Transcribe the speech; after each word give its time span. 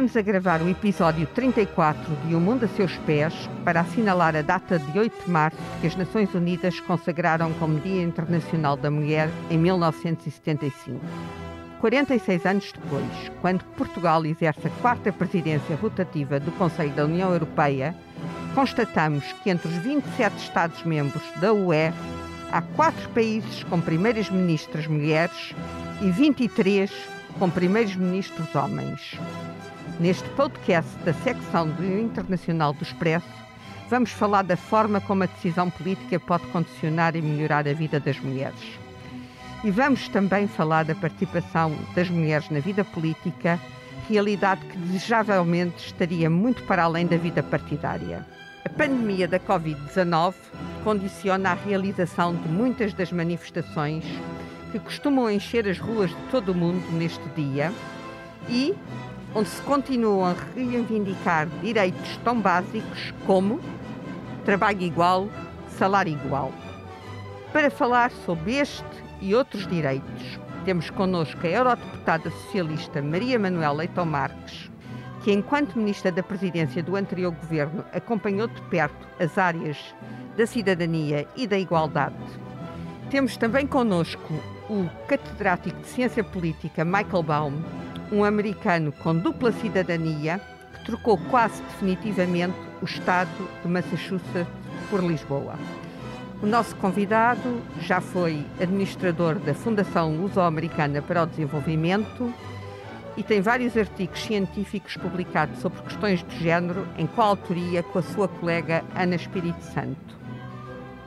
Estamos 0.00 0.16
a 0.16 0.22
gravar 0.22 0.62
o 0.62 0.68
episódio 0.70 1.26
34 1.26 2.16
de 2.26 2.34
O 2.34 2.40
Mundo 2.40 2.64
a 2.64 2.68
Seus 2.68 2.96
Pés 3.04 3.34
para 3.66 3.82
assinalar 3.82 4.34
a 4.34 4.40
data 4.40 4.78
de 4.78 4.98
8 4.98 5.26
de 5.26 5.30
março 5.30 5.58
que 5.78 5.86
as 5.86 5.94
Nações 5.94 6.34
Unidas 6.34 6.80
consagraram 6.80 7.52
como 7.58 7.78
Dia 7.80 8.02
Internacional 8.02 8.78
da 8.78 8.90
Mulher 8.90 9.28
em 9.50 9.58
1975. 9.58 10.98
46 11.82 12.46
anos 12.46 12.72
depois, 12.72 13.30
quando 13.42 13.62
Portugal 13.76 14.24
exerce 14.24 14.68
a 14.68 14.70
quarta 14.80 15.12
presidência 15.12 15.76
rotativa 15.76 16.40
do 16.40 16.50
Conselho 16.52 16.94
da 16.94 17.04
União 17.04 17.30
Europeia, 17.30 17.94
constatamos 18.54 19.30
que 19.44 19.50
entre 19.50 19.68
os 19.68 19.74
27 19.74 20.34
Estados-membros 20.38 21.22
da 21.42 21.52
UE 21.52 21.92
há 22.50 22.62
quatro 22.74 23.06
países 23.10 23.64
com 23.64 23.78
primeiras 23.78 24.30
ministras 24.30 24.86
mulheres 24.86 25.54
e 26.00 26.10
23 26.10 26.90
com 27.38 27.50
primeiros 27.50 27.94
ministros 27.96 28.54
homens. 28.54 29.18
Neste 30.00 30.26
podcast 30.30 30.90
da 31.04 31.12
secção 31.12 31.68
do 31.68 31.84
Internacional 31.84 32.72
do 32.72 32.82
Expresso, 32.82 33.28
vamos 33.90 34.10
falar 34.10 34.40
da 34.40 34.56
forma 34.56 34.98
como 34.98 35.24
a 35.24 35.26
decisão 35.26 35.68
política 35.68 36.18
pode 36.18 36.46
condicionar 36.46 37.14
e 37.16 37.20
melhorar 37.20 37.68
a 37.68 37.74
vida 37.74 38.00
das 38.00 38.18
mulheres. 38.18 38.78
E 39.62 39.70
vamos 39.70 40.08
também 40.08 40.48
falar 40.48 40.86
da 40.86 40.94
participação 40.94 41.76
das 41.94 42.08
mulheres 42.08 42.48
na 42.48 42.60
vida 42.60 42.82
política, 42.82 43.60
realidade 44.08 44.64
que 44.64 44.78
desejavelmente 44.78 45.88
estaria 45.88 46.30
muito 46.30 46.62
para 46.62 46.84
além 46.84 47.06
da 47.06 47.18
vida 47.18 47.42
partidária. 47.42 48.26
A 48.64 48.70
pandemia 48.70 49.28
da 49.28 49.38
Covid-19 49.38 50.32
condiciona 50.82 51.50
a 51.50 51.54
realização 51.54 52.34
de 52.34 52.48
muitas 52.48 52.94
das 52.94 53.12
manifestações 53.12 54.04
que 54.72 54.78
costumam 54.78 55.30
encher 55.30 55.68
as 55.68 55.78
ruas 55.78 56.08
de 56.08 56.22
todo 56.30 56.52
o 56.52 56.54
mundo 56.54 56.90
neste 56.90 57.28
dia 57.36 57.70
e 58.48 58.74
onde 59.34 59.48
se 59.48 59.62
continuam 59.62 60.24
a 60.24 60.34
reivindicar 60.54 61.46
direitos 61.62 62.18
tão 62.24 62.40
básicos 62.40 63.14
como 63.26 63.60
trabalho 64.44 64.82
igual, 64.82 65.28
salário 65.78 66.12
igual. 66.12 66.52
Para 67.52 67.70
falar 67.70 68.10
sobre 68.24 68.54
este 68.54 68.84
e 69.20 69.34
outros 69.34 69.66
direitos, 69.66 70.40
temos 70.64 70.90
connosco 70.90 71.46
a 71.46 71.50
eurodeputada 71.50 72.30
socialista 72.30 73.02
Maria 73.02 73.38
Manuela 73.38 73.78
Leitão 73.78 74.04
Marques, 74.04 74.70
que, 75.22 75.32
enquanto 75.32 75.78
Ministra 75.78 76.10
da 76.10 76.22
Presidência 76.22 76.82
do 76.82 76.96
anterior 76.96 77.32
governo, 77.32 77.84
acompanhou 77.92 78.48
de 78.48 78.60
perto 78.62 79.08
as 79.18 79.36
áreas 79.36 79.76
da 80.36 80.46
cidadania 80.46 81.26
e 81.36 81.46
da 81.46 81.58
igualdade. 81.58 82.16
Temos 83.10 83.36
também 83.36 83.66
connosco 83.66 84.34
o 84.68 84.88
catedrático 85.06 85.80
de 85.80 85.88
Ciência 85.88 86.22
Política 86.22 86.84
Michael 86.84 87.22
Baum, 87.22 87.62
um 88.12 88.24
americano 88.24 88.92
com 88.92 89.16
dupla 89.16 89.52
cidadania 89.52 90.40
que 90.72 90.84
trocou 90.84 91.18
quase 91.30 91.62
definitivamente 91.62 92.56
o 92.82 92.84
estado 92.84 93.30
de 93.62 93.68
Massachusetts 93.68 94.46
por 94.88 95.02
Lisboa. 95.02 95.54
O 96.42 96.46
nosso 96.46 96.74
convidado 96.76 97.60
já 97.80 98.00
foi 98.00 98.44
administrador 98.58 99.34
da 99.34 99.54
Fundação 99.54 100.16
Luso-Americana 100.16 101.02
para 101.02 101.22
o 101.22 101.26
Desenvolvimento 101.26 102.32
e 103.16 103.22
tem 103.22 103.40
vários 103.42 103.76
artigos 103.76 104.22
científicos 104.22 104.96
publicados 104.96 105.60
sobre 105.60 105.82
questões 105.82 106.24
de 106.24 106.38
género, 106.38 106.86
em 106.96 107.06
coautoria 107.06 107.82
com 107.82 107.98
a 107.98 108.02
sua 108.02 108.26
colega 108.26 108.82
Ana 108.96 109.16
Espírito 109.16 109.62
Santo. 109.62 110.18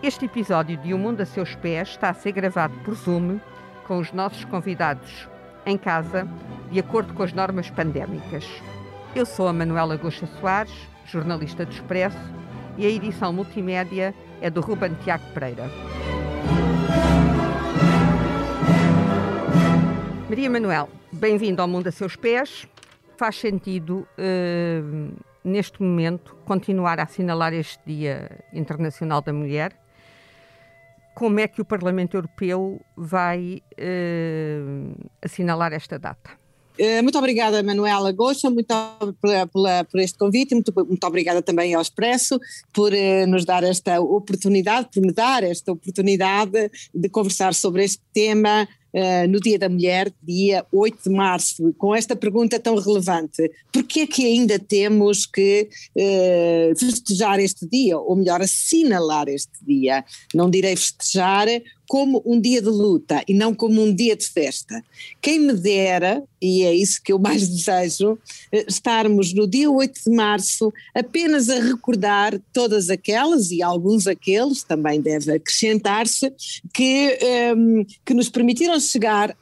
Este 0.03 0.25
episódio 0.25 0.77
de 0.77 0.93
O 0.93 0.97
Mundo 0.97 1.21
a 1.21 1.25
Seus 1.25 1.55
Pés 1.55 1.89
está 1.89 2.09
a 2.09 2.13
ser 2.13 2.33
gravado 2.33 2.77
por 2.85 2.93
Zoom 2.93 3.39
com 3.87 3.97
os 3.97 4.11
nossos 4.11 4.45
convidados 4.45 5.27
em 5.65 5.77
casa, 5.77 6.27
de 6.71 6.79
acordo 6.79 7.13
com 7.13 7.23
as 7.23 7.33
normas 7.33 7.69
pandémicas. 7.69 8.45
Eu 9.15 9.25
sou 9.25 9.47
a 9.47 9.53
Manuela 9.53 9.95
Goxa 9.95 10.27
Soares, 10.39 10.73
jornalista 11.05 11.65
do 11.65 11.71
Expresso, 11.71 12.17
e 12.77 12.85
a 12.85 12.89
edição 12.89 13.31
multimédia 13.31 14.13
é 14.41 14.49
do 14.49 14.61
Ruben 14.61 14.93
Tiago 15.03 15.23
Pereira. 15.33 15.69
Maria 20.27 20.49
Manuel, 20.49 20.89
bem-vindo 21.11 21.61
ao 21.61 21.67
Mundo 21.67 21.87
a 21.87 21.91
Seus 21.91 22.15
Pés. 22.15 22.67
Faz 23.17 23.39
sentido, 23.39 24.07
uh, 24.17 25.13
neste 25.43 25.81
momento, 25.81 26.35
continuar 26.45 26.99
a 26.99 27.03
assinalar 27.03 27.53
este 27.53 27.79
Dia 27.85 28.43
Internacional 28.51 29.21
da 29.21 29.31
Mulher 29.31 29.82
como 31.13 31.39
é 31.39 31.47
que 31.47 31.61
o 31.61 31.65
Parlamento 31.65 32.17
Europeu 32.17 32.81
vai 32.95 33.61
uh, 33.79 35.09
assinalar 35.21 35.73
esta 35.73 35.97
data? 35.99 36.43
Eh, 36.77 37.03
muito 37.03 37.17
obrigada, 37.19 37.61
Manuela 37.61 38.11
Gosta, 38.11 38.49
muito 38.49 38.73
pela, 39.21 39.45
pela, 39.45 39.83
por 39.83 39.99
este 39.99 40.17
convite, 40.17 40.55
muito, 40.55 40.73
muito 40.75 41.05
obrigada 41.05 41.41
também 41.41 41.75
ao 41.75 41.81
Expresso 41.81 42.39
por 42.73 42.91
uh, 42.91 43.27
nos 43.27 43.45
dar 43.45 43.63
esta 43.63 44.01
oportunidade, 44.01 44.89
por 44.91 45.01
me 45.01 45.13
dar 45.13 45.43
esta 45.43 45.71
oportunidade 45.71 46.71
de 46.93 47.09
conversar 47.09 47.53
sobre 47.53 47.83
este 47.83 48.01
tema 48.11 48.67
uh, 48.93 49.27
no 49.27 49.39
Dia 49.39 49.57
da 49.57 49.69
Mulher, 49.69 50.11
dia 50.21 50.65
8 50.71 51.03
de 51.03 51.09
março, 51.09 51.73
com 51.77 51.95
esta 51.95 52.15
pergunta 52.15 52.59
tão 52.59 52.75
relevante. 52.75 53.51
Por 53.71 53.83
que 53.83 54.01
é 54.01 54.07
que 54.07 54.25
ainda 54.25 54.59
temos 54.59 55.25
que 55.25 55.69
uh, 55.95 56.77
festejar 56.77 57.39
este 57.39 57.67
dia, 57.67 57.97
ou 57.97 58.15
melhor, 58.15 58.41
assinalar 58.41 59.27
este 59.27 59.63
dia? 59.65 60.03
Não 60.33 60.49
direi 60.49 60.75
festejar, 60.75 61.47
como 61.87 62.21
um 62.25 62.39
dia 62.39 62.61
de 62.61 62.69
luta 62.69 63.23
e 63.27 63.33
não 63.33 63.53
como 63.53 63.81
um 63.81 63.93
dia 63.93 64.15
de 64.15 64.27
festa. 64.27 64.83
Quem 65.21 65.39
me 65.39 65.53
dera, 65.53 66.23
e 66.41 66.63
é 66.63 66.73
isso 66.73 67.01
que 67.03 67.11
eu 67.11 67.19
mais 67.19 67.47
desejo, 67.49 68.17
eh, 68.51 68.65
estarmos 68.67 69.33
no 69.33 69.47
dia 69.47 69.69
8 69.69 70.03
de 70.05 70.15
março 70.15 70.71
apenas 70.93 71.49
a 71.49 71.59
recordar 71.59 72.39
todas 72.51 72.89
aquelas 72.89 73.51
e 73.51 73.61
alguns 73.61 74.07
aqueles, 74.07 74.63
também 74.63 75.01
deve 75.01 75.33
acrescentar-se, 75.33 76.33
que, 76.73 77.17
um, 77.55 77.79
ehm, 77.79 77.85
que 78.05 78.13
nos 78.13 78.29
permitiram 78.29 78.79
chegar 78.79 79.35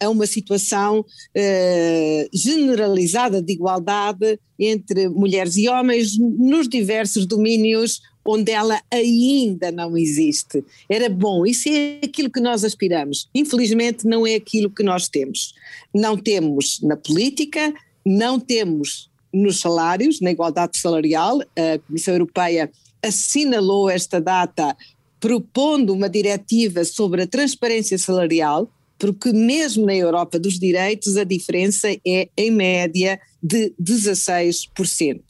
a 0.00 0.08
uma 0.08 0.26
situação 0.26 1.00
uh, 1.00 2.28
generalizada 2.32 3.42
de 3.42 3.52
igualdade 3.52 4.38
entre 4.58 5.08
mulheres 5.08 5.56
e 5.56 5.68
homens 5.68 6.16
nos 6.18 6.68
diversos 6.68 7.26
domínios 7.26 8.00
onde 8.24 8.52
ela 8.52 8.80
ainda 8.90 9.72
não 9.72 9.96
existe. 9.96 10.64
Era 10.88 11.08
bom, 11.08 11.44
isso 11.44 11.68
é 11.68 12.00
aquilo 12.02 12.30
que 12.30 12.40
nós 12.40 12.64
aspiramos. 12.64 13.28
Infelizmente, 13.34 14.06
não 14.06 14.26
é 14.26 14.34
aquilo 14.34 14.70
que 14.70 14.82
nós 14.82 15.08
temos. 15.08 15.54
Não 15.94 16.16
temos 16.16 16.80
na 16.82 16.96
política, 16.96 17.72
não 18.04 18.38
temos 18.38 19.10
nos 19.32 19.60
salários, 19.60 20.20
na 20.20 20.30
igualdade 20.30 20.78
salarial. 20.78 21.40
A 21.40 21.78
Comissão 21.86 22.14
Europeia 22.14 22.70
assinalou 23.02 23.90
esta 23.90 24.20
data 24.20 24.76
propondo 25.18 25.92
uma 25.92 26.08
diretiva 26.08 26.84
sobre 26.84 27.22
a 27.22 27.26
transparência 27.26 27.96
salarial 27.98 28.68
porque 29.02 29.32
mesmo 29.32 29.84
na 29.84 29.96
Europa 29.96 30.38
dos 30.38 30.60
direitos 30.60 31.16
a 31.16 31.24
diferença 31.24 31.88
é 32.06 32.28
em 32.36 32.52
média 32.52 33.18
de 33.42 33.74
16%. 33.82 35.20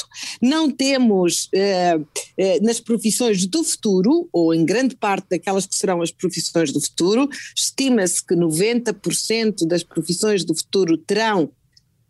Não 0.43 0.71
temos 0.71 1.49
eh, 1.55 1.99
eh, 2.37 2.61
nas 2.61 2.81
profissões 2.81 3.47
do 3.47 3.65
futuro, 3.65 4.28
ou 4.31 4.53
em 4.53 4.66
grande 4.66 4.94
parte 4.94 5.28
daquelas 5.31 5.65
que 5.65 5.75
serão 5.75 6.03
as 6.03 6.11
profissões 6.11 6.71
do 6.71 6.82
futuro, 6.82 7.27
estima-se 7.56 8.22
que 8.22 8.34
90% 8.34 9.66
das 9.66 9.82
profissões 9.82 10.44
do 10.44 10.55
futuro 10.55 10.99
terão 10.99 11.50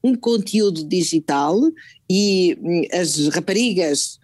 um 0.03 0.17
conteúdo 0.17 0.83
digital 0.83 1.61
e 2.11 2.59
hum, 2.61 2.83
as 2.93 3.29
raparigas 3.29 4.19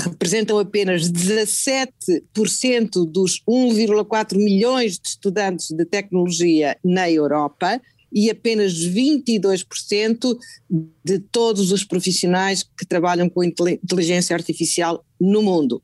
representam 0.00 0.58
apenas 0.58 1.10
17% 1.10 3.10
dos 3.10 3.42
1,4 3.48 4.36
milhões 4.36 4.98
de 4.98 5.08
estudantes 5.08 5.70
de 5.70 5.84
tecnologia 5.84 6.76
na 6.84 7.10
Europa 7.10 7.80
e 8.12 8.28
apenas 8.28 8.74
22% 8.74 10.36
de 11.02 11.18
todos 11.18 11.72
os 11.72 11.82
profissionais 11.82 12.62
que 12.62 12.84
trabalham 12.84 13.28
com 13.28 13.42
inteligência 13.42 14.36
artificial 14.36 15.02
no 15.18 15.42
mundo. 15.42 15.82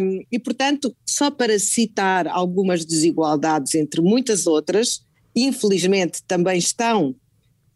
Um, 0.00 0.24
e, 0.32 0.38
portanto, 0.38 0.96
só 1.06 1.30
para 1.30 1.58
citar 1.58 2.26
algumas 2.26 2.84
desigualdades 2.84 3.74
entre 3.74 4.00
muitas 4.00 4.46
outras, 4.46 5.02
infelizmente 5.36 6.22
também 6.26 6.58
estão 6.58 7.14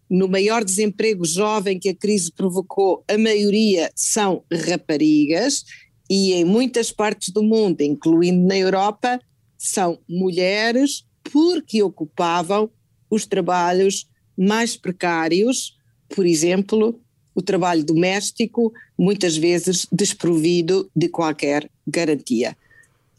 no 0.08 0.28
maior 0.28 0.64
desemprego 0.64 1.24
jovem 1.24 1.78
que 1.78 1.88
a 1.88 1.94
crise 1.94 2.30
provocou, 2.32 3.04
a 3.08 3.18
maioria 3.18 3.90
são 3.94 4.44
raparigas 4.52 5.64
e 6.08 6.32
em 6.32 6.44
muitas 6.44 6.92
partes 6.92 7.30
do 7.30 7.42
mundo, 7.42 7.80
incluindo 7.80 8.46
na 8.46 8.56
Europa, 8.56 9.20
são 9.58 9.98
mulheres 10.08 11.04
porque 11.24 11.82
ocupavam 11.82 12.70
os 13.10 13.26
trabalhos 13.26 14.08
mais 14.36 14.76
precários, 14.76 15.76
por 16.08 16.24
exemplo, 16.24 17.00
o 17.34 17.42
trabalho 17.42 17.84
doméstico, 17.84 18.72
muitas 18.98 19.36
vezes 19.36 19.86
desprovido 19.92 20.90
de 20.94 21.08
qualquer 21.08 21.68
garantia. 21.86 22.56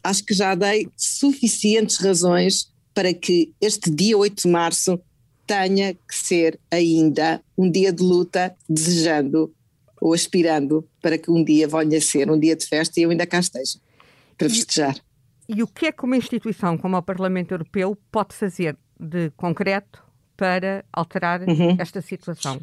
Acho 0.04 0.24
que 0.24 0.34
já 0.34 0.56
dei 0.56 0.88
suficientes 0.96 1.98
razões 1.98 2.72
para 2.94 3.14
que 3.14 3.54
este 3.62 3.92
dia 3.92 4.18
8 4.18 4.44
de 4.44 4.50
março 4.50 5.00
tenha 5.48 5.94
que 5.94 6.16
ser 6.16 6.60
ainda 6.70 7.42
um 7.58 7.72
dia 7.72 7.92
de 7.92 8.04
luta, 8.04 8.56
desejando 8.70 9.54
ou 10.00 10.14
aspirando 10.14 10.88
para 11.02 11.18
que 11.18 11.32
um 11.32 11.44
dia 11.44 11.68
venha 11.68 11.98
a 11.98 12.02
ser 12.02 12.30
um 12.30 12.40
dia 12.40 12.56
de 12.56 12.66
festa 12.66 13.00
e 13.00 13.04
eu 13.04 13.10
ainda 13.10 13.26
cá 13.26 13.40
esteja 13.40 13.80
para 14.38 14.50
festejar. 14.50 14.96
E, 15.50 15.56
e 15.56 15.64
o 15.64 15.68
que 15.68 15.88
é 15.88 15.92
que 15.92 16.04
uma 16.04 16.18
instituição 16.18 16.78
como 16.78 16.98
o 16.98 17.02
Parlamento 17.02 17.54
Europeu 17.54 17.98
pode 18.12 18.36
fazer 18.36 18.78
de 19.00 19.32
concreto 19.32 20.04
para 20.36 20.86
alterar 20.94 21.42
uhum. 21.42 21.78
esta 21.80 22.02
situação? 22.02 22.60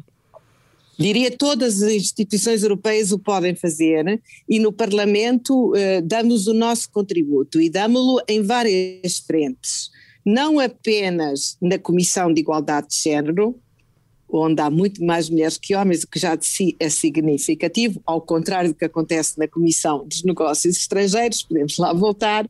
Diria 0.97 1.29
todas 1.29 1.83
as 1.83 1.91
instituições 1.91 2.63
europeias 2.63 3.11
o 3.11 3.19
podem 3.19 3.53
fazer 3.53 4.21
e 4.47 4.59
no 4.59 4.71
Parlamento 4.71 5.75
eh, 5.75 5.99
damos 6.01 6.47
o 6.47 6.53
nosso 6.53 6.89
contributo 6.89 7.59
e 7.59 7.69
damos-lo 7.69 8.21
em 8.29 8.41
várias 8.41 9.17
frentes, 9.17 9.91
não 10.25 10.59
apenas 10.59 11.57
na 11.61 11.77
Comissão 11.77 12.33
de 12.33 12.41
Igualdade 12.41 12.87
de 12.89 12.95
Género, 12.95 13.55
onde 14.27 14.61
há 14.61 14.69
muito 14.69 15.03
mais 15.03 15.29
mulheres 15.29 15.57
que 15.57 15.75
homens, 15.75 16.03
o 16.03 16.07
que 16.07 16.19
já 16.19 16.35
de 16.35 16.45
si 16.45 16.75
é 16.79 16.89
significativo, 16.89 18.01
ao 18.05 18.19
contrário 18.19 18.71
do 18.71 18.75
que 18.75 18.85
acontece 18.85 19.37
na 19.37 19.47
Comissão 19.47 20.05
dos 20.05 20.23
Negócios 20.23 20.77
Estrangeiros, 20.77 21.43
podemos 21.43 21.77
lá 21.77 21.93
voltar, 21.93 22.49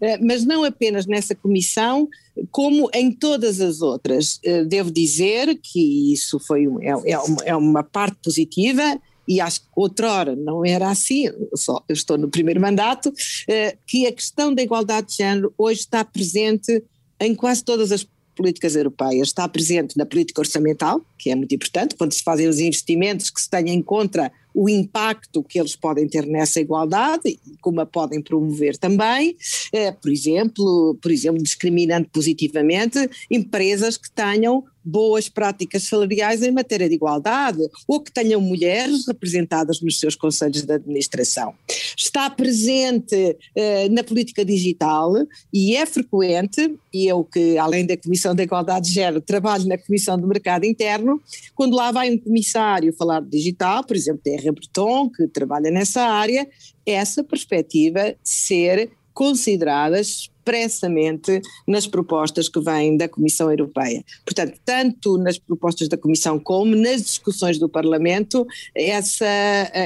eh, 0.00 0.18
mas 0.18 0.44
não 0.44 0.64
apenas 0.64 1.04
nessa 1.06 1.34
comissão, 1.34 2.08
como 2.50 2.88
em 2.94 3.10
todas 3.10 3.60
as 3.60 3.82
outras. 3.82 4.38
Eh, 4.44 4.64
devo 4.64 4.90
dizer 4.90 5.58
que 5.60 6.12
isso 6.12 6.38
foi 6.38 6.66
é, 6.80 7.10
é, 7.10 7.18
uma, 7.18 7.42
é 7.44 7.56
uma 7.56 7.82
parte 7.82 8.16
positiva, 8.22 8.98
e 9.28 9.40
acho 9.40 9.62
que 9.62 9.66
outrora 9.74 10.36
não 10.36 10.64
era 10.64 10.88
assim, 10.88 11.24
só, 11.56 11.82
eu 11.88 11.94
estou 11.94 12.16
no 12.16 12.28
primeiro 12.28 12.60
mandato, 12.60 13.12
eh, 13.48 13.76
que 13.84 14.06
a 14.06 14.12
questão 14.12 14.54
da 14.54 14.62
igualdade 14.62 15.08
de 15.08 15.16
género 15.16 15.52
hoje 15.58 15.80
está 15.80 16.04
presente 16.04 16.82
em 17.20 17.34
quase 17.34 17.64
todas 17.64 17.92
as 17.92 18.06
políticas 18.36 18.76
europeias. 18.76 19.28
Está 19.28 19.48
presente 19.48 19.96
na 19.96 20.04
política 20.04 20.42
orçamental, 20.42 21.00
que 21.18 21.30
é 21.30 21.34
muito 21.34 21.54
importante, 21.54 21.96
quando 21.96 22.12
se 22.12 22.22
fazem 22.22 22.46
os 22.46 22.60
investimentos 22.60 23.30
que 23.30 23.40
se 23.40 23.48
tenham 23.48 23.74
em 23.74 23.82
conta 23.82 24.30
o 24.54 24.70
impacto 24.70 25.42
que 25.42 25.58
eles 25.58 25.76
podem 25.76 26.08
ter 26.08 26.26
nessa 26.26 26.60
igualdade 26.60 27.28
e 27.28 27.56
como 27.60 27.80
a 27.80 27.86
podem 27.86 28.22
promover 28.22 28.78
também, 28.78 29.36
eh, 29.70 29.92
por 29.92 30.10
exemplo, 30.10 30.96
por 31.02 31.10
exemplo, 31.10 31.42
discriminando 31.42 32.08
positivamente 32.08 32.98
empresas 33.30 33.98
que 33.98 34.10
tenham 34.10 34.64
boas 34.86 35.28
práticas 35.28 35.82
salariais 35.84 36.42
em 36.42 36.50
matéria 36.50 36.88
de 36.88 36.94
igualdade 36.94 37.58
ou 37.88 38.00
que 38.00 38.12
tenham 38.12 38.40
mulheres 38.40 39.06
representadas 39.06 39.80
nos 39.80 39.98
seus 39.98 40.14
conselhos 40.14 40.62
de 40.62 40.72
administração. 40.72 41.54
Está 41.96 42.30
presente 42.30 43.36
eh, 43.54 43.88
na 43.88 44.04
política 44.04 44.44
digital 44.44 45.12
e 45.52 45.74
é 45.74 45.84
frequente, 45.84 46.76
e 46.92 47.06
eu 47.06 47.24
que 47.24 47.58
além 47.58 47.84
da 47.84 47.96
Comissão 47.96 48.34
da 48.34 48.42
Igualdade 48.42 48.88
de 48.88 48.94
Género 48.94 49.20
trabalho 49.20 49.66
na 49.66 49.76
Comissão 49.76 50.18
do 50.18 50.26
Mercado 50.26 50.64
Interno, 50.64 51.20
quando 51.54 51.74
lá 51.74 51.90
vai 51.90 52.10
um 52.10 52.18
comissário 52.18 52.92
falar 52.92 53.20
de 53.20 53.30
digital, 53.30 53.84
por 53.84 53.96
exemplo, 53.96 54.20
Terra 54.22 54.52
Breton, 54.52 55.10
que 55.10 55.26
trabalha 55.28 55.70
nessa 55.70 56.02
área, 56.02 56.46
essa 56.84 57.24
perspectiva 57.24 58.14
ser 58.22 58.90
considerada 59.12 60.00
expressamente 60.46 61.42
nas 61.66 61.86
propostas 61.86 62.48
que 62.48 62.60
vêm 62.60 62.96
da 62.96 63.08
Comissão 63.08 63.50
Europeia. 63.50 64.04
Portanto, 64.24 64.58
tanto 64.64 65.18
nas 65.18 65.38
propostas 65.38 65.88
da 65.88 65.96
Comissão 65.96 66.38
como 66.38 66.76
nas 66.76 67.02
discussões 67.02 67.58
do 67.58 67.68
Parlamento, 67.68 68.46
essa 68.74 69.26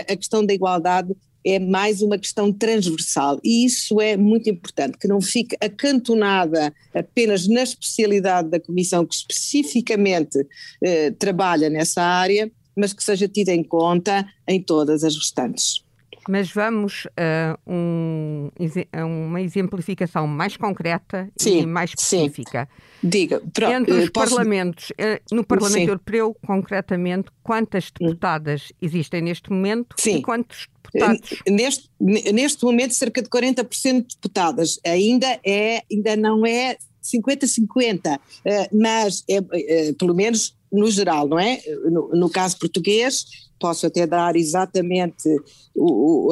a, 0.08 0.16
questão 0.16 0.44
da 0.44 0.52
igualdade 0.52 1.14
é 1.42 1.58
mais 1.58 2.02
uma 2.02 2.18
questão 2.18 2.52
transversal 2.52 3.40
e 3.42 3.64
isso 3.64 3.98
é 3.98 4.14
muito 4.14 4.50
importante, 4.50 4.98
que 4.98 5.08
não 5.08 5.22
fique 5.22 5.56
acantonada 5.58 6.70
apenas 6.94 7.48
na 7.48 7.62
especialidade 7.62 8.50
da 8.50 8.60
Comissão 8.60 9.06
que 9.06 9.14
especificamente 9.14 10.38
eh, 10.84 11.12
trabalha 11.12 11.70
nessa 11.70 12.02
área, 12.02 12.52
mas 12.76 12.92
que 12.92 13.02
seja 13.02 13.26
tida 13.26 13.54
em 13.54 13.64
conta 13.64 14.26
em 14.46 14.62
todas 14.62 15.02
as 15.02 15.16
restantes. 15.16 15.82
Mas 16.30 16.52
vamos 16.52 17.08
a, 17.16 17.58
um, 17.66 18.50
a 18.92 19.04
uma 19.04 19.40
exemplificação 19.40 20.28
mais 20.28 20.56
concreta 20.56 21.28
sim, 21.36 21.62
e 21.62 21.66
mais 21.66 21.90
específica. 21.90 22.68
Sim. 22.70 23.08
Diga, 23.08 23.42
pronto, 23.52 23.72
Entre 23.72 23.92
os 23.92 24.10
posso... 24.10 24.36
parlamentos, 24.36 24.92
eh, 24.96 25.20
no 25.32 25.42
Parlamento 25.44 25.82
sim. 25.82 25.88
Europeu, 25.88 26.36
concretamente, 26.46 27.30
quantas 27.42 27.86
hum. 27.86 28.06
deputadas 28.06 28.72
existem 28.80 29.22
neste 29.22 29.50
momento 29.50 29.96
sim. 29.98 30.18
e 30.18 30.22
quantos 30.22 30.68
deputados? 30.84 31.32
Eh, 31.44 31.50
neste, 31.50 31.90
neste 32.00 32.64
momento, 32.64 32.94
cerca 32.94 33.22
de 33.22 33.28
40% 33.28 34.06
de 34.06 34.14
deputadas. 34.14 34.78
Ainda, 34.86 35.40
é, 35.44 35.82
ainda 35.90 36.14
não 36.14 36.46
é 36.46 36.76
50-50, 37.02 38.20
eh, 38.44 38.68
mas 38.72 39.24
é, 39.28 39.92
pelo 39.94 40.14
menos 40.14 40.54
no 40.72 40.90
geral, 40.90 41.28
não 41.28 41.38
é? 41.38 41.60
No, 41.90 42.08
no 42.10 42.30
caso 42.30 42.58
português, 42.58 43.24
posso 43.60 43.86
até 43.86 44.04
dar 44.06 44.34
exatamente 44.34 45.28
o, 45.74 46.28
o, 46.28 46.30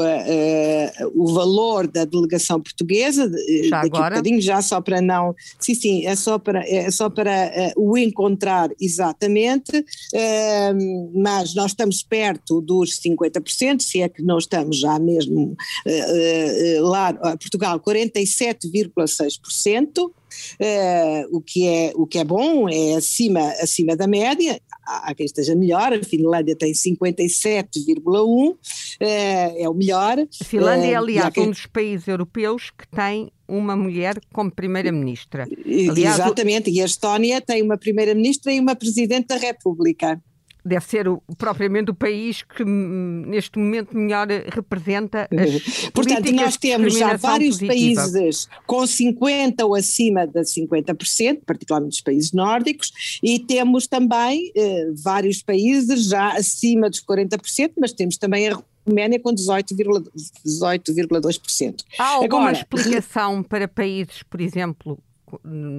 o 1.15 1.35
valor 1.35 1.87
da 1.87 2.07
delegação 2.07 2.59
portuguesa, 2.61 3.31
já 3.65 3.83
daqui 3.83 3.97
agora? 3.97 4.15
um 4.15 4.19
bocadinho, 4.19 4.41
já 4.41 4.63
só 4.63 4.81
para 4.81 5.03
não. 5.03 5.35
Sim, 5.61 5.75
sim, 5.75 6.07
é 6.07 6.17
só 6.17 6.39
para, 6.39 6.67
é 6.67 6.91
só 6.91 7.11
para 7.11 7.75
uh, 7.77 7.91
o 7.91 7.99
encontrar 7.99 8.71
exatamente, 8.81 9.79
uh, 9.79 11.13
mas 11.15 11.55
nós 11.55 11.73
estamos 11.73 12.03
perto 12.03 12.63
dos 12.63 12.99
50%, 12.99 13.83
se 13.83 14.01
é 14.01 14.09
que 14.09 14.23
não 14.23 14.39
estamos 14.39 14.79
já 14.79 14.99
mesmo 14.99 15.55
uh, 15.87 16.83
lá, 16.83 17.13
Portugal, 17.37 17.79
47,6%. 17.79 20.11
Uh, 20.61 21.37
o, 21.37 21.41
que 21.41 21.67
é, 21.67 21.93
o 21.95 22.07
que 22.07 22.19
é 22.19 22.25
bom, 22.25 22.69
é 22.69 22.95
acima, 22.95 23.41
acima 23.61 23.97
da 23.97 24.07
média, 24.07 24.61
há 24.85 25.15
quem 25.15 25.27
esteja 25.27 25.55
melhor, 25.55 25.93
a 25.93 26.03
Finlândia 26.03 26.57
tem 26.57 26.73
57,1, 26.73 28.51
uh, 28.51 28.59
eh, 29.01 29.63
é 29.63 29.69
o 29.69 29.75
melhor. 29.75 30.19
A 30.19 30.45
Finlândia 30.45 30.87
é, 30.87 30.95
aliás, 30.95 31.33
quem... 31.33 31.45
um 31.45 31.51
dos 31.51 31.67
países 31.67 32.09
europeus 32.09 32.71
que 32.71 32.89
tem 32.89 33.31
uma 33.47 33.75
mulher 33.77 34.21
como 34.33 34.51
primeira-ministra. 34.51 35.47
Exatamente, 35.65 36.71
e 36.71 36.83
a 36.83 36.85
Estónia 36.85 37.41
tem 37.41 37.63
uma 37.63 37.79
primeira-ministra 37.79 38.53
e 38.53 38.61
uma 38.61 38.77
presidente 38.77 39.29
da 39.29 39.37
República 39.37 40.21
deve 40.69 40.85
ser 40.85 41.09
o, 41.09 41.23
propriamente 41.37 41.91
o 41.91 41.95
país 41.95 42.43
que 42.43 42.63
hum, 42.63 43.25
neste 43.27 43.59
momento 43.59 43.97
melhor 43.97 44.29
representa 44.29 45.29
as 45.33 45.91
Portanto, 45.91 46.33
nós 46.33 46.57
temos 46.57 46.97
já 46.97 47.17
vários 47.17 47.59
positiva. 47.59 48.03
países 48.03 48.49
com 48.67 48.83
50% 48.83 49.55
ou 49.65 49.75
acima 49.75 50.27
de 50.27 50.41
50%, 50.41 51.41
particularmente 51.45 51.97
os 51.97 52.01
países 52.01 52.33
nórdicos, 52.33 53.19
e 53.23 53.39
temos 53.39 53.87
também 53.87 54.53
eh, 54.55 54.91
vários 55.03 55.43
países 55.43 56.07
já 56.07 56.33
acima 56.33 56.91
dos 56.91 57.01
40%, 57.01 57.73
mas 57.81 57.93
temos 57.93 58.17
também 58.17 58.49
a 58.49 58.63
Roménia 58.87 59.21
com 59.21 59.31
18,2%. 59.31 60.11
18, 60.45 61.85
Há 61.99 62.05
alguma 62.05 62.25
Agora, 62.25 62.53
explicação 62.53 63.43
para 63.43 63.69
países, 63.69 64.23
por 64.23 64.41
exemplo, 64.41 64.99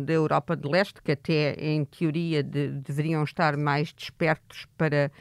da 0.05 0.13
Europa 0.13 0.55
de 0.55 0.67
Leste, 0.67 1.01
que 1.03 1.11
até 1.11 1.53
em 1.53 1.85
teoria 1.85 2.43
de, 2.43 2.69
deveriam 2.69 3.23
estar 3.23 3.57
mais 3.57 3.93
despertos 3.93 4.67
para 4.77 5.11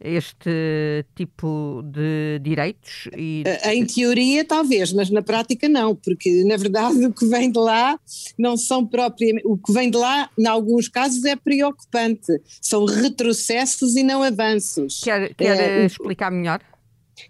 este 0.00 1.04
tipo 1.14 1.82
de 1.84 2.38
direitos? 2.40 3.08
E... 3.16 3.44
Em 3.64 3.84
teoria, 3.84 4.44
talvez, 4.44 4.92
mas 4.92 5.10
na 5.10 5.22
prática 5.22 5.68
não, 5.68 5.94
porque 5.94 6.42
na 6.44 6.56
verdade 6.56 7.04
o 7.04 7.12
que 7.12 7.26
vem 7.26 7.50
de 7.50 7.58
lá 7.58 7.98
não 8.38 8.56
são 8.56 8.86
propriamente. 8.86 9.46
O 9.46 9.58
que 9.58 9.72
vem 9.72 9.90
de 9.90 9.98
lá, 9.98 10.30
em 10.38 10.46
alguns 10.46 10.88
casos, 10.88 11.24
é 11.24 11.36
preocupante. 11.36 12.40
São 12.60 12.84
retrocessos 12.84 13.94
e 13.94 14.02
não 14.02 14.22
avanços. 14.22 15.00
Quer, 15.02 15.34
quer 15.34 15.60
é, 15.60 15.84
explicar 15.84 16.30
melhor? 16.30 16.60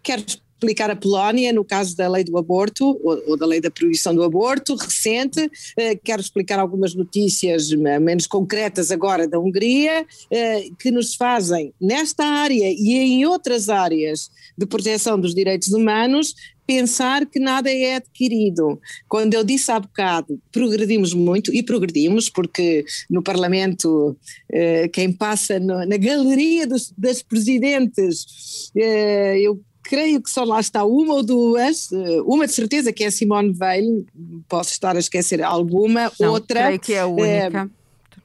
Quero 0.02 0.24
explicar 0.60 0.90
a 0.90 0.96
Polónia 0.96 1.52
no 1.54 1.64
caso 1.64 1.96
da 1.96 2.06
lei 2.06 2.22
do 2.22 2.36
aborto 2.36 3.00
ou, 3.02 3.30
ou 3.30 3.36
da 3.36 3.46
lei 3.46 3.60
da 3.60 3.70
proibição 3.70 4.14
do 4.14 4.22
aborto 4.22 4.74
recente. 4.74 5.50
Eh, 5.76 5.96
quero 5.96 6.20
explicar 6.20 6.58
algumas 6.58 6.94
notícias 6.94 7.70
menos 7.70 8.26
concretas 8.26 8.90
agora 8.90 9.26
da 9.26 9.38
Hungria 9.38 10.04
eh, 10.30 10.68
que 10.78 10.90
nos 10.90 11.14
fazem 11.14 11.72
nesta 11.80 12.24
área 12.24 12.70
e 12.70 12.92
em 12.92 13.24
outras 13.24 13.70
áreas 13.70 14.30
de 14.56 14.66
proteção 14.66 15.18
dos 15.18 15.34
direitos 15.34 15.72
humanos 15.72 16.34
pensar 16.66 17.26
que 17.26 17.40
nada 17.40 17.68
é 17.68 17.96
adquirido. 17.96 18.80
Quando 19.08 19.34
eu 19.34 19.42
disse 19.42 19.72
há 19.72 19.80
bocado, 19.80 20.40
progredimos 20.52 21.12
muito, 21.12 21.52
e 21.52 21.64
progredimos, 21.64 22.30
porque 22.30 22.84
no 23.10 23.24
Parlamento, 23.24 24.16
eh, 24.48 24.86
quem 24.86 25.12
passa 25.12 25.58
no, 25.58 25.84
na 25.84 25.96
galeria 25.96 26.68
dos, 26.68 26.92
das 26.96 27.22
presidentes, 27.22 28.70
eh, 28.76 29.40
eu 29.40 29.60
creio 29.82 30.20
que 30.20 30.30
só 30.30 30.44
lá 30.44 30.60
está 30.60 30.84
uma 30.84 31.14
ou 31.14 31.22
duas, 31.22 31.90
eh, 31.92 32.20
uma 32.24 32.46
de 32.46 32.52
certeza 32.52 32.92
que 32.92 33.04
é 33.04 33.08
a 33.08 33.10
Simone 33.10 33.52
Veil, 33.52 34.06
posso 34.48 34.70
estar 34.70 34.96
a 34.96 34.98
esquecer 34.98 35.42
alguma, 35.42 36.12
Não, 36.20 36.32
outra. 36.32 36.64
Creio 36.64 36.80
que 36.80 36.94
é 36.94 37.00
a 37.00 37.06
única. 37.06 37.70
É, 37.76 37.80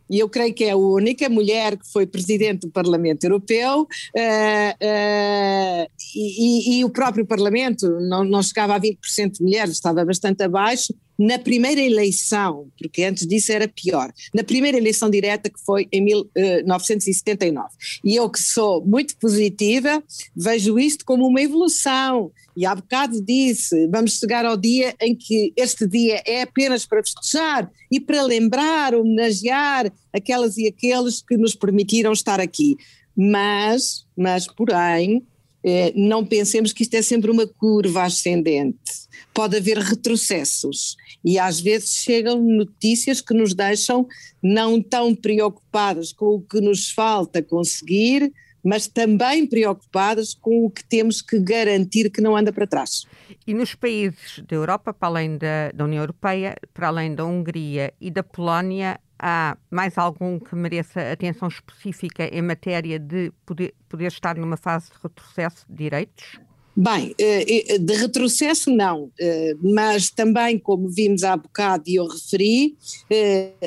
e 0.10 0.20
eu 0.20 0.30
creio 0.30 0.54
que 0.54 0.64
é 0.64 0.72
a 0.72 0.78
única 0.78 1.28
mulher 1.30 1.78
que 1.78 1.92
foi 1.92 2.06
presidente 2.06 2.62
do 2.62 2.70
Parlamento 2.70 3.24
Europeu 3.24 3.82
uh, 3.82 3.86
uh, 3.86 5.90
e, 6.16 6.76
e, 6.76 6.80
e, 6.80 6.86
o 6.86 6.90
próprio 6.90 7.26
Parlamento 7.26 7.90
não, 8.02 8.24
não 8.24 8.44
chegava 8.44 8.76
a 8.76 8.80
20% 8.80 9.38
de 9.38 9.44
mulheres, 9.44 9.72
estava 9.72 10.06
bastante 10.06 10.44
abaixo, 10.44 10.94
na 11.18 11.40
primeira 11.40 11.82
eleição, 11.82 12.68
porque 12.78 13.04
antes 13.04 13.26
disso 13.26 13.52
era 13.52 13.68
pior, 13.68 14.12
na 14.34 14.44
primeira 14.44 14.78
eleição 14.78 15.10
direta 15.10 15.50
que 15.50 15.60
foi 15.64 15.88
em 15.92 16.02
1979. 16.04 17.70
E 18.04 18.16
eu 18.16 18.30
que 18.30 18.40
sou 18.40 18.86
muito 18.86 19.16
positiva, 19.18 20.04
vejo 20.36 20.78
isto 20.78 21.06
como 21.06 21.26
uma 21.26 21.42
evolução. 21.42 22.32
E 22.58 22.66
há 22.66 22.74
bocado 22.74 23.22
disse, 23.22 23.88
vamos 23.88 24.18
chegar 24.18 24.46
ao 24.46 24.56
dia 24.56 24.96
em 25.02 25.14
que 25.14 25.52
este 25.58 25.86
dia 25.88 26.22
é 26.26 26.44
apenas 26.44 26.86
para 26.86 27.04
festejar 27.04 27.70
e 27.92 28.00
para 28.00 28.22
lembrar, 28.22 28.96
homenagear 28.96 29.92
aquelas 30.14 30.58
e 30.58 30.68
aqueles 30.68 31.22
que 31.22 31.36
nos 31.38 31.54
permitiram 31.54 32.14
estar 32.14 32.40
aqui. 32.40 32.78
Mas, 33.16 34.06
mas 34.18 34.48
porém, 34.48 35.26
eh, 35.64 35.92
não 35.96 36.24
pensemos 36.24 36.72
que 36.72 36.84
isto 36.84 36.94
é 36.94 37.02
sempre 37.02 37.32
uma 37.32 37.48
curva 37.48 38.04
ascendente. 38.04 39.05
Pode 39.36 39.58
haver 39.58 39.78
retrocessos 39.78 40.96
e 41.24 41.38
às 41.38 41.60
vezes 41.60 41.98
chegam 41.98 42.42
notícias 42.42 43.20
que 43.20 43.34
nos 43.34 43.54
deixam 43.54 44.08
não 44.42 44.82
tão 44.82 45.14
preocupadas 45.14 46.14
com 46.14 46.36
o 46.36 46.42
que 46.42 46.62
nos 46.62 46.90
falta 46.90 47.44
conseguir, 47.44 48.32
mas 48.64 48.88
também 48.88 49.46
preocupadas 49.46 50.34
com 50.34 50.66
o 50.66 50.72
que 50.72 50.84
temos 50.84 51.22
que 51.22 51.40
garantir 51.40 52.10
que 52.10 52.22
não 52.22 52.36
anda 52.36 52.52
para 52.52 52.66
trás. 52.66 53.06
E 53.46 53.54
nos 53.54 53.76
países 53.76 54.42
da 54.48 54.56
Europa, 54.56 54.92
para 54.92 55.08
além 55.08 55.38
da, 55.38 55.72
da 55.72 55.84
União 55.84 56.02
Europeia, 56.02 56.56
para 56.74 56.88
além 56.88 57.14
da 57.14 57.24
Hungria 57.24 57.94
e 58.02 58.10
da 58.10 58.24
Polónia, 58.24 59.00
há 59.20 59.56
mais 59.70 59.98
algum 59.98 60.40
que 60.40 60.56
mereça 60.56 61.12
atenção 61.12 61.48
específica 61.48 62.24
em 62.36 62.42
matéria 62.42 62.98
de 62.98 63.32
poder, 63.46 63.76
poder 63.88 64.08
estar 64.08 64.36
numa 64.36 64.58
fase 64.58 64.88
de 64.88 64.98
retrocesso 65.04 65.66
de 65.70 65.76
direitos? 65.76 66.40
Bem, 66.78 67.16
eh, 67.18 67.74
eh, 67.74 67.78
de 67.78 67.94
retrocesso 67.94 68.70
não, 68.70 69.10
eh, 69.18 69.56
mas 69.62 70.10
também, 70.10 70.60
como 70.60 70.90
vimos 70.90 71.24
há 71.24 71.38
bocado 71.38 71.86
e 71.88 71.96
eu 71.96 72.06
referi, 72.06 72.76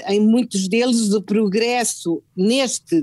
em 0.09 0.21
muitos 0.21 0.69
deles 0.69 1.15
o 1.15 1.23
progresso 1.23 2.23
neste, 2.37 3.03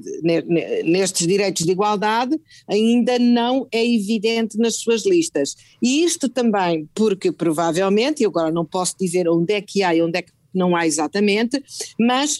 nestes 0.84 1.26
direitos 1.26 1.66
de 1.66 1.72
igualdade 1.72 2.40
ainda 2.68 3.18
não 3.18 3.68
é 3.72 3.84
evidente 3.84 4.60
nas 4.60 4.76
suas 4.76 5.08
listas. 5.08 5.56
E 5.82 6.04
isto 6.04 6.30
também 6.30 6.88
porque 6.94 7.32
provavelmente, 7.32 8.22
e 8.22 8.28
agora 8.28 8.52
não 8.52 8.64
posso 8.64 8.96
dizer 9.00 9.28
onde 9.28 9.54
é 9.54 9.62
que 9.62 9.82
há 9.82 9.96
e 9.96 10.04
onde 10.04 10.20
é 10.20 10.22
que 10.22 10.32
não 10.54 10.76
há 10.76 10.86
exatamente, 10.86 11.62
mas 12.00 12.40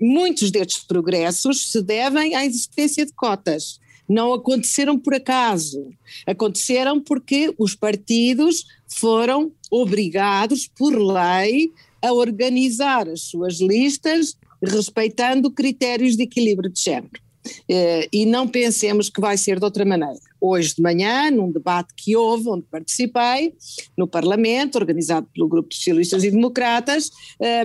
muitos 0.00 0.50
destes 0.50 0.82
progressos 0.82 1.70
se 1.70 1.82
devem 1.82 2.34
à 2.34 2.46
existência 2.46 3.04
de 3.04 3.12
cotas. 3.12 3.78
Não 4.08 4.34
aconteceram 4.34 4.98
por 4.98 5.14
acaso, 5.14 5.90
aconteceram 6.26 7.00
porque 7.00 7.54
os 7.58 7.74
partidos 7.74 8.66
foram 8.86 9.52
obrigados 9.70 10.68
por 10.68 10.94
lei 10.96 11.72
a 12.02 12.12
organizar 12.12 13.08
as 13.08 13.22
suas 13.22 13.60
listas 13.60 14.36
respeitando 14.62 15.50
critérios 15.50 16.16
de 16.16 16.24
equilíbrio 16.24 16.70
de 16.70 16.80
género. 16.80 17.24
Eh, 17.68 18.08
e 18.12 18.26
não 18.26 18.48
pensemos 18.48 19.10
que 19.10 19.20
vai 19.20 19.36
ser 19.36 19.58
de 19.58 19.64
outra 19.64 19.84
maneira. 19.84 20.18
Hoje 20.46 20.74
de 20.74 20.82
manhã, 20.82 21.30
num 21.30 21.50
debate 21.50 21.94
que 21.96 22.14
houve, 22.14 22.50
onde 22.50 22.66
participei, 22.70 23.54
no 23.96 24.06
Parlamento, 24.06 24.76
organizado 24.76 25.26
pelo 25.32 25.48
Grupo 25.48 25.70
de 25.70 25.76
Socialistas 25.76 26.22
e 26.22 26.30
Democratas, 26.30 27.10
a, 27.40 27.62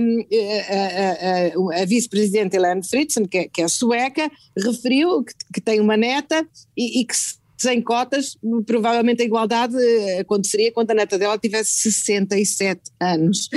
a, 0.73 1.77
a, 1.77 1.81
a 1.81 1.85
vice-presidente 1.85 2.55
Helene 2.55 2.87
Fritzen, 2.87 3.25
que, 3.25 3.37
é, 3.37 3.47
que 3.49 3.61
é 3.61 3.67
sueca, 3.67 4.31
referiu 4.57 5.23
que, 5.25 5.33
que 5.55 5.59
tem 5.59 5.81
uma 5.81 5.97
neta 5.97 6.47
e, 6.77 7.01
e 7.01 7.05
que 7.05 7.17
se 7.17 7.38
sem 7.59 7.81
cotas, 7.81 8.37
provavelmente 8.65 9.21
a 9.21 9.25
igualdade 9.25 9.75
eh, 9.75 10.19
aconteceria 10.21 10.71
quando 10.71 10.91
a 10.91 10.93
neta 10.93 11.17
dela 11.17 11.37
tivesse 11.37 11.91
67 11.91 12.81
anos. 13.01 13.49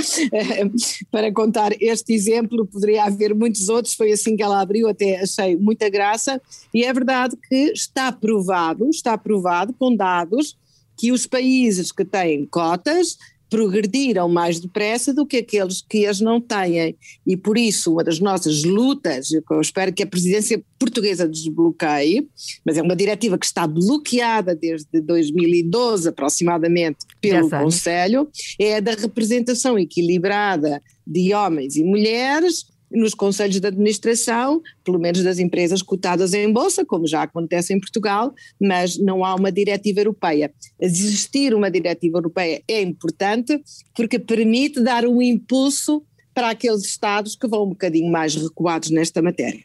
Para 1.09 1.33
contar 1.33 1.71
este 1.81 2.13
exemplo, 2.13 2.67
poderia 2.67 3.05
haver 3.05 3.33
muitos 3.33 3.69
outros, 3.69 3.95
foi 3.95 4.11
assim 4.11 4.37
que 4.37 4.43
ela 4.43 4.61
abriu, 4.61 4.89
até 4.89 5.21
achei 5.21 5.57
muita 5.57 5.89
graça, 5.89 6.43
e 6.75 6.85
é 6.85 6.93
verdade 6.93 7.37
que 7.49 7.73
está 7.73 8.11
provado, 8.11 8.91
está 8.91 9.17
provado 9.17 9.73
com 9.73 9.95
dados 9.95 10.57
que 10.97 11.13
os 11.13 11.25
países 11.25 11.93
que 11.93 12.05
têm 12.05 12.45
cotas 12.47 13.17
progrediram 13.53 14.31
mais 14.31 14.59
depressa 14.59 15.13
do 15.13 15.27
que 15.27 15.37
aqueles 15.37 15.83
que 15.87 16.07
as 16.07 16.23
não 16.23 16.41
têm. 16.41 16.97
E 17.27 17.37
por 17.37 17.59
isso, 17.59 17.93
uma 17.93 18.03
das 18.03 18.19
nossas 18.19 18.65
lutas, 18.65 19.29
eu 19.31 19.61
espero 19.61 19.93
que 19.93 20.03
a 20.03 20.07
presidência 20.07 20.65
portuguesa 20.79 21.29
desbloqueie, 21.29 22.27
mas 22.65 22.79
é 22.79 22.83
uma 22.83 22.97
diretiva 22.97 23.37
que 23.37 23.45
está 23.45 23.67
bloqueada 23.67 24.55
desde 24.55 25.03
2012 25.03 26.09
aproximadamente 26.09 27.01
pelo 27.21 27.51
Conselho, 27.51 28.27
é 28.59 28.77
a 28.77 28.81
da 28.81 28.93
representação 28.93 29.79
equilibrada 29.79 30.83
de 31.07 31.35
homens 31.35 31.77
e 31.77 31.85
mulheres 31.85 32.72
nos 32.93 33.15
conselhos 33.15 33.61
de 33.61 33.67
administração, 33.67 34.61
pelo 34.85 34.99
menos 34.99 35.23
das 35.23 35.39
empresas 35.39 35.83
cotadas 35.83 36.35
em 36.35 36.53
bolsa, 36.53 36.85
como 36.85 37.07
já 37.07 37.23
acontece 37.23 37.73
em 37.73 37.81
Portugal, 37.81 38.35
mas 38.61 38.99
não 38.99 39.25
há 39.25 39.35
uma 39.35 39.51
diretiva 39.51 40.01
europeia. 40.01 40.53
Existir 40.81 41.55
uma 41.55 41.71
diretiva 41.71 42.19
europeia 42.19 42.63
é 42.69 42.81
importante 42.83 43.63
porque 43.95 44.19
permite 44.19 44.81
dar 44.81 45.07
um 45.07 45.21
impulso 45.21 46.03
para 46.35 46.51
aqueles 46.51 46.83
Estados 46.85 47.37
que 47.37 47.47
vão 47.47 47.65
um 47.65 47.69
bocadinho 47.71 48.11
mais 48.11 48.35
recuados 48.35 48.91
nesta 48.91 49.21
matéria. 49.21 49.65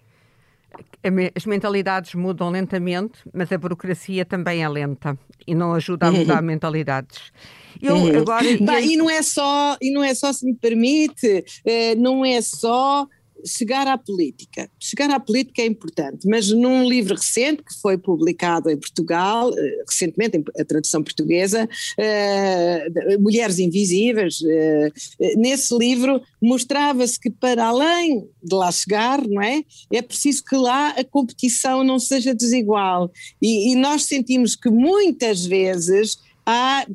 As 1.36 1.46
mentalidades 1.46 2.13
mudam 2.15 2.50
lentamente, 2.50 3.19
mas 3.34 3.51
a 3.51 3.57
burocracia 3.57 4.25
também 4.25 4.63
é 4.63 4.67
lenta 4.67 5.17
e 5.46 5.55
não 5.55 5.74
ajuda 5.74 6.07
a 6.07 6.12
mudar 6.12 6.41
mentalidades. 6.41 7.31
Eu 7.81 7.96
agora. 8.17 8.43
Bem, 8.43 8.93
e 8.93 8.98
não 8.98 9.10
é 9.10 9.22
só, 9.22 9.77
e 9.81 9.91
não 9.91 10.03
é 10.03 10.13
só, 10.13 10.34
se 10.34 10.46
me 10.46 10.55
permite, 10.55 11.46
eh, 11.65 11.96
não 11.96 12.25
é 12.25 12.41
só 12.41 13.07
chegar 13.46 13.88
à 13.88 13.98
política. 13.98 14.70
Chegar 14.79 15.10
à 15.10 15.20
política 15.20 15.62
é 15.62 15.65
importante, 15.65 16.27
mas 16.27 16.50
num 16.51 16.88
livro 16.88 17.15
recente 17.15 17.63
que 17.63 17.74
foi 17.82 17.98
publicado 17.98 18.70
em 18.70 18.77
Portugal, 18.77 19.51
eh, 19.58 19.84
recentemente, 19.88 20.44
a 20.60 20.65
tradução 20.65 21.03
portuguesa, 21.03 21.67
uh, 22.00 23.22
Mulheres 23.22 23.60
Invisíveis, 23.60 24.39
nesse 25.38 25.75
livro 25.77 26.22
mostrava-se 26.41 27.20
que 27.20 27.29
para 27.29 27.65
além 27.65 28.27
de 28.44 28.56
lá 28.56 28.72
chegar, 28.72 29.25
não 29.27 29.41
é? 29.41 29.63
É 29.91 30.01
preciso 30.01 30.44
que 30.44 30.56
lá 30.56 30.89
a 30.89 31.03
competição 31.03 31.84
não 31.84 32.00
seja 32.00 32.34
desigual. 32.34 33.12
E, 33.41 33.72
e 33.72 33.75
nós 33.75 34.03
sentimos 34.03 34.56
que 34.56 34.70
muitas 34.70 35.46
vezes 35.46 36.17
há 36.48 36.88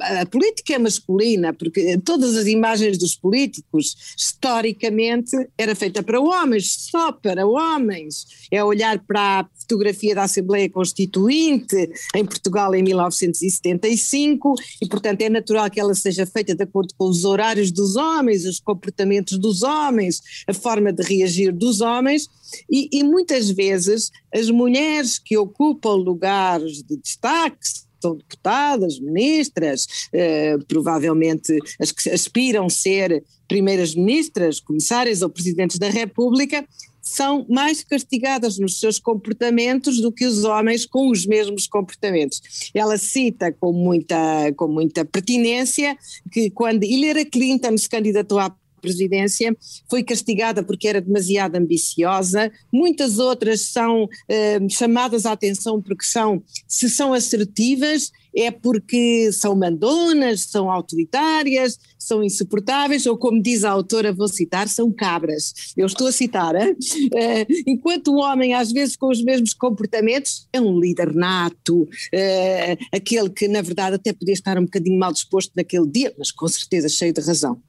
a 0.00 0.26
política 0.26 0.76
masculina, 0.76 1.54
porque 1.54 1.96
todas 1.98 2.36
as 2.36 2.46
imagens 2.46 2.98
dos 2.98 3.14
políticos, 3.14 4.14
historicamente, 4.16 5.36
era 5.56 5.74
feita 5.76 6.02
para 6.02 6.20
homens, 6.20 6.88
só 6.90 7.12
para 7.12 7.46
homens. 7.46 8.26
É 8.50 8.62
olhar 8.62 8.98
para 8.98 9.40
a 9.40 9.48
fotografia 9.60 10.16
da 10.16 10.24
Assembleia 10.24 10.68
Constituinte 10.68 11.76
em 12.14 12.24
Portugal 12.24 12.74
em 12.74 12.82
1975 12.82 14.54
e, 14.82 14.88
portanto, 14.88 15.22
é 15.22 15.28
natural 15.28 15.70
que 15.70 15.78
ela 15.78 15.94
seja 15.94 16.26
feita 16.26 16.54
de 16.54 16.64
acordo 16.64 16.92
com 16.98 17.08
os 17.08 17.24
horários 17.24 17.70
dos 17.70 17.94
homens, 17.94 18.44
os 18.46 18.58
comportamentos 18.58 19.38
dos 19.38 19.62
homens, 19.62 20.20
a 20.48 20.52
forma 20.54 20.92
de 20.92 21.04
reagir 21.04 21.52
dos 21.52 21.80
homens. 21.80 22.28
E, 22.68 22.88
e 22.92 23.04
muitas 23.04 23.50
vezes 23.50 24.10
as 24.34 24.50
mulheres 24.50 25.18
que 25.18 25.36
ocupam 25.36 25.94
lugares 25.94 26.82
de 26.82 26.96
destaque, 26.96 27.87
são 28.00 28.16
deputadas, 28.16 28.98
ministras, 28.98 29.86
eh, 30.12 30.56
provavelmente 30.66 31.58
as 31.80 31.92
que 31.92 32.10
aspiram 32.10 32.68
ser 32.68 33.22
primeiras 33.46 33.94
ministras, 33.94 34.60
comissárias 34.60 35.22
ou 35.22 35.30
presidentes 35.30 35.78
da 35.78 35.88
República, 35.88 36.64
são 37.08 37.46
mais 37.48 37.82
castigadas 37.82 38.58
nos 38.58 38.78
seus 38.78 38.98
comportamentos 38.98 40.00
do 40.00 40.12
que 40.12 40.26
os 40.26 40.44
homens 40.44 40.84
com 40.84 41.10
os 41.10 41.26
mesmos 41.26 41.66
comportamentos. 41.66 42.70
Ela 42.74 42.98
cita 42.98 43.50
com 43.50 43.72
muita, 43.72 44.52
com 44.56 44.68
muita 44.68 45.04
pertinência 45.04 45.96
que 46.30 46.50
quando 46.50 46.84
Hillary 46.84 47.24
Clinton 47.24 47.76
se 47.78 47.88
candidatou 47.88 48.38
à 48.38 48.54
presidência, 48.78 49.56
foi 49.88 50.02
castigada 50.02 50.62
porque 50.62 50.88
era 50.88 51.00
demasiado 51.00 51.56
ambiciosa. 51.56 52.50
Muitas 52.72 53.18
outras 53.18 53.62
são 53.62 54.08
eh, 54.28 54.58
chamadas 54.70 55.26
à 55.26 55.32
atenção 55.32 55.82
porque 55.82 56.04
são, 56.04 56.42
se 56.66 56.88
são 56.88 57.12
assertivas, 57.12 58.10
é 58.34 58.50
porque 58.50 59.30
são 59.32 59.56
mandonas, 59.56 60.42
são 60.42 60.70
autoritárias, 60.70 61.78
são 61.98 62.22
insuportáveis, 62.22 63.04
ou 63.06 63.18
como 63.18 63.42
diz 63.42 63.64
a 63.64 63.70
autora, 63.70 64.12
vou 64.12 64.28
citar, 64.28 64.68
são 64.68 64.92
cabras. 64.92 65.52
Eu 65.76 65.86
estou 65.86 66.06
a 66.06 66.12
citar, 66.12 66.54
hein? 66.54 66.72
Uh, 66.72 67.46
enquanto 67.66 68.08
o 68.08 68.18
homem, 68.18 68.54
às 68.54 68.72
vezes 68.72 68.96
com 68.96 69.08
os 69.08 69.22
mesmos 69.22 69.52
comportamentos, 69.52 70.48
é 70.52 70.60
um 70.60 70.78
líder 70.78 71.14
nato, 71.14 71.82
uh, 71.82 72.86
aquele 72.92 73.30
que 73.30 73.48
na 73.48 73.60
verdade 73.60 73.96
até 73.96 74.12
podia 74.12 74.34
estar 74.34 74.58
um 74.58 74.64
bocadinho 74.64 74.98
mal 74.98 75.12
disposto 75.12 75.52
naquele 75.56 75.86
dia, 75.86 76.14
mas 76.16 76.30
com 76.30 76.48
certeza 76.48 76.88
cheio 76.88 77.12
de 77.12 77.20
razão. 77.20 77.60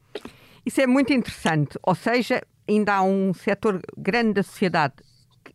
Isso 0.69 0.81
é 0.81 0.85
muito 0.85 1.11
interessante, 1.11 1.79
ou 1.81 1.95
seja, 1.95 2.43
ainda 2.67 2.93
há 2.93 3.01
um 3.01 3.33
setor 3.33 3.81
grande 3.97 4.33
da 4.33 4.43
sociedade 4.43 4.93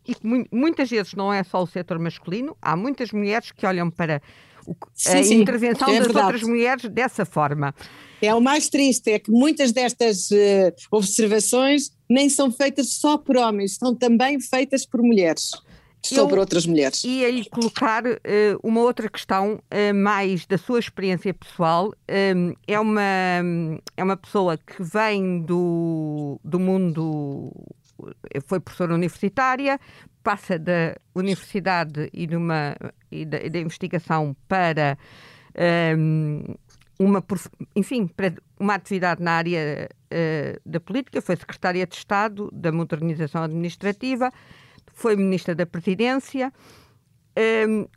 e 0.05 0.13
muitas 0.51 0.89
vezes 0.89 1.13
não 1.13 1.31
é 1.31 1.41
só 1.41 1.63
o 1.63 1.65
setor 1.65 1.97
masculino, 1.97 2.57
há 2.61 2.75
muitas 2.75 3.13
mulheres 3.13 3.49
que 3.49 3.65
olham 3.65 3.89
para 3.89 4.21
a 4.67 4.73
sim, 4.93 5.35
intervenção 5.35 5.87
sim, 5.87 5.93
é 5.93 5.97
das 5.99 6.07
verdade. 6.07 6.25
outras 6.25 6.43
mulheres 6.43 6.89
dessa 6.89 7.23
forma. 7.23 7.73
É 8.21 8.35
o 8.35 8.41
mais 8.41 8.67
triste, 8.67 9.09
é 9.09 9.17
que 9.17 9.31
muitas 9.31 9.71
destas 9.71 10.29
uh, 10.31 10.73
observações 10.91 11.91
nem 12.09 12.27
são 12.27 12.51
feitas 12.51 12.89
só 12.95 13.17
por 13.17 13.37
homens, 13.37 13.77
são 13.77 13.95
também 13.95 14.37
feitas 14.41 14.85
por 14.85 15.01
mulheres 15.01 15.51
sobre 16.07 16.39
outras 16.39 16.65
mulheres. 16.65 17.03
E 17.03 17.25
aí 17.25 17.45
colocar 17.49 18.05
uh, 18.05 18.17
uma 18.63 18.81
outra 18.81 19.09
questão 19.09 19.55
uh, 19.55 19.95
mais 19.95 20.45
da 20.45 20.57
sua 20.57 20.79
experiência 20.79 21.33
pessoal. 21.33 21.93
Um, 22.35 22.53
é, 22.67 22.79
uma, 22.79 23.01
é 23.97 24.03
uma 24.03 24.17
pessoa 24.17 24.57
que 24.57 24.83
vem 24.83 25.41
do, 25.41 26.39
do 26.43 26.59
mundo, 26.59 27.51
foi 28.47 28.59
professora 28.59 28.93
universitária, 28.93 29.79
passa 30.23 30.59
da 30.59 30.95
universidade 31.13 32.09
e, 32.13 32.27
de 32.27 32.35
uma, 32.35 32.75
e, 33.11 33.25
da, 33.25 33.37
e 33.41 33.49
da 33.49 33.59
investigação 33.59 34.35
para 34.47 34.97
um, 35.97 36.55
uma, 36.99 37.23
enfim, 37.75 38.07
para 38.07 38.33
uma 38.59 38.75
atividade 38.75 39.21
na 39.21 39.33
área 39.33 39.89
uh, 40.05 40.59
da 40.65 40.79
política, 40.79 41.21
foi 41.21 41.35
secretária 41.35 41.85
de 41.85 41.95
Estado 41.95 42.49
da 42.53 42.71
Modernização 42.71 43.43
Administrativa, 43.43 44.31
foi 44.93 45.15
ministra 45.15 45.55
da 45.55 45.65
Presidência. 45.65 46.51
Um, 47.67 47.87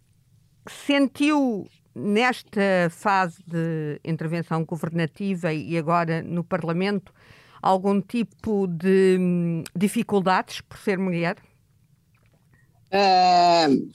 sentiu 0.69 1.67
nesta 1.95 2.89
fase 2.91 3.39
de 3.47 4.01
intervenção 4.05 4.65
governativa 4.65 5.53
e 5.53 5.77
agora 5.77 6.23
no 6.23 6.45
Parlamento 6.45 7.13
algum 7.61 8.01
tipo 8.01 8.67
de 8.67 9.17
hum, 9.19 9.65
dificuldades 9.75 10.61
por 10.61 10.79
ser 10.79 10.99
mulher? 10.99 11.37
Uh, 12.93 13.91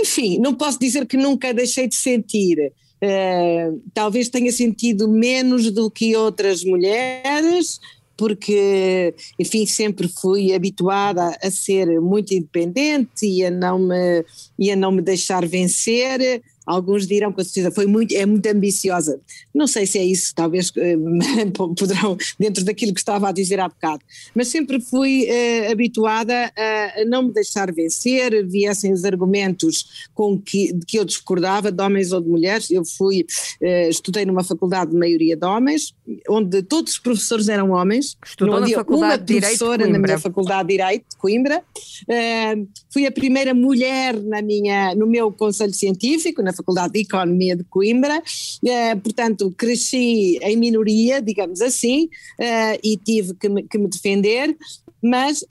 enfim, 0.00 0.38
não 0.38 0.54
posso 0.54 0.78
dizer 0.78 1.06
que 1.06 1.16
nunca 1.16 1.52
deixei 1.52 1.88
de 1.88 1.96
sentir. 1.96 2.72
Uh, 3.02 3.82
talvez 3.94 4.28
tenha 4.28 4.52
sentido 4.52 5.08
menos 5.08 5.70
do 5.70 5.90
que 5.90 6.14
outras 6.14 6.62
mulheres, 6.64 7.80
porque, 8.20 9.14
enfim, 9.38 9.64
sempre 9.64 10.06
fui 10.06 10.52
habituada 10.52 11.34
a 11.42 11.50
ser 11.50 11.98
muito 12.02 12.34
independente 12.34 13.24
e 13.24 13.46
a 13.46 13.50
não 13.50 13.78
me, 13.78 14.22
e 14.58 14.70
a 14.70 14.76
não 14.76 14.92
me 14.92 15.00
deixar 15.00 15.46
vencer. 15.46 16.42
Alguns 16.66 17.06
dirão 17.06 17.32
com 17.32 17.42
certeza 17.42 17.70
foi 17.70 17.86
muito, 17.86 18.14
é 18.14 18.24
muito 18.26 18.46
ambiciosa. 18.46 19.20
Não 19.54 19.66
sei 19.66 19.86
se 19.86 19.98
é 19.98 20.04
isso, 20.04 20.34
talvez 20.34 20.72
eh, 20.76 20.96
poderão, 21.54 22.16
dentro 22.38 22.64
daquilo 22.64 22.92
que 22.92 23.00
estava 23.00 23.28
a 23.28 23.32
dizer 23.32 23.60
há 23.60 23.68
bocado. 23.68 24.02
Mas 24.34 24.48
sempre 24.48 24.80
fui 24.80 25.24
eh, 25.26 25.70
habituada 25.70 26.52
a, 26.56 27.00
a, 27.00 27.04
não 27.04 27.24
me 27.24 27.32
deixar 27.32 27.72
vencer, 27.72 28.46
viessem 28.46 28.92
os 28.92 29.04
argumentos 29.04 30.08
com 30.14 30.38
que, 30.38 30.72
de 30.72 30.86
que 30.86 30.98
eu 30.98 31.04
discordava, 31.04 31.72
de 31.72 31.82
homens 31.82 32.12
ou 32.12 32.20
de 32.20 32.28
mulheres. 32.28 32.70
Eu 32.70 32.84
fui, 32.84 33.26
eh, 33.60 33.88
estudei 33.88 34.24
numa 34.24 34.44
faculdade 34.44 34.90
de 34.90 34.96
maioria 34.96 35.36
de 35.36 35.46
homens, 35.46 35.94
onde 36.28 36.62
todos 36.62 36.92
os 36.92 36.98
professores 36.98 37.48
eram 37.48 37.70
homens. 37.70 38.16
Estudou 38.24 38.60
na 38.60 38.68
faculdade 38.68 39.14
uma 39.14 39.18
de 39.18 39.40
professora 39.40 39.86
na 39.86 39.98
minha 39.98 40.18
faculdade 40.18 40.68
de 40.68 40.76
Direito 40.76 41.04
de 41.10 41.16
Coimbra. 41.16 41.62
Uh, 42.02 42.68
fui 42.92 43.06
a 43.06 43.12
primeira 43.12 43.54
mulher 43.54 44.14
na 44.20 44.40
minha, 44.42 44.94
no 44.94 45.06
meu 45.06 45.32
conselho 45.32 45.74
científico, 45.74 46.42
na 46.42 46.52
Faculdade 46.60 46.92
de 46.92 47.00
Economia 47.00 47.56
de 47.56 47.64
Coimbra, 47.64 48.18
uh, 48.18 49.00
portanto 49.00 49.52
cresci 49.56 50.38
em 50.42 50.56
minoria, 50.56 51.20
digamos 51.20 51.60
assim, 51.60 52.04
uh, 52.04 52.78
e 52.82 52.96
tive 52.96 53.34
que 53.34 53.48
me, 53.48 53.66
defender, 53.88 54.56
mas 55.02 55.42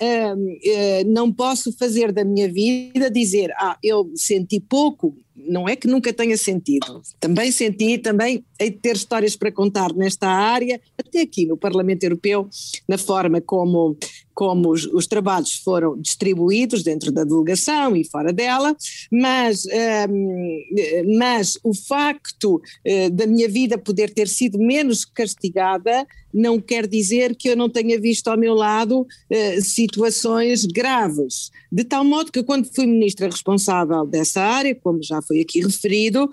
não 1.08 1.34
posso 1.34 1.72
fazer 1.76 2.12
da 2.12 2.24
minha 2.24 2.48
vida 2.52 3.10
dizer, 3.10 3.52
ah, 3.58 3.76
eu 3.84 4.12
senti 4.16 4.60
pouco, 4.60 5.18
não 5.48 5.68
é 5.68 5.76
que 5.76 5.88
nunca 5.88 6.12
tenha 6.14 6.38
sentido. 6.38 7.02
Também 7.20 7.52
senti, 7.52 7.98
também 7.98 8.44
hei 8.60 8.70
de 8.70 8.78
ter 8.78 8.96
histórias 8.96 9.36
para 9.36 9.52
contar 9.52 9.94
nesta 9.94 10.28
área, 10.28 10.80
até 10.98 11.22
aqui 11.22 11.46
no 11.46 11.58
Parlamento 11.58 12.04
Europeu, 12.04 12.48
na 12.88 12.98
forma 12.98 13.42
como 13.42 13.98
como 14.40 14.72
os, 14.72 14.86
os, 14.86 15.06
trabalhos 15.06 15.56
foram 15.56 16.00
distribuídos 16.00 16.82
dentro 16.82 17.12
da 17.12 17.26
delegação 17.26 17.94
e 17.94 18.06
fora 18.06 18.32
dela, 18.32 18.74
mas, 19.12 19.66
um, 20.10 21.18
mas 21.18 21.60
o 21.62 21.74
facto 21.74 22.56
uh, 22.56 23.10
da 23.12 23.28
minha 23.28 23.50
vida 23.50 23.78
poder 23.78 24.14
ter 24.14 24.30
sido 24.30 24.58
menos 24.58 25.04
castigada 25.04 26.08
não 26.34 26.60
quer 26.60 26.88
dizer 26.88 27.36
que 27.36 27.50
eu 27.50 27.56
não 27.56 27.70
tenha 27.70 28.00
visto 28.00 28.28
ao 28.28 28.38
meu 28.38 28.54
lado 28.54 29.02
uh, 29.02 29.62
situações 29.62 30.66
graves. 30.66 31.52
De 31.72 31.84
tal 31.84 32.04
modo 32.04 32.32
que, 32.32 32.44
quando 32.44 32.74
fui 32.74 32.86
ministra 32.86 33.28
responsável 33.28 34.06
dessa 34.06 34.42
área, 34.42 34.76
como 34.76 35.02
já 35.04 35.22
foi 35.22 35.42
aqui 35.42 35.62
referido, 35.66 36.30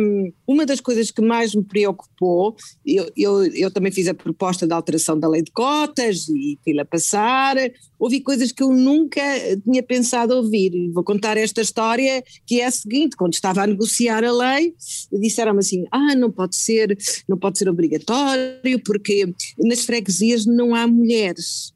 um, 0.00 0.32
uma 0.46 0.66
das 0.66 0.80
coisas 0.80 1.10
que 1.10 1.22
mais 1.22 1.54
me 1.54 1.64
preocupou, 1.64 2.56
eu, 2.86 3.10
eu, 3.16 3.44
eu 3.46 3.70
também 3.70 3.92
fiz 3.92 4.06
a 4.06 4.14
proposta 4.14 4.66
da 4.66 4.76
alteração 4.76 5.18
da 5.18 5.28
lei 5.28 5.42
de 5.42 5.50
cotas 5.52 6.28
e 6.28 6.58
fui-la 6.64 6.84
passar 6.84 7.56
ouvi 8.02 8.20
coisas 8.20 8.50
que 8.50 8.62
eu 8.62 8.72
nunca 8.72 9.22
tinha 9.62 9.82
pensado 9.82 10.34
ouvir. 10.34 10.90
Vou 10.92 11.04
contar 11.04 11.36
esta 11.36 11.60
história 11.60 12.22
que 12.44 12.60
é 12.60 12.66
a 12.66 12.70
seguinte: 12.70 13.16
quando 13.16 13.34
estava 13.34 13.62
a 13.62 13.66
negociar 13.66 14.24
a 14.24 14.32
lei, 14.32 14.74
disseram-me 15.12 15.60
assim: 15.60 15.84
ah, 15.90 16.16
não 16.16 16.30
pode 16.30 16.56
ser, 16.56 16.98
não 17.28 17.38
pode 17.38 17.58
ser 17.58 17.68
obrigatório, 17.68 18.82
porque 18.84 19.11
nas 19.58 19.84
freguesias 19.84 20.46
não 20.46 20.74
há 20.74 20.86
mulheres. 20.86 21.72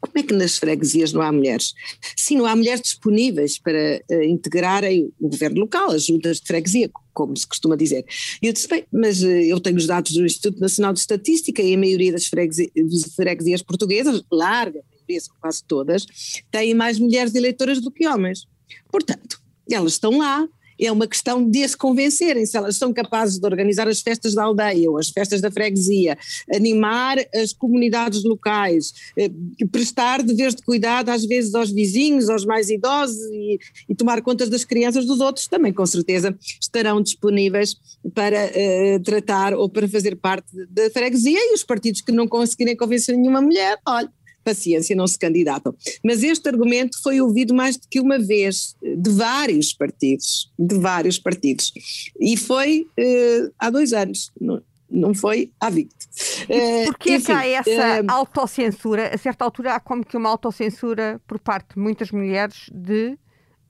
Como 0.00 0.12
é 0.16 0.22
que 0.22 0.34
nas 0.34 0.56
freguesias 0.56 1.12
não 1.12 1.20
há 1.20 1.32
mulheres? 1.32 1.74
Sim, 2.16 2.36
não 2.36 2.46
há 2.46 2.54
mulheres 2.54 2.82
disponíveis 2.82 3.58
para 3.58 4.02
uh, 4.10 4.22
integrarem 4.22 5.12
o 5.20 5.28
governo 5.28 5.60
local, 5.60 5.90
as 5.90 6.04
juntas 6.04 6.40
de 6.40 6.46
freguesia, 6.46 6.88
como 7.12 7.36
se 7.36 7.46
costuma 7.46 7.76
dizer. 7.76 8.04
E 8.40 8.46
eu 8.46 8.52
disse, 8.52 8.68
bem, 8.68 8.84
mas 8.92 9.22
uh, 9.22 9.26
eu 9.26 9.58
tenho 9.58 9.76
os 9.76 9.86
dados 9.86 10.12
do 10.12 10.24
Instituto 10.24 10.60
Nacional 10.60 10.92
de 10.92 11.00
Estatística 11.00 11.60
e 11.60 11.74
a 11.74 11.78
maioria 11.78 12.12
das 12.12 12.26
freguesias, 12.26 12.70
freguesias 13.14 13.62
portuguesas, 13.62 14.22
larga, 14.30 14.80
maioria, 15.08 15.20
quase 15.40 15.64
todas, 15.64 16.06
têm 16.50 16.74
mais 16.74 16.98
mulheres 16.98 17.34
eleitoras 17.34 17.80
do 17.80 17.90
que 17.90 18.06
homens. 18.06 18.46
Portanto, 18.90 19.40
elas 19.70 19.92
estão 19.92 20.18
lá, 20.18 20.48
é 20.80 20.92
uma 20.92 21.06
questão 21.06 21.48
de 21.48 21.66
se 21.66 21.76
convencerem 21.76 22.46
se 22.46 22.56
elas 22.56 22.76
são 22.76 22.92
capazes 22.92 23.38
de 23.38 23.46
organizar 23.46 23.88
as 23.88 24.00
festas 24.00 24.34
da 24.34 24.44
aldeia 24.44 24.90
ou 24.90 24.98
as 24.98 25.08
festas 25.08 25.40
da 25.40 25.50
freguesia, 25.50 26.16
animar 26.52 27.18
as 27.34 27.52
comunidades 27.52 28.24
locais, 28.24 28.92
eh, 29.16 29.30
prestar 29.70 30.22
deveres 30.22 30.54
de 30.54 30.62
cuidado 30.62 31.08
às 31.10 31.24
vezes 31.24 31.54
aos 31.54 31.70
vizinhos, 31.70 32.28
aos 32.28 32.44
mais 32.44 32.70
idosos 32.70 33.18
e, 33.32 33.58
e 33.88 33.94
tomar 33.94 34.22
contas 34.22 34.48
das 34.48 34.64
crianças 34.64 35.06
dos 35.06 35.20
outros, 35.20 35.46
também 35.46 35.72
com 35.72 35.86
certeza 35.86 36.36
estarão 36.60 37.02
disponíveis 37.02 37.76
para 38.14 38.50
eh, 38.54 38.98
tratar 39.00 39.54
ou 39.54 39.68
para 39.68 39.88
fazer 39.88 40.16
parte 40.16 40.48
da 40.70 40.90
freguesia 40.90 41.38
e 41.38 41.54
os 41.54 41.64
partidos 41.64 42.00
que 42.00 42.12
não 42.12 42.26
conseguirem 42.26 42.76
convencer 42.76 43.16
nenhuma 43.16 43.40
mulher, 43.40 43.78
olha, 43.86 44.10
paciência, 44.48 44.96
não 44.96 45.06
se 45.06 45.18
candidatam. 45.18 45.74
Mas 46.02 46.22
este 46.22 46.48
argumento 46.48 47.00
foi 47.02 47.20
ouvido 47.20 47.54
mais 47.54 47.76
do 47.76 47.86
que 47.88 48.00
uma 48.00 48.18
vez, 48.18 48.74
de 48.82 49.10
vários 49.10 49.74
partidos, 49.74 50.50
de 50.58 50.76
vários 50.78 51.18
partidos. 51.18 51.72
E 52.18 52.36
foi 52.36 52.86
uh, 52.98 53.52
há 53.58 53.68
dois 53.68 53.92
anos, 53.92 54.30
não, 54.40 54.62
não 54.90 55.14
foi 55.14 55.50
há 55.60 55.68
20. 55.68 55.88
Uh, 55.90 56.86
Porquê 56.86 57.16
enfim, 57.16 57.26
que 57.26 57.32
há 57.32 57.46
essa 57.46 58.02
uh, 58.02 58.06
autocensura? 58.08 59.14
A 59.14 59.18
certa 59.18 59.44
altura 59.44 59.74
há 59.74 59.80
como 59.80 60.04
que 60.04 60.16
uma 60.16 60.30
autocensura 60.30 61.20
por 61.26 61.38
parte 61.38 61.74
de 61.74 61.80
muitas 61.80 62.10
mulheres 62.10 62.70
de 62.72 63.10
uh, 63.10 63.18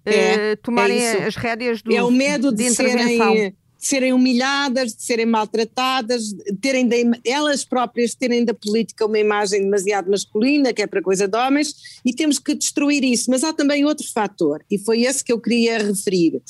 é, 0.04 0.56
tomarem 0.56 0.98
é 1.00 1.26
as 1.26 1.34
rédeas 1.34 1.82
do, 1.82 1.92
é 1.92 2.02
o 2.02 2.10
medo 2.10 2.52
de, 2.52 2.64
de. 2.64 2.70
Serem, 2.70 3.56
de 3.78 3.86
serem 3.86 4.12
humilhadas, 4.12 4.94
de 4.94 5.02
serem 5.02 5.26
maltratadas, 5.26 6.32
de 6.32 6.56
terem 6.60 6.86
de, 6.86 7.04
elas 7.24 7.64
próprias 7.64 8.14
terem 8.14 8.44
da 8.44 8.52
política 8.52 9.06
uma 9.06 9.18
imagem 9.18 9.62
demasiado 9.62 10.10
masculina, 10.10 10.72
que 10.72 10.82
é 10.82 10.86
para 10.86 11.00
coisa 11.00 11.28
de 11.28 11.38
homens, 11.38 12.00
e 12.04 12.12
temos 12.12 12.38
que 12.38 12.54
destruir 12.54 13.04
isso. 13.04 13.30
Mas 13.30 13.44
há 13.44 13.52
também 13.52 13.84
outro 13.84 14.06
fator, 14.12 14.64
e 14.70 14.78
foi 14.78 15.02
esse 15.02 15.22
que 15.22 15.32
eu 15.32 15.40
queria 15.40 15.78
referir, 15.78 16.42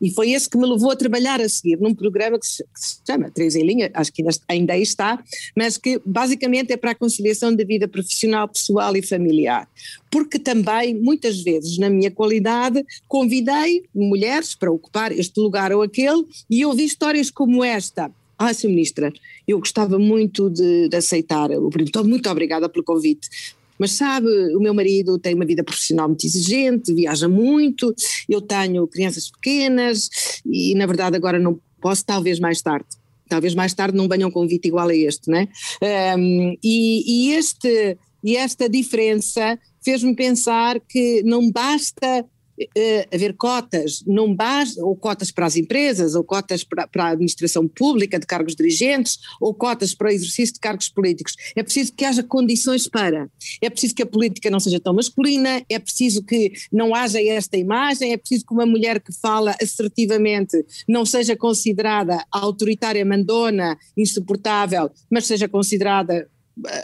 e 0.00 0.10
foi 0.10 0.30
esse 0.30 0.48
que 0.48 0.56
me 0.56 0.66
levou 0.66 0.90
a 0.90 0.96
trabalhar 0.96 1.40
a 1.40 1.48
seguir 1.48 1.78
num 1.78 1.94
programa 1.94 2.38
que 2.38 2.46
se, 2.46 2.64
que 2.64 2.80
se 2.80 3.00
chama 3.06 3.30
Três 3.30 3.54
em 3.54 3.64
Linha, 3.64 3.90
acho 3.92 4.12
que 4.12 4.22
ainda, 4.22 4.34
ainda 4.48 4.72
aí 4.72 4.82
está, 4.82 5.22
mas 5.56 5.76
que 5.76 6.00
basicamente 6.04 6.72
é 6.72 6.76
para 6.76 6.92
a 6.92 6.94
conciliação 6.94 7.54
da 7.54 7.64
vida 7.64 7.86
profissional, 7.86 8.48
pessoal 8.48 8.96
e 8.96 9.02
familiar. 9.02 9.68
Porque 10.10 10.38
também, 10.38 10.94
muitas 10.94 11.42
vezes, 11.42 11.78
na 11.78 11.90
minha 11.90 12.10
qualidade, 12.10 12.84
convidei 13.06 13.84
mulheres 13.94 14.54
para 14.54 14.72
ocupar 14.72 15.12
este 15.12 15.38
lugar 15.38 15.72
ou 15.72 15.82
aquele 15.82 16.24
e 16.48 16.64
ouvi 16.64 16.84
histórias 16.84 17.30
como 17.30 17.62
esta. 17.62 18.10
Ah, 18.38 18.54
Sr. 18.54 18.68
Ministra, 18.68 19.12
eu 19.46 19.58
gostava 19.58 19.98
muito 19.98 20.48
de, 20.48 20.88
de 20.88 20.96
aceitar 20.96 21.50
o 21.50 21.70
Muito 22.04 22.30
obrigada 22.30 22.70
pelo 22.70 22.82
convite 22.82 23.28
mas 23.80 23.92
sabe, 23.92 24.28
o 24.54 24.60
meu 24.60 24.74
marido 24.74 25.18
tem 25.18 25.34
uma 25.34 25.46
vida 25.46 25.64
profissional 25.64 26.06
muito 26.06 26.26
exigente, 26.26 26.92
viaja 26.92 27.26
muito, 27.26 27.94
eu 28.28 28.42
tenho 28.42 28.86
crianças 28.86 29.30
pequenas 29.30 30.10
e 30.44 30.74
na 30.74 30.84
verdade 30.84 31.16
agora 31.16 31.38
não 31.38 31.58
posso, 31.80 32.04
talvez 32.04 32.38
mais 32.38 32.60
tarde. 32.60 32.86
Talvez 33.26 33.54
mais 33.54 33.72
tarde 33.72 33.96
não 33.96 34.06
venha 34.06 34.26
um 34.26 34.30
convite 34.30 34.68
igual 34.68 34.88
a 34.88 34.94
este, 34.94 35.30
né? 35.30 35.48
Um, 36.18 36.56
e, 36.62 37.28
e, 37.28 37.32
este, 37.32 37.96
e 38.22 38.36
esta 38.36 38.68
diferença 38.68 39.58
fez-me 39.82 40.14
pensar 40.14 40.78
que 40.80 41.22
não 41.22 41.50
basta 41.50 42.26
uh, 42.62 43.14
haver 43.14 43.34
cotas, 43.34 44.02
não 44.06 44.34
basta, 44.34 44.84
ou 44.84 44.96
cotas 44.96 45.30
para 45.30 45.46
as 45.46 45.56
empresas, 45.56 46.14
ou 46.14 46.24
cotas 46.24 46.64
para, 46.64 46.86
para, 46.86 47.04
a 47.04 47.08
administração 47.10 47.66
pública 47.66 48.18
de 48.18 48.26
cargos 48.26 48.54
dirigentes, 48.54 49.18
ou 49.40 49.54
cotas 49.54 49.94
para 49.94 50.08
o 50.08 50.10
exercício 50.10 50.54
de 50.54 50.60
cargos 50.60 50.88
políticos. 50.88 51.34
É 51.56 51.62
preciso 51.62 51.92
que 51.92 52.04
haja 52.04 52.22
condições 52.22 52.88
para. 52.88 53.28
É 53.60 53.70
preciso 53.70 53.94
que 53.94 54.02
a 54.02 54.06
política 54.06 54.50
não 54.50 54.60
seja 54.60 54.80
tão 54.80 54.94
masculina, 54.94 55.62
é 55.68 55.78
preciso 55.78 56.22
que 56.22 56.52
não 56.72 56.94
haja 56.94 57.22
esta 57.22 57.56
imagem, 57.56 58.12
é 58.12 58.16
preciso 58.16 58.44
que 58.46 58.52
uma 58.52 58.66
mulher 58.66 59.00
que 59.00 59.12
fala 59.12 59.54
assertivamente 59.60 60.56
não 60.88 61.04
seja 61.04 61.36
considerada 61.36 62.24
autoritária, 62.30 63.04
mandona, 63.04 63.78
insuportável, 63.96 64.90
mas 65.10 65.26
seja 65.26 65.48
considerada 65.48 66.28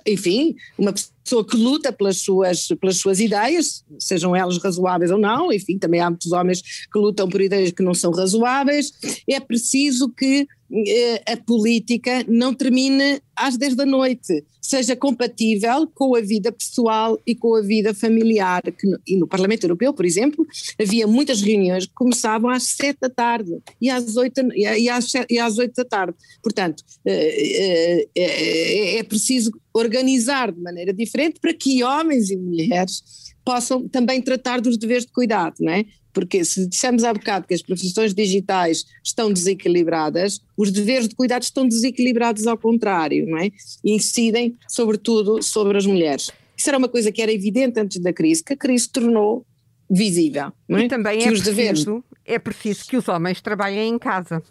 enfim, 0.07 0.57
uma 0.79 0.93
pessoa 0.93 1.16
que 1.49 1.57
luta 1.57 1.93
pelas 1.93 2.19
suas, 2.19 2.69
pelas 2.81 2.97
suas 2.99 3.21
ideias, 3.21 3.85
sejam 3.99 4.35
elas 4.35 4.59
razoáveis 4.59 5.11
ou 5.11 5.19
não, 5.19 5.53
enfim, 5.53 5.79
também 5.79 6.01
há 6.01 6.09
muitos 6.11 6.33
homens 6.33 6.63
que 6.93 6.99
lutam 6.99 7.29
por 7.29 7.41
ideias 7.41 7.73
que 7.73 7.83
não 7.83 7.95
são 7.95 8.13
razoáveis, 8.13 8.93
é 9.29 9.41
preciso 9.41 10.09
que 10.09 10.47
eh, 10.73 11.23
a 11.33 11.37
política 11.37 12.25
não 12.27 12.53
termine 12.53 13.21
às 13.37 13.57
10 13.57 13.77
da 13.77 13.87
noite, 13.87 14.45
seja 14.61 14.97
compatível 14.97 15.87
com 15.95 16.17
a 16.17 16.21
vida 16.21 16.51
pessoal 16.51 17.17
e 17.25 17.37
com 17.37 17.55
a 17.55 17.61
vida 17.61 17.95
familiar. 17.95 18.63
No, 18.83 18.99
e 19.07 19.17
no 19.17 19.29
Parlamento 19.29 19.65
Europeu, 19.65 19.93
por 19.93 20.05
exemplo, 20.05 20.45
havia 20.81 21.07
muitas 21.07 21.41
reuniões 21.41 21.87
que 21.87 21.95
começavam 21.95 22.51
às 22.51 22.65
7 22.65 22.99
da 23.01 23.09
tarde 23.09 23.59
e 23.81 23.89
às 23.89 24.17
8, 24.17 24.41
e 24.55 24.89
às, 24.89 25.13
e 25.31 25.39
às 25.39 25.57
8 25.57 25.73
da 25.77 25.85
tarde. 25.85 26.15
Portanto, 26.43 26.83
é, 27.05 28.09
é, 28.17 28.99
é 28.99 29.03
preciso 29.05 29.53
organizar 29.77 30.51
de 30.51 30.61
maneira 30.61 30.93
diferente 30.93 31.39
para 31.41 31.53
que 31.53 31.85
homens 31.85 32.31
e 32.31 32.37
mulheres 32.37 33.03
possam 33.45 33.87
também 33.87 34.21
tratar 34.23 34.61
dos 34.61 34.77
deveres 34.77 35.05
de 35.05 35.13
cuidado, 35.13 35.57
não 35.61 35.73
é? 35.73 35.85
Porque 36.13 36.45
se 36.45 36.67
dissemos 36.67 37.05
há 37.05 37.13
bocado 37.13 37.47
que 37.47 37.53
as 37.53 37.61
profissões 37.61 38.15
digitais 38.15 38.87
estão 39.05 39.31
desequilibradas, 39.31 40.41
os 40.57 40.73
deveres 40.73 41.09
de 41.09 41.15
cuidado 41.15 41.43
estão 41.43 41.69
desequilibrados 41.69 42.47
ao 42.47 42.57
contrário, 42.57 43.27
não 43.27 43.39
é? 43.39 43.51
E 43.85 43.93
incidem, 43.93 44.57
sobretudo, 44.67 45.43
sobre 45.43 45.77
as 45.77 45.85
mulheres. 45.85 46.31
Isso 46.57 46.71
era 46.71 46.79
uma 46.79 46.89
coisa 46.89 47.13
que 47.13 47.21
era 47.21 47.31
evidente 47.31 47.79
antes 47.79 48.01
da 48.01 48.13
crise, 48.13 48.43
que 48.43 48.55
a 48.55 48.57
crise 48.57 48.89
tornou 48.89 49.45
visível. 49.91 50.53
É? 50.71 50.81
E 50.81 50.89
também 50.89 51.19
que 51.19 51.25
é, 51.25 51.29
preciso, 51.29 51.51
deveres... 51.51 51.85
é 52.25 52.39
preciso 52.39 52.87
que 52.87 52.97
os 52.97 53.07
homens 53.09 53.43
trabalhem 53.43 53.91
em 53.91 53.99
casa. 53.99 54.43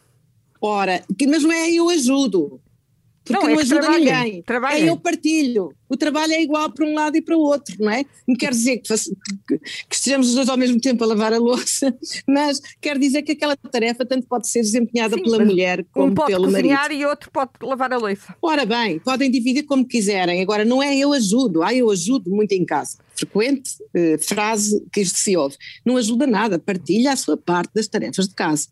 Ora, 0.62 1.04
mas 1.28 1.44
não 1.44 1.52
é 1.52 1.72
eu 1.72 1.90
ajudo 1.90 2.62
porque 3.26 3.34
não, 3.34 3.50
é 3.50 3.54
não 3.54 3.60
ajuda 3.60 3.90
ninguém. 3.90 4.44
Trabalhem. 4.44 4.84
É 4.84 4.90
eu 4.90 4.98
partilho. 4.98 5.74
O 5.90 5.98
trabalho 5.98 6.34
é 6.34 6.42
igual 6.42 6.72
para 6.72 6.86
um 6.86 6.94
lado 6.94 7.18
e 7.18 7.22
para 7.22 7.36
o 7.36 7.40
outro, 7.40 7.76
não 7.80 7.90
é? 7.90 8.06
Não 8.28 8.36
quer 8.36 8.52
dizer 8.52 8.78
que, 8.78 8.94
que, 8.94 9.58
que, 9.58 9.96
estejamos 9.96 10.30
os 10.30 10.36
dois 10.36 10.48
ao 10.48 10.58
mesmo 10.58 10.80
tempo 10.80 11.04
a 11.04 11.08
lavar 11.08 11.34
a 11.34 11.38
louça, 11.38 11.96
mas 12.28 12.62
quer 12.80 13.00
dizer 13.00 13.24
que 13.24 13.32
aquela 13.32 13.56
tarefa 13.56 14.06
tanto 14.06 14.28
pode 14.28 14.48
ser 14.48 14.62
desempenhada 14.62 15.16
Sim, 15.16 15.24
pela 15.24 15.44
mulher 15.44 15.86
como 15.92 16.12
um 16.12 16.14
pode 16.14 16.32
pelo 16.32 16.46
cozinhar 16.46 16.92
e 16.92 17.06
outro 17.06 17.32
pode 17.32 17.52
lavar 17.64 17.94
a 17.94 17.98
louça. 17.98 18.36
Ora 18.42 18.66
bem, 18.66 19.00
podem 19.00 19.30
dividir 19.32 19.64
como 19.64 19.88
quiserem. 19.88 20.42
Agora, 20.42 20.64
não 20.64 20.82
é 20.82 20.96
eu 20.96 21.12
ajudo, 21.12 21.64
ah, 21.64 21.74
eu 21.74 21.90
ajudo 21.90 22.30
muito 22.30 22.52
em 22.52 22.64
casa. 22.64 22.98
Frequente 23.16 23.72
eh, 23.96 24.18
frase 24.20 24.86
que 24.92 25.02
isto 25.02 25.18
se 25.18 25.36
ouve. 25.36 25.56
Não 25.84 25.98
ajuda 25.98 26.28
nada, 26.28 26.60
partilha 26.60 27.14
a 27.14 27.16
sua 27.16 27.38
parte 27.38 27.74
das 27.74 27.88
tarefas 27.88 28.28
de 28.28 28.36
casa. 28.36 28.68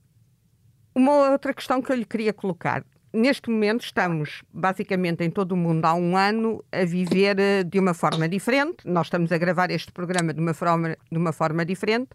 Uma 0.96 1.32
outra 1.32 1.54
questão 1.54 1.82
que 1.82 1.92
eu 1.92 1.96
lhe 1.96 2.06
queria 2.06 2.34
colocar 2.34 2.86
neste 3.14 3.50
momento 3.50 3.86
estamos, 3.86 4.42
basicamente, 4.52 5.24
em 5.24 5.30
todo 5.30 5.52
o 5.52 5.58
mundo 5.58 5.86
há 5.86 5.94
um 5.94 6.18
ano, 6.18 6.64
a 6.72 6.84
viver 6.84 7.40
eh, 7.40 7.64
de 7.64 7.80
uma 7.80 7.94
forma 7.94 8.28
diferente. 8.28 8.78
Nós 8.86 9.08
estamos 9.08 9.32
a 9.32 9.38
gravar 9.38 9.70
este 9.70 9.92
programa 9.92 10.34
de 10.34 10.42
uma 10.42 10.54
forma, 10.54 10.98
de 11.12 11.18
uma 11.18 11.32
forma 11.32 11.64
diferente. 11.64 12.10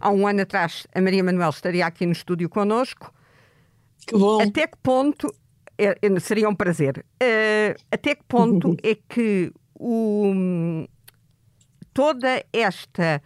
Há 0.00 0.10
um 0.10 0.26
ano 0.26 0.40
atrás, 0.40 0.86
a 0.94 1.00
Maria 1.00 1.22
Manuel 1.22 1.50
estaria 1.50 1.86
aqui 1.86 2.06
no 2.06 2.12
estúdio 2.12 2.48
connosco. 2.48 3.12
Que 4.06 4.16
bom. 4.16 4.40
Até 4.40 4.66
que 4.66 4.78
ponto, 4.82 5.30
é, 5.76 5.98
é, 6.00 6.20
seria 6.20 6.48
um 6.48 6.54
prazer, 6.54 7.04
uh, 7.22 7.82
até 7.92 8.14
que 8.14 8.24
ponto 8.26 8.74
é 8.82 8.96
que 9.08 9.52
o, 9.74 10.86
toda 11.92 12.42
esta 12.50 13.22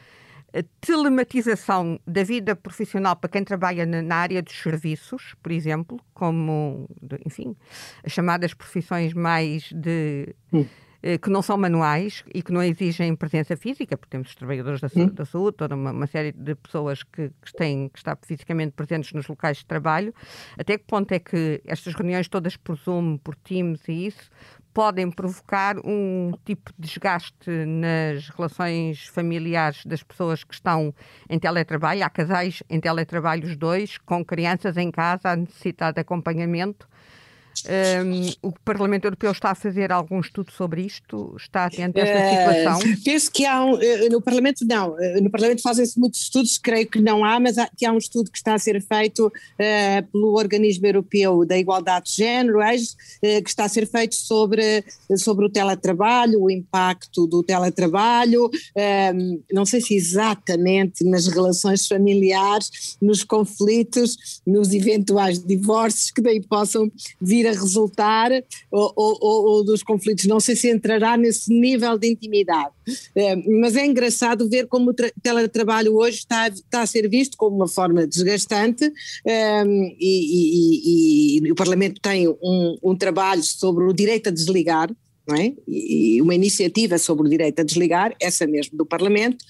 telematização 0.81 1.99
da 2.07 2.23
vida 2.23 2.55
profissional 2.55 3.17
para 3.17 3.31
quem 3.31 3.43
trabalha 3.43 3.85
na 3.85 4.17
área 4.17 4.43
dos 4.43 4.55
serviços, 4.55 5.35
por 5.43 5.51
exemplo, 5.51 5.99
como, 6.13 6.89
enfim, 7.27 7.57
as 8.05 8.13
chamadas 8.13 8.55
profissões 8.55 9.13
mais 9.13 9.73
de. 9.73 10.35
Hum. 10.53 10.67
Eh, 11.07 11.19
que 11.19 11.29
não 11.29 11.43
são 11.43 11.59
manuais 11.59 12.25
e 12.35 12.43
que 12.43 12.51
não 12.51 12.63
exigem 12.63 13.15
presença 13.15 13.55
física, 13.59 13.95
porque 13.95 14.13
temos 14.13 14.31
os 14.31 14.35
trabalhadores 14.35 14.81
da, 14.81 14.89
hum. 14.97 15.09
da 15.09 15.27
saúde, 15.27 15.59
toda 15.59 15.75
uma, 15.75 15.91
uma, 15.91 16.07
série 16.07 16.33
de 16.33 16.55
pessoas 16.55 17.03
que, 17.03 17.29
que, 17.29 17.53
têm 17.53 17.91
que 17.91 17.99
estar 17.99 18.19
fisicamente 18.23 18.73
presentes 18.73 19.13
nos 19.13 19.29
locais 19.29 19.59
de 19.59 19.67
trabalho. 19.67 20.15
Até 20.57 20.79
que 20.79 20.85
ponto 20.85 21.13
é 21.13 21.19
que 21.19 21.61
estas 21.67 21.93
reuniões 21.93 22.27
todas 22.27 22.57
por 22.57 22.75
Zoom, 22.77 23.19
por 23.19 23.37
Teams 23.37 23.87
e 23.87 24.07
isso, 24.07 24.31
podem 24.75 25.09
provocar 25.09 25.77
um 25.85 26.33
tipo 26.45 26.73
de 26.77 26.89
desgaste 26.89 27.49
nas 27.49 28.29
relações 28.29 29.07
familiares 29.07 29.87
das 29.87 30.03
pessoas 30.03 30.43
que 30.43 30.53
estão 30.53 30.93
em 31.31 31.39
teletrabalho. 31.39 32.05
Há 32.05 32.11
casais 32.11 32.61
em 32.69 32.81
teletrabalho, 32.81 33.47
os 33.47 33.57
dois, 33.57 33.97
com 33.99 34.25
crianças 34.25 34.77
em 34.77 34.91
casa, 34.91 35.31
a 35.31 35.37
necessidade 35.37 35.95
de 35.95 36.01
acompanhamento. 36.01 36.89
Um, 37.67 38.49
o 38.49 38.53
Parlamento 38.53 39.07
Europeu 39.07 39.33
está 39.33 39.51
a 39.51 39.55
fazer 39.55 39.91
algum 39.91 40.21
estudo 40.21 40.53
sobre 40.53 40.83
isto? 40.83 41.35
Está 41.39 41.65
atento 41.65 41.99
a 41.99 42.03
esta 42.03 42.19
uh, 42.19 42.75
situação? 42.75 43.03
Penso 43.03 43.33
que 43.33 43.47
há 43.47 43.65
um, 43.65 43.81
eh, 43.81 44.09
no 44.11 44.21
Parlamento 44.21 44.67
não, 44.67 45.01
eh, 45.01 45.21
no 45.21 45.31
Parlamento 45.31 45.63
fazem-se 45.63 45.99
muitos 45.99 46.21
estudos, 46.21 46.59
creio 46.59 46.87
que 46.87 47.01
não 47.01 47.25
há, 47.25 47.41
mas 47.41 47.57
há, 47.57 47.67
que 47.75 47.87
há 47.87 47.93
um 47.93 47.99
estudo 47.99 48.31
que 48.31 48.37
está 48.37 48.55
a 48.55 48.59
ser 48.59 48.83
feito 48.83 49.29
uh, 49.29 50.13
pelo 50.13 50.35
Organismo 50.35 50.87
Europeu 50.87 51.47
da 51.47 51.57
Igualdade 51.57 52.11
de 52.11 52.17
Género, 52.17 52.59
uh, 52.59 53.43
que 53.43 53.49
está 53.49 53.65
a 53.65 53.69
ser 53.69 53.87
feito 53.87 54.15
sobre, 54.15 54.85
sobre 55.17 55.47
o 55.47 55.51
teletrabalho, 55.51 56.43
o 56.43 56.51
impacto 56.51 57.27
do 57.27 57.43
teletrabalho, 57.43 58.51
não 59.53 59.65
sei 59.65 59.81
se 59.81 59.95
exatamente 59.95 61.05
nas 61.05 61.27
relações 61.27 61.87
familiares, 61.87 62.97
nos 63.01 63.25
conflitos, 63.25 64.43
nos 64.47 64.73
eventuais 64.73 65.43
divórcios 65.43 66.11
que 66.11 66.21
daí 66.21 66.41
possam 66.41 66.91
vir 67.21 67.47
a 67.47 67.54
resultar 67.55 68.31
ou, 68.71 68.93
ou, 68.97 69.19
ou, 69.21 69.65
dos 69.65 69.83
conflitos. 69.83 70.25
Não 70.27 70.41
sei 70.41 70.57
se 70.57 70.71
entrará 70.71 71.17
nesse 71.17 71.53
nível 71.53 71.99
de 71.99 72.11
intimidade, 72.11 72.73
é, 73.15 73.37
mas 73.61 73.77
é 73.77 73.87
engraçado 73.87 74.49
ver 74.49 74.67
como 74.67 74.91
o 74.91 74.95
teletrabalho 75.23 75.95
hoje 75.97 76.19
está, 76.19 76.49
está 76.49 76.83
a 76.83 76.87
ser 76.87 77.09
visto 77.09 77.37
como 77.37 77.57
uma 77.57 77.69
forma 77.69 78.07
desgastante 78.07 78.93
é, 79.27 79.65
e, 79.65 79.95
e, 80.01 81.39
e, 81.39 81.49
e, 81.49 81.53
o 81.53 81.55
Parlamento 81.55 82.01
tem 82.01 82.29
um, 82.29 82.77
um 82.83 82.97
trabalho 82.97 83.43
sobre 83.43 83.85
o 83.85 83.93
direito 83.93 84.29
a 84.29 84.33
desligar, 84.33 84.91
é? 85.33 85.53
e 85.67 86.21
uma 86.21 86.35
iniciativa 86.35 86.99
sobre 86.99 87.27
o 87.27 87.31
direito 87.31 87.61
a 87.61 87.65
desligar, 87.65 88.15
essa 88.21 88.47
mesmo 88.47 88.77
do 88.77 88.85
Parlamento, 88.85 89.45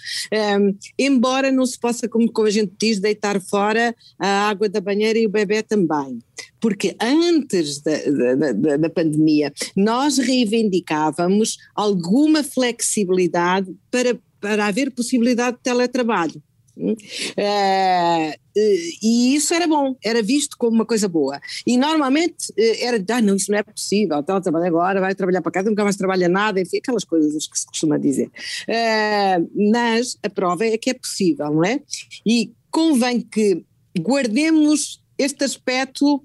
um, 0.61 0.77
embora 0.99 1.51
não 1.51 1.67
se 1.67 1.79
possa, 1.79 2.09
como, 2.09 2.31
como 2.31 2.47
a 2.47 2.51
gente 2.51 2.73
diz, 2.79 3.01
deitar 3.01 3.41
fora 3.41 3.95
a 4.19 4.49
água 4.49 4.69
da 4.69 4.81
banheira 4.81 5.19
e 5.19 5.27
o 5.27 5.31
bebê 5.31 5.63
também 5.63 6.19
porque 6.61 6.97
antes 6.99 7.83
da, 7.83 7.93
da, 8.37 8.53
da, 8.53 8.77
da, 8.79 8.89
pandemia 8.89 9.53
nós 9.77 10.17
reivindicávamos 10.17 11.59
alguma 11.75 12.43
flexibilidade 12.43 13.71
para, 13.91 14.19
para 14.41 14.67
haver 14.67 14.91
possibilidade 14.91 15.59
de 15.59 15.63
teletrabalho. 15.63 16.43
Uh, 16.77 18.44
e 18.57 19.35
isso 19.35 19.53
era 19.53 19.67
bom, 19.67 19.97
era 20.03 20.23
visto 20.23 20.57
como 20.57 20.77
uma 20.77 20.87
coisa 20.87 21.09
boa. 21.09 21.41
E 21.67 21.77
normalmente 21.77 22.53
eh, 22.57 22.85
era, 22.85 23.05
ah, 23.11 23.23
não, 23.23 23.37
isso 23.37 23.51
não 23.51 23.59
é 23.59 23.63
possível, 23.63 24.19
então 24.19 24.41
trabalha 24.41 24.69
agora, 24.69 25.01
vai 25.01 25.15
trabalhar 25.15 25.43
para 25.43 25.53
casa, 25.53 25.71
nunca 25.71 25.83
mais 25.83 25.97
trabalha 25.97 26.29
nada, 26.29 26.61
enfim, 26.61 26.79
aquelas 26.79 27.05
coisas 27.05 27.47
que 27.47 27.59
se 27.59 27.67
costuma 27.67 27.99
dizer. 27.99 28.31
Uh, 28.69 29.71
mas 29.73 30.17
a 30.23 30.31
prova 30.31 30.65
é 30.65 30.79
que 30.79 30.91
é 30.91 30.95
possível, 30.95 31.53
não 31.53 31.65
é? 31.65 31.81
E 32.27 32.53
convém 32.71 33.21
que 33.21 33.65
guardemos 33.99 35.03
este 35.19 35.45
aspecto 35.45 36.23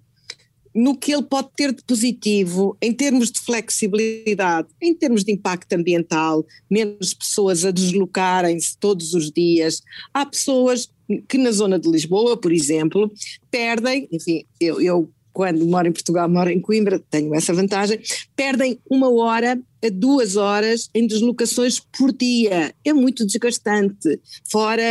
no 0.73 0.95
que 0.95 1.11
ele 1.11 1.23
pode 1.23 1.49
ter 1.55 1.73
de 1.73 1.83
positivo 1.83 2.77
em 2.81 2.93
termos 2.93 3.31
de 3.31 3.39
flexibilidade, 3.39 4.67
em 4.81 4.93
termos 4.93 5.23
de 5.23 5.31
impacto 5.31 5.73
ambiental, 5.73 6.45
menos 6.69 7.13
pessoas 7.13 7.65
a 7.65 7.71
deslocarem-se 7.71 8.77
todos 8.77 9.13
os 9.13 9.31
dias. 9.31 9.81
Há 10.13 10.25
pessoas 10.25 10.89
que 11.27 11.37
na 11.37 11.51
zona 11.51 11.79
de 11.79 11.89
Lisboa, 11.89 12.37
por 12.37 12.51
exemplo, 12.51 13.11
perdem, 13.49 14.07
enfim, 14.11 14.45
eu, 14.59 14.81
eu 14.81 15.09
quando 15.31 15.65
moro 15.65 15.87
em 15.87 15.91
Portugal, 15.91 16.27
moro 16.27 16.49
em 16.49 16.59
Coimbra, 16.59 16.99
tenho 17.09 17.33
essa 17.33 17.53
vantagem, 17.53 17.99
perdem 18.35 18.79
uma 18.89 19.09
hora 19.09 19.57
a 19.81 19.89
duas 19.89 20.35
horas 20.35 20.89
em 20.93 21.07
deslocações 21.07 21.79
por 21.79 22.11
dia. 22.11 22.73
É 22.83 22.91
muito 22.91 23.25
desgastante. 23.25 24.19
Fora, 24.43 24.83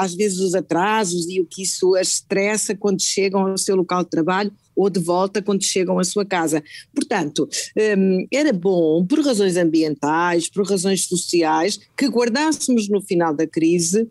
às 0.00 0.12
vezes, 0.14 0.40
os 0.40 0.54
atrasos 0.54 1.28
e 1.28 1.40
o 1.40 1.46
que 1.46 1.62
isso 1.62 1.94
as 1.94 2.14
estressa 2.14 2.74
quando 2.74 3.00
chegam 3.00 3.46
ao 3.46 3.58
seu 3.58 3.76
local 3.76 4.02
de 4.02 4.10
trabalho 4.10 4.52
ou 4.74 4.90
de 4.90 4.98
volta 4.98 5.40
quando 5.40 5.64
chegam 5.64 5.98
à 5.98 6.04
sua 6.04 6.24
casa. 6.24 6.62
Portanto, 6.92 7.48
um, 7.96 8.26
era 8.32 8.52
bom, 8.52 9.06
por 9.06 9.20
razões 9.20 9.56
ambientais, 9.56 10.50
por 10.50 10.68
razões 10.68 11.04
sociais, 11.06 11.78
que 11.96 12.08
guardássemos 12.08 12.88
no 12.88 13.00
final 13.00 13.32
da 13.32 13.46
crise 13.46 14.08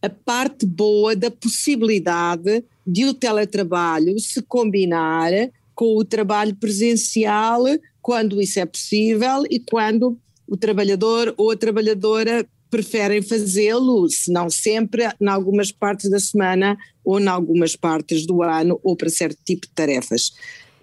a 0.00 0.08
parte 0.08 0.64
boa 0.64 1.14
da 1.14 1.30
possibilidade 1.30 2.64
de 2.86 3.04
o 3.04 3.14
teletrabalho 3.14 4.18
se 4.18 4.42
combinar 4.42 5.32
com 5.74 5.96
o 5.96 6.04
trabalho 6.04 6.54
presencial 6.56 7.64
quando 8.00 8.40
isso 8.40 8.58
é 8.58 8.66
possível 8.66 9.44
e 9.50 9.60
quando 9.60 10.18
o 10.46 10.56
trabalhador 10.56 11.34
ou 11.36 11.50
a 11.50 11.56
trabalhadora 11.56 12.48
preferem 12.70 13.22
fazê-lo, 13.22 14.08
se 14.08 14.30
não 14.30 14.50
sempre, 14.50 15.04
em 15.20 15.28
algumas 15.28 15.72
partes 15.72 16.10
da 16.10 16.18
semana 16.18 16.76
ou 17.04 17.18
em 17.18 17.26
algumas 17.26 17.74
partes 17.76 18.26
do 18.26 18.42
ano 18.42 18.78
ou 18.82 18.96
para 18.96 19.08
certo 19.08 19.38
tipo 19.44 19.66
de 19.66 19.72
tarefas. 19.72 20.32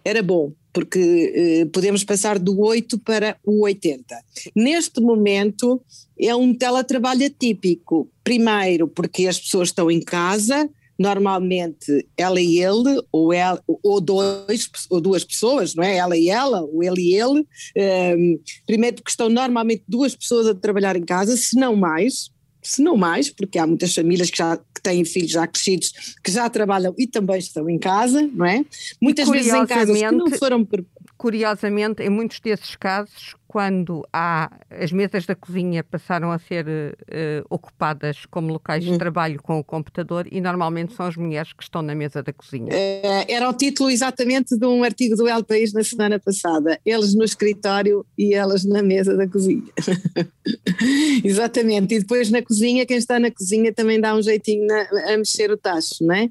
Era 0.05 0.21
bom, 0.21 0.53
porque 0.71 1.33
eh, 1.35 1.65
podemos 1.73 2.03
passar 2.03 2.37
do 2.37 2.59
8 2.59 2.99
para 2.99 3.37
o 3.43 3.63
80. 3.63 4.15
Neste 4.55 5.01
momento 5.01 5.81
é 6.19 6.35
um 6.35 6.53
teletrabalho 6.53 7.25
atípico. 7.25 8.07
Primeiro, 8.23 8.87
porque 8.87 9.25
as 9.25 9.39
pessoas 9.39 9.69
estão 9.69 9.89
em 9.89 9.99
casa, 9.99 10.69
normalmente 10.97 12.07
ela 12.15 12.39
e 12.39 12.59
ele, 12.59 13.01
ou, 13.11 13.33
ela, 13.33 13.59
ou, 13.67 13.99
dois, 13.99 14.69
ou 14.89 15.01
duas 15.01 15.23
pessoas, 15.23 15.73
não 15.73 15.83
é? 15.83 15.97
Ela 15.97 16.15
e 16.15 16.29
ela, 16.29 16.61
ou 16.61 16.83
ele 16.83 17.01
e 17.01 17.15
ele. 17.15 17.39
Um, 17.39 17.45
ehm, 17.75 18.39
primeiro 18.67 18.97
porque 18.97 19.09
estão 19.09 19.27
normalmente 19.27 19.83
duas 19.87 20.15
pessoas 20.15 20.45
a 20.45 20.53
trabalhar 20.53 20.95
em 20.95 21.03
casa, 21.03 21.35
se 21.35 21.57
não 21.57 21.75
mais, 21.75 22.29
se 22.65 22.81
não 22.81 22.97
mais, 22.97 23.29
porque 23.29 23.59
há 23.59 23.67
muitas 23.67 23.93
famílias 23.93 24.29
que 24.29 24.37
já 24.37 24.57
que 24.57 24.81
têm 24.81 25.05
filhos 25.05 25.31
já 25.31 25.47
crescidos 25.47 26.15
que 26.23 26.31
já 26.31 26.49
trabalham 26.49 26.93
e 26.97 27.07
também 27.07 27.37
estão 27.37 27.69
em 27.69 27.77
casa, 27.77 28.29
não 28.33 28.45
é? 28.45 28.65
Muitas 29.01 29.29
vezes 29.29 29.53
em 29.53 29.65
casas 29.65 29.97
que 29.97 30.11
não 30.11 30.29
foram 30.31 30.67
curiosamente, 31.17 32.03
em 32.03 32.09
muitos 32.09 32.39
desses 32.39 32.75
casos, 32.75 33.35
quando 33.55 34.05
há 34.11 34.51
as 34.69 34.91
mesas 34.91 35.25
da 35.25 35.33
cozinha 35.33 35.81
passaram 35.81 36.29
a 36.29 36.37
ser 36.37 36.67
uh, 36.67 37.45
ocupadas 37.49 38.25
como 38.25 38.51
locais 38.51 38.83
de 38.83 38.89
uhum. 38.89 38.97
trabalho 38.97 39.41
com 39.41 39.57
o 39.57 39.63
computador 39.63 40.27
e 40.29 40.41
normalmente 40.41 40.93
são 40.93 41.05
as 41.05 41.15
mulheres 41.15 41.53
que 41.53 41.63
estão 41.63 41.81
na 41.81 41.95
mesa 41.95 42.21
da 42.21 42.33
cozinha. 42.33 42.73
Uh, 42.73 43.25
era 43.29 43.49
o 43.49 43.53
título 43.53 43.89
exatamente 43.89 44.57
de 44.57 44.65
um 44.65 44.83
artigo 44.83 45.15
do 45.15 45.25
El 45.25 45.41
País 45.41 45.71
na 45.71 45.85
semana 45.85 46.19
passada. 46.19 46.77
Eles 46.85 47.15
no 47.15 47.23
escritório 47.23 48.05
e 48.17 48.33
elas 48.33 48.65
na 48.65 48.83
mesa 48.83 49.15
da 49.15 49.25
cozinha. 49.25 49.71
exatamente. 51.23 51.95
E 51.95 51.99
depois 51.99 52.29
na 52.29 52.41
cozinha, 52.41 52.85
quem 52.85 52.97
está 52.97 53.21
na 53.21 53.31
cozinha 53.31 53.73
também 53.73 54.01
dá 54.01 54.13
um 54.13 54.21
jeitinho 54.21 54.67
na, 54.67 55.13
a 55.13 55.17
mexer 55.17 55.49
o 55.49 55.55
tacho, 55.55 56.03
não 56.05 56.13
é? 56.13 56.29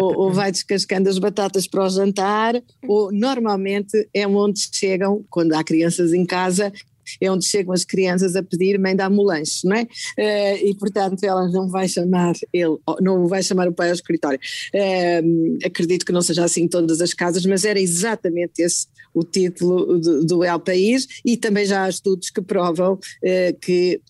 Ou, 0.00 0.18
ou, 0.18 0.32
vai 0.32 0.50
descascando 0.50 1.08
as 1.08 1.18
batatas 1.18 1.66
para 1.66 1.84
o 1.84 1.88
jantar, 1.88 2.54
ou 2.86 3.12
normalmente 3.12 4.08
é 4.14 4.26
onde 4.26 4.68
chegam, 4.72 5.24
quando 5.30 5.52
há 5.54 5.62
crianças 5.62 6.12
em 6.12 6.24
casa, 6.24 6.72
é 7.20 7.30
onde 7.30 7.46
chegam 7.46 7.72
as 7.72 7.84
crianças 7.84 8.34
a 8.36 8.42
pedir 8.42 8.78
mãe 8.78 8.96
dá-me 8.96 9.18
o 9.18 9.22
lanche, 9.22 9.66
não 9.66 9.76
é? 9.76 9.82
Uh, 9.82 10.66
e 10.66 10.74
portanto 10.78 11.22
ela 11.22 11.48
não 11.48 11.68
vai 11.68 11.88
chamar 11.88 12.34
ele, 12.52 12.76
não 13.00 13.26
vai 13.26 13.42
chamar 13.42 13.68
o 13.68 13.72
pai 13.72 13.88
ao 13.88 13.94
escritório. 13.94 14.40
Uh, 14.74 15.58
acredito 15.64 16.04
que 16.04 16.12
não 16.12 16.22
seja 16.22 16.44
assim 16.44 16.62
em 16.62 16.68
todas 16.68 17.00
as 17.00 17.14
casas, 17.14 17.44
mas 17.46 17.64
era 17.64 17.80
exatamente 17.80 18.60
esse 18.60 18.86
o 19.14 19.24
título 19.24 19.98
do, 19.98 20.24
do 20.24 20.44
El 20.44 20.60
País 20.60 21.06
e 21.24 21.38
também 21.38 21.64
já 21.64 21.84
há 21.84 21.88
estudos 21.88 22.28
que 22.28 22.42
provam 22.42 22.94
uh, 22.94 23.60
que 23.60 24.00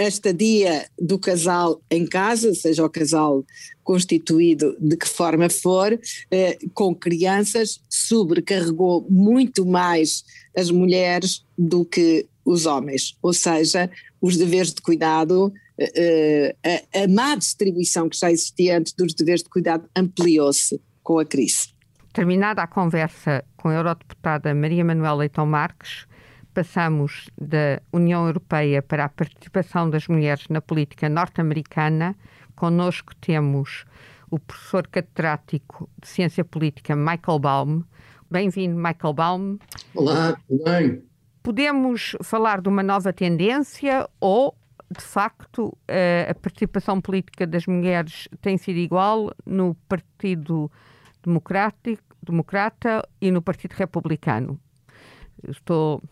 a 0.00 0.08
estadia 0.08 0.86
do 0.98 1.18
casal 1.18 1.82
em 1.90 2.06
casa, 2.06 2.54
seja 2.54 2.82
o 2.82 2.88
casal 2.88 3.44
constituído 3.84 4.74
de 4.80 4.96
que 4.96 5.06
forma 5.06 5.50
for, 5.50 6.00
eh, 6.30 6.58
com 6.72 6.94
crianças, 6.94 7.82
sobrecarregou 7.86 9.06
muito 9.10 9.66
mais 9.66 10.24
as 10.56 10.70
mulheres 10.70 11.44
do 11.56 11.84
que 11.84 12.26
os 12.46 12.64
homens. 12.64 13.14
Ou 13.20 13.34
seja, 13.34 13.90
os 14.22 14.38
deveres 14.38 14.72
de 14.72 14.80
cuidado, 14.80 15.52
eh, 15.78 16.56
a, 16.94 17.02
a 17.02 17.08
má 17.08 17.36
distribuição 17.36 18.08
que 18.08 18.16
já 18.16 18.32
existia 18.32 18.78
antes 18.78 18.94
dos 18.94 19.12
deveres 19.12 19.42
de 19.42 19.50
cuidado 19.50 19.86
ampliou-se 19.94 20.80
com 21.02 21.18
a 21.18 21.26
crise. 21.26 21.74
Terminada 22.14 22.62
a 22.62 22.66
conversa 22.66 23.44
com 23.54 23.68
a 23.68 23.74
eurodeputada 23.74 24.54
Maria 24.54 24.84
Manuela 24.84 25.18
Leitão 25.18 25.44
Marques, 25.44 26.06
passamos 26.52 27.30
da 27.40 27.80
União 27.92 28.26
Europeia 28.26 28.82
para 28.82 29.04
a 29.04 29.08
participação 29.08 29.88
das 29.88 30.08
mulheres 30.08 30.48
na 30.48 30.60
política 30.60 31.08
norte-americana. 31.08 32.16
Conosco 32.56 33.14
temos 33.16 33.84
o 34.30 34.38
professor 34.38 34.86
catedrático 34.86 35.88
de 36.00 36.08
Ciência 36.08 36.44
Política 36.44 36.94
Michael 36.94 37.38
Baum. 37.38 37.84
Bem-vindo, 38.30 38.76
Michael 38.76 39.14
Baum. 39.14 39.58
Olá, 39.94 40.36
tudo 40.46 40.64
bem? 40.64 41.02
Podemos 41.42 42.16
falar 42.22 42.60
de 42.60 42.68
uma 42.68 42.82
nova 42.82 43.12
tendência 43.12 44.08
ou, 44.20 44.54
de 44.90 45.02
facto, 45.02 45.76
a 46.28 46.34
participação 46.34 47.00
política 47.00 47.46
das 47.46 47.66
mulheres 47.66 48.28
tem 48.40 48.58
sido 48.58 48.76
igual 48.76 49.32
no 49.46 49.74
Partido 49.88 50.70
Democrático, 51.22 52.02
Democrata 52.22 53.02
e 53.20 53.30
no 53.30 53.40
Partido 53.40 53.72
Republicano? 53.72 54.60
Estou 55.48 56.02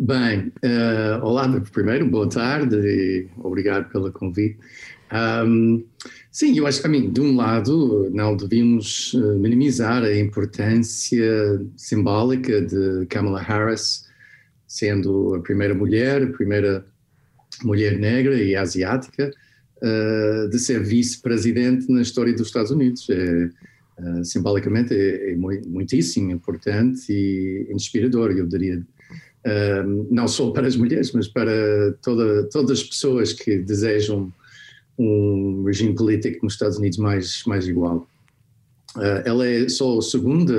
Bem, 0.00 0.52
uh, 0.64 1.24
olá, 1.24 1.60
primeiro, 1.72 2.08
boa 2.08 2.28
tarde 2.28 2.76
e 2.76 3.28
obrigado 3.36 3.90
pelo 3.90 4.12
convite. 4.12 4.56
Um, 5.44 5.84
sim, 6.30 6.56
eu 6.56 6.68
acho 6.68 6.80
que, 6.80 6.86
mim, 6.86 7.10
de 7.10 7.20
um 7.20 7.34
lado, 7.34 8.08
não 8.12 8.36
devíamos 8.36 9.12
eh, 9.16 9.34
minimizar 9.34 10.04
a 10.04 10.16
importância 10.16 11.26
simbólica 11.76 12.62
de 12.62 13.06
Kamala 13.06 13.42
Harris 13.42 14.06
sendo 14.68 15.34
a 15.34 15.40
primeira 15.40 15.74
mulher, 15.74 16.22
a 16.22 16.30
primeira 16.30 16.86
mulher 17.64 17.98
negra 17.98 18.40
e 18.40 18.54
asiática 18.54 19.32
uh, 19.82 20.48
de 20.48 20.60
ser 20.60 20.80
vice-presidente 20.80 21.90
na 21.90 22.02
história 22.02 22.32
dos 22.32 22.46
Estados 22.46 22.70
Unidos. 22.70 23.04
É, 23.10 23.50
uh, 23.98 24.24
simbolicamente 24.24 24.94
é, 24.94 25.32
é 25.32 25.36
muitíssimo 25.36 26.30
importante 26.30 27.12
e 27.12 27.66
inspirador, 27.72 28.30
eu 28.30 28.46
diria 28.46 28.80
não 30.10 30.26
só 30.28 30.50
para 30.50 30.66
as 30.66 30.76
mulheres, 30.76 31.12
mas 31.12 31.28
para 31.28 31.92
toda, 32.02 32.44
todas 32.44 32.80
as 32.80 32.84
pessoas 32.84 33.32
que 33.32 33.58
desejam 33.58 34.32
um 34.98 35.62
regime 35.64 35.94
político 35.94 36.44
nos 36.44 36.54
Estados 36.54 36.78
Unidos 36.78 36.98
mais, 36.98 37.42
mais 37.46 37.68
igual. 37.68 38.08
Uh, 38.96 39.22
ela 39.24 39.46
é 39.46 39.68
só 39.68 39.98
a 39.98 40.02
segunda 40.02 40.54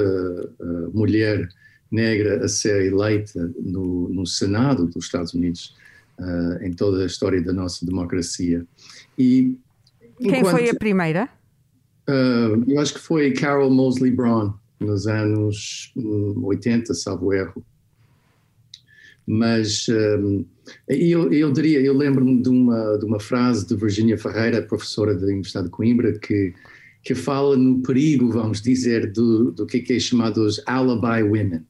uh, 0.60 0.92
mulher 0.94 1.50
negra 1.92 2.46
a 2.46 2.48
ser 2.48 2.86
eleita 2.86 3.52
no, 3.60 4.08
no 4.10 4.26
Senado 4.26 4.86
dos 4.86 5.06
Estados 5.06 5.34
Unidos 5.34 5.76
uh, 6.20 6.64
em 6.64 6.72
toda 6.72 7.04
a 7.04 7.06
história 7.06 7.42
da 7.42 7.52
nossa 7.52 7.86
democracia. 7.86 8.66
E 9.18 9.58
Quem 10.20 10.40
enquanto, 10.40 10.52
foi 10.52 10.70
a 10.70 10.76
primeira? 10.76 11.30
eu 12.68 12.80
acho 12.80 12.96
que 12.96 13.00
foi 13.00 13.32
Carol 13.34 13.70
Mosley 13.70 14.10
Braun, 14.10 14.52
nos 14.80 15.06
anos 15.06 15.94
80, 15.96 16.92
hum, 16.92 16.96
salvo 16.96 17.34
erro 17.34 17.64
mas 19.32 19.86
um, 19.90 20.44
eu, 20.88 21.32
eu 21.32 21.54
diria, 21.54 21.80
eu 21.80 21.96
lembro-me 21.96 22.42
de 22.42 22.50
uma, 22.50 22.98
de 22.98 23.06
uma 23.06 23.20
frase 23.20 23.68
de 23.68 23.76
Virginia 23.76 24.18
Ferreira, 24.18 24.60
professora 24.60 25.14
da 25.14 25.28
Universidade 25.28 25.68
de 25.68 25.72
Coimbra, 25.72 26.18
que, 26.18 26.52
que 27.04 27.14
fala 27.14 27.56
no 27.56 27.80
perigo, 27.84 28.32
vamos 28.32 28.60
dizer, 28.60 29.12
do, 29.12 29.52
do 29.52 29.68
que 29.68 29.86
é, 29.88 29.96
é 29.96 30.00
chamado 30.00 30.44
os 30.44 30.60
alibi 30.66 31.22
women, 31.22 31.62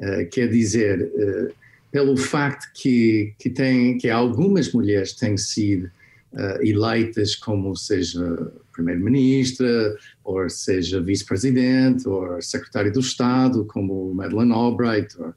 uh, 0.00 0.28
quer 0.32 0.48
dizer, 0.48 1.00
uh, 1.14 1.54
pelo 1.92 2.16
facto 2.16 2.72
que, 2.74 3.32
que, 3.38 3.50
tem, 3.50 3.98
que 3.98 4.10
algumas 4.10 4.72
mulheres 4.72 5.12
têm 5.12 5.36
sido 5.36 5.86
uh, 6.32 6.60
eleitas 6.60 7.36
como 7.36 7.76
seja 7.76 8.50
primeira-ministra, 8.72 9.96
ou 10.24 10.50
seja 10.50 11.00
vice-presidente, 11.00 12.08
ou 12.08 12.42
secretário 12.42 12.92
do 12.92 12.98
Estado, 12.98 13.64
como 13.64 14.12
Madeleine 14.12 14.52
Albright, 14.52 15.16
ou 15.20 15.32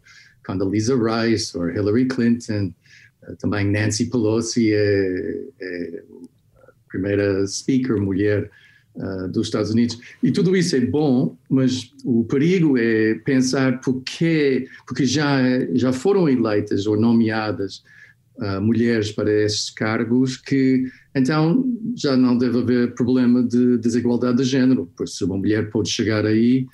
Condoleezza 0.49 0.95
Rice 0.95 1.55
ou 1.55 1.69
Hillary 1.69 2.07
Clinton, 2.07 2.73
uh, 3.23 3.35
também 3.37 3.69
Nancy 3.69 4.09
Pelosi 4.09 4.73
é, 4.73 5.43
é, 5.61 6.03
a 6.67 6.71
primeira 6.87 7.45
speaker 7.45 8.01
mulher 8.01 8.49
uh, 8.95 9.27
dos 9.27 9.47
Estados 9.47 9.69
Unidos. 9.69 9.99
E 10.23 10.31
tudo 10.31 10.55
isso 10.55 10.75
é 10.75 10.81
bom, 10.81 11.37
mas 11.47 11.93
o 12.03 12.23
perigo 12.23 12.77
é 12.77 13.15
pensar 13.25 13.79
porque, 13.81 14.67
porque 14.87 15.05
já, 15.05 15.39
já 15.73 15.93
foram 15.93 16.27
eleitas 16.27 16.87
ou 16.87 16.99
nomeadas 16.99 17.83
uh, 18.37 18.59
mulheres 18.59 19.11
para 19.11 19.31
esses 19.31 19.69
cargos 19.69 20.35
que 20.37 20.89
então 21.15 21.65
já 21.95 22.15
não 22.15 22.37
deve 22.37 22.59
haver 22.59 22.93
problema 22.95 23.43
de 23.43 23.77
desigualdade 23.77 24.37
de 24.37 24.43
género, 24.43 24.89
pois 24.97 25.15
se 25.15 25.23
uma 25.23 25.37
mulher 25.37 25.69
pode 25.69 25.89
chegar 25.89 26.25
aí, 26.25 26.65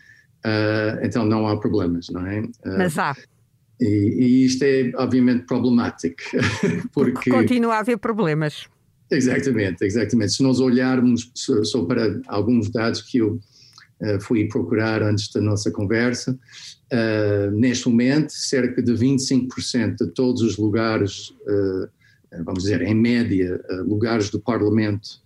uh, 0.45 1.03
então 1.03 1.25
não 1.25 1.47
há 1.47 1.59
problemas, 1.59 2.07
não 2.09 2.25
é? 2.25 2.43
Mas 2.77 2.97
há. 2.97 3.15
E, 3.79 3.85
e 3.85 4.45
isto 4.45 4.63
é 4.63 4.91
obviamente 4.95 5.45
problemático. 5.45 6.21
Porque, 6.93 7.29
continua 7.29 7.75
a 7.75 7.79
haver 7.79 7.97
problemas. 7.97 8.67
Exatamente, 9.11 9.83
exatamente. 9.85 10.33
Se 10.33 10.43
nós 10.43 10.59
olharmos 10.59 11.31
só 11.35 11.85
para 11.85 12.19
alguns 12.27 12.69
dados 12.69 13.01
que 13.01 13.19
eu 13.19 13.39
uh, 14.01 14.19
fui 14.21 14.47
procurar 14.47 15.03
antes 15.03 15.31
da 15.31 15.41
nossa 15.41 15.71
conversa, 15.71 16.31
uh, 16.31 17.51
neste 17.51 17.87
momento, 17.87 18.31
cerca 18.31 18.81
de 18.81 18.93
25% 18.93 19.97
de 19.99 20.07
todos 20.11 20.41
os 20.41 20.57
lugares 20.57 21.29
uh, 21.41 21.87
vamos 22.43 22.63
dizer, 22.63 22.81
em 22.81 22.95
média, 22.95 23.61
lugares 23.85 24.29
do 24.29 24.39
Parlamento 24.39 25.23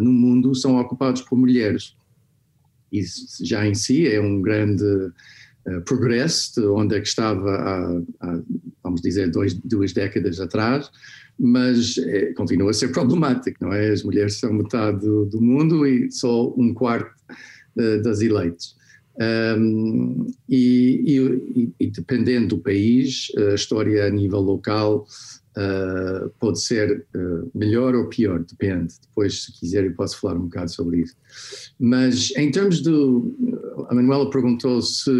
no 0.00 0.12
mundo 0.12 0.54
são 0.54 0.78
ocupados 0.78 1.20
por 1.22 1.36
mulheres. 1.36 1.96
Isso 2.92 3.44
já 3.44 3.66
em 3.66 3.74
si 3.74 4.06
é 4.06 4.20
um 4.20 4.40
grande 4.40 4.84
progresso 5.84 6.60
de 6.60 6.66
onde 6.66 6.96
é 6.96 7.00
que 7.00 7.08
estava 7.08 7.50
há, 7.50 8.02
há 8.20 8.40
vamos 8.82 9.00
dizer, 9.00 9.30
dois, 9.30 9.54
duas 9.54 9.92
décadas 9.92 10.40
atrás, 10.40 10.90
mas 11.38 11.98
é, 11.98 12.32
continua 12.32 12.70
a 12.70 12.74
ser 12.74 12.88
problemático, 12.88 13.64
não 13.64 13.72
é? 13.72 13.90
As 13.90 14.02
mulheres 14.02 14.38
são 14.38 14.52
metade 14.52 15.00
do, 15.00 15.26
do 15.26 15.40
mundo 15.40 15.86
e 15.86 16.10
só 16.10 16.52
um 16.56 16.74
quarto 16.74 17.12
uh, 17.76 18.02
das 18.02 18.20
eleitas. 18.20 18.76
Um, 19.20 20.26
e, 20.48 21.18
e, 21.18 21.72
e, 21.80 21.90
dependendo 21.90 22.56
do 22.56 22.58
país, 22.58 23.28
a 23.36 23.54
história 23.54 24.06
a 24.06 24.10
nível 24.10 24.40
local 24.40 25.06
uh, 25.58 26.30
pode 26.38 26.62
ser 26.62 27.04
uh, 27.14 27.50
melhor 27.54 27.94
ou 27.94 28.08
pior, 28.08 28.44
depende. 28.44 28.94
Depois, 29.08 29.42
se 29.44 29.52
quiser, 29.52 29.84
eu 29.84 29.94
posso 29.94 30.20
falar 30.20 30.36
um 30.36 30.44
bocado 30.44 30.70
sobre 30.70 31.00
isso. 31.00 31.16
Mas 31.78 32.30
em 32.36 32.50
termos 32.50 32.80
do. 32.80 33.36
A 33.90 33.94
Manuela 33.94 34.30
perguntou 34.30 34.80
se 34.82 35.10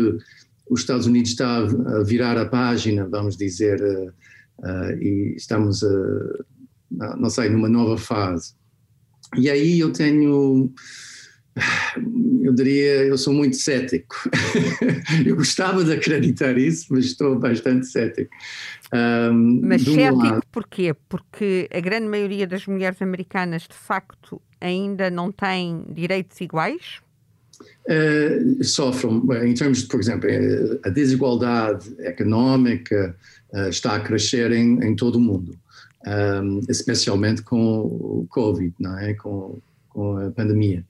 os 0.71 0.81
Estados 0.81 1.07
Unidos 1.07 1.31
está 1.31 1.59
a 1.59 2.03
virar 2.05 2.37
a 2.37 2.47
página, 2.47 3.07
vamos 3.09 3.37
dizer, 3.37 3.81
uh, 3.83 5.03
e 5.03 5.35
estamos, 5.37 5.83
uh, 5.83 6.45
não 6.91 7.31
sei, 7.31 7.49
numa 7.49 7.69
nova 7.69 7.97
fase. 7.97 8.55
E 9.37 9.51
aí 9.51 9.79
eu 9.79 9.93
tenho, 9.93 10.73
eu 12.43 12.55
diria, 12.55 13.05
eu 13.05 13.19
sou 13.19 13.33
muito 13.33 13.57
cético. 13.57 14.17
eu 15.27 15.37
gostava 15.37 15.85
de 15.85 15.93
acreditar 15.93 16.57
isso, 16.57 16.87
mas 16.91 17.07
estou 17.07 17.39
bastante 17.39 17.87
cético. 17.87 18.31
Um, 18.93 19.61
mas 19.63 19.83
cético 19.83 20.17
lado, 20.17 20.43
porquê? 20.51 20.95
Porque 21.09 21.69
a 21.73 21.81
grande 21.81 22.07
maioria 22.07 22.47
das 22.47 22.67
mulheres 22.67 23.01
americanas, 23.03 23.63
de 23.63 23.75
facto, 23.77 24.41
ainda 24.61 25.11
não 25.11 25.31
têm 25.31 25.85
direitos 25.91 26.41
iguais? 26.41 27.01
Uh, 27.87 28.63
sofrem, 28.63 29.23
em 29.45 29.55
termos 29.55 29.83
de, 29.83 29.89
por 29.89 29.99
exemplo, 29.99 30.29
eh, 30.29 30.79
a 30.85 30.91
desigualdade 30.91 31.89
económica 32.01 33.17
uh, 33.53 33.69
está 33.69 33.97
a 33.97 34.01
crescer 34.01 34.53
em, 34.53 34.79
em 34.85 34.95
todo 34.95 35.17
o 35.17 35.21
mundo, 35.21 35.59
um, 36.07 36.61
especialmente 36.69 37.43
com 37.43 37.81
o 37.81 38.27
Covid, 38.29 38.73
não 38.79 38.99
é? 38.99 39.15
com, 39.15 39.59
com 39.89 40.17
a 40.17 40.31
pandemia. 40.31 40.85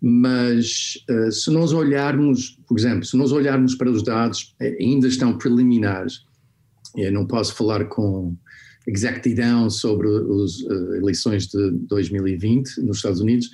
Mas 0.00 0.98
uh, 1.10 1.30
se 1.30 1.50
nós 1.50 1.72
olharmos, 1.72 2.58
por 2.66 2.78
exemplo, 2.78 3.04
se 3.04 3.16
nós 3.16 3.32
olharmos 3.32 3.74
para 3.74 3.90
os 3.90 4.02
dados, 4.02 4.54
ainda 4.60 5.06
estão 5.06 5.36
preliminares, 5.36 6.24
eu 6.96 7.12
não 7.12 7.26
posso 7.26 7.54
falar 7.54 7.86
com 7.86 8.36
exactidão 8.86 9.70
sobre 9.70 10.08
as 10.08 10.60
uh, 10.60 10.94
eleições 10.96 11.46
de 11.46 11.70
2020 11.88 12.82
nos 12.82 12.98
Estados 12.98 13.20
Unidos, 13.20 13.50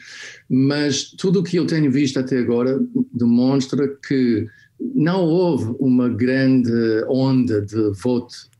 mas 0.49 1.05
tudo 1.05 1.41
o 1.41 1.43
que 1.43 1.57
eu 1.57 1.67
tenho 1.67 1.91
visto 1.91 2.19
até 2.19 2.39
agora 2.39 2.81
demonstra 3.13 3.89
que 4.07 4.47
não 4.81 5.25
houve 5.25 5.75
uma 5.79 6.09
grande 6.09 6.73
onda 7.09 7.61
de 7.61 7.91
voto 8.03 8.51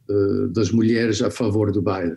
das 0.53 0.71
mulheres 0.71 1.23
a 1.23 1.31
favor 1.31 1.71
do 1.73 1.83
Biden. 1.83 2.17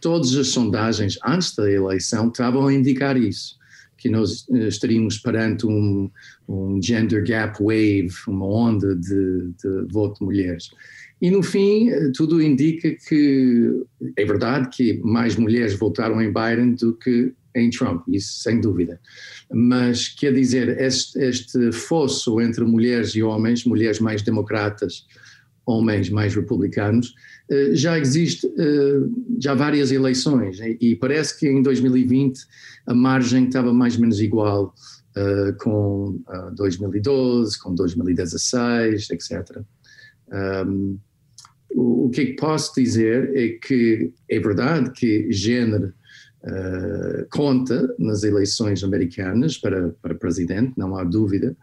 Todas 0.00 0.34
as 0.36 0.48
sondagens 0.48 1.18
antes 1.24 1.54
da 1.54 1.70
eleição 1.70 2.28
estavam 2.28 2.66
a 2.66 2.72
indicar 2.72 3.16
isso, 3.16 3.57
que 3.98 4.08
nós 4.08 4.46
uh, 4.48 4.68
estaríamos 4.68 5.18
perante 5.18 5.66
um, 5.66 6.10
um, 6.48 6.80
gender 6.82 7.22
gap 7.26 7.62
wave, 7.62 8.14
uma 8.26 8.46
onda 8.46 8.94
de, 8.94 9.50
de 9.62 9.92
voto 9.92 10.20
de 10.20 10.24
mulheres. 10.24 10.70
E 11.20 11.30
no 11.30 11.42
fim, 11.42 11.90
tudo 12.16 12.40
indica 12.40 12.92
que 12.92 13.84
é 14.16 14.24
verdade 14.24 14.68
que 14.70 15.00
mais 15.02 15.34
mulheres 15.36 15.74
votaram 15.74 16.22
em 16.22 16.32
Biden 16.32 16.74
do 16.74 16.94
que 16.94 17.32
em 17.56 17.70
Trump, 17.70 18.02
isso 18.08 18.38
sem 18.38 18.60
dúvida. 18.60 19.00
Mas 19.52 20.08
quer 20.08 20.32
dizer, 20.32 20.80
este, 20.80 21.18
este 21.18 21.72
fosso 21.72 22.40
entre 22.40 22.64
mulheres 22.64 23.10
e 23.16 23.22
homens, 23.22 23.64
mulheres 23.64 23.98
mais 23.98 24.22
democratas, 24.22 25.04
homens 25.66 26.08
mais 26.08 26.34
republicanos, 26.34 27.14
eh, 27.14 27.37
já 27.72 27.98
existe 27.98 28.46
eh, 28.58 29.00
já 29.38 29.54
várias 29.54 29.90
eleições 29.90 30.58
e 30.80 30.94
parece 30.96 31.38
que 31.38 31.48
em 31.48 31.62
2020 31.62 32.38
a 32.86 32.94
margem 32.94 33.46
estava 33.46 33.72
mais 33.72 33.94
ou 33.94 34.02
menos 34.02 34.20
igual 34.20 34.74
eh, 35.16 35.54
com 35.60 36.20
2012, 36.54 37.58
com 37.58 37.74
2016, 37.74 39.10
etc. 39.10 39.62
Um, 40.66 40.98
o, 41.74 42.10
é 42.14 42.24
que 42.26 42.34
posso 42.34 42.74
dizer 42.74 43.34
é 43.34 43.48
que 43.48 44.12
é 44.28 44.40
verdade 44.40 44.90
que 44.92 45.32
género 45.32 45.92
conta 47.30 47.94
nas 47.98 48.22
eleições 48.22 48.84
americanas 48.84 49.58
para, 49.58 49.90
para 50.00 50.14
presidente, 50.14 50.72
não 50.76 50.96
há 50.96 51.02
dúvida, 51.02 51.54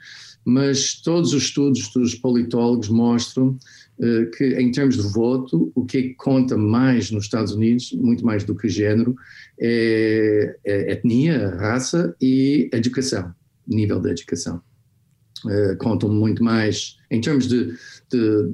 mas 0.43 1.01
todos 1.01 1.33
os 1.33 1.43
estudos 1.43 1.89
dos 1.91 2.13
politólogos 2.13 2.89
mostram 2.89 3.57
que, 4.37 4.55
em 4.59 4.71
termos 4.71 4.97
de 4.97 5.13
voto, 5.13 5.71
o 5.73 5.85
que, 5.85 5.97
é 5.97 6.01
que 6.01 6.13
conta 6.15 6.57
mais 6.57 7.11
nos 7.11 7.25
Estados 7.25 7.53
Unidos, 7.53 7.93
muito 7.93 8.25
mais 8.25 8.43
do 8.43 8.55
que 8.55 8.67
género, 8.67 9.15
é, 9.59 10.57
é 10.65 10.91
etnia, 10.91 11.55
raça 11.55 12.15
e 12.21 12.69
educação, 12.73 13.33
nível 13.67 13.99
de 14.01 14.09
educação. 14.09 14.61
Uh, 15.45 15.77
contam 15.77 16.09
muito 16.09 16.43
mais, 16.43 16.97
em 17.11 17.21
termos 17.21 17.47
de, 17.47 17.73
de 18.09 18.49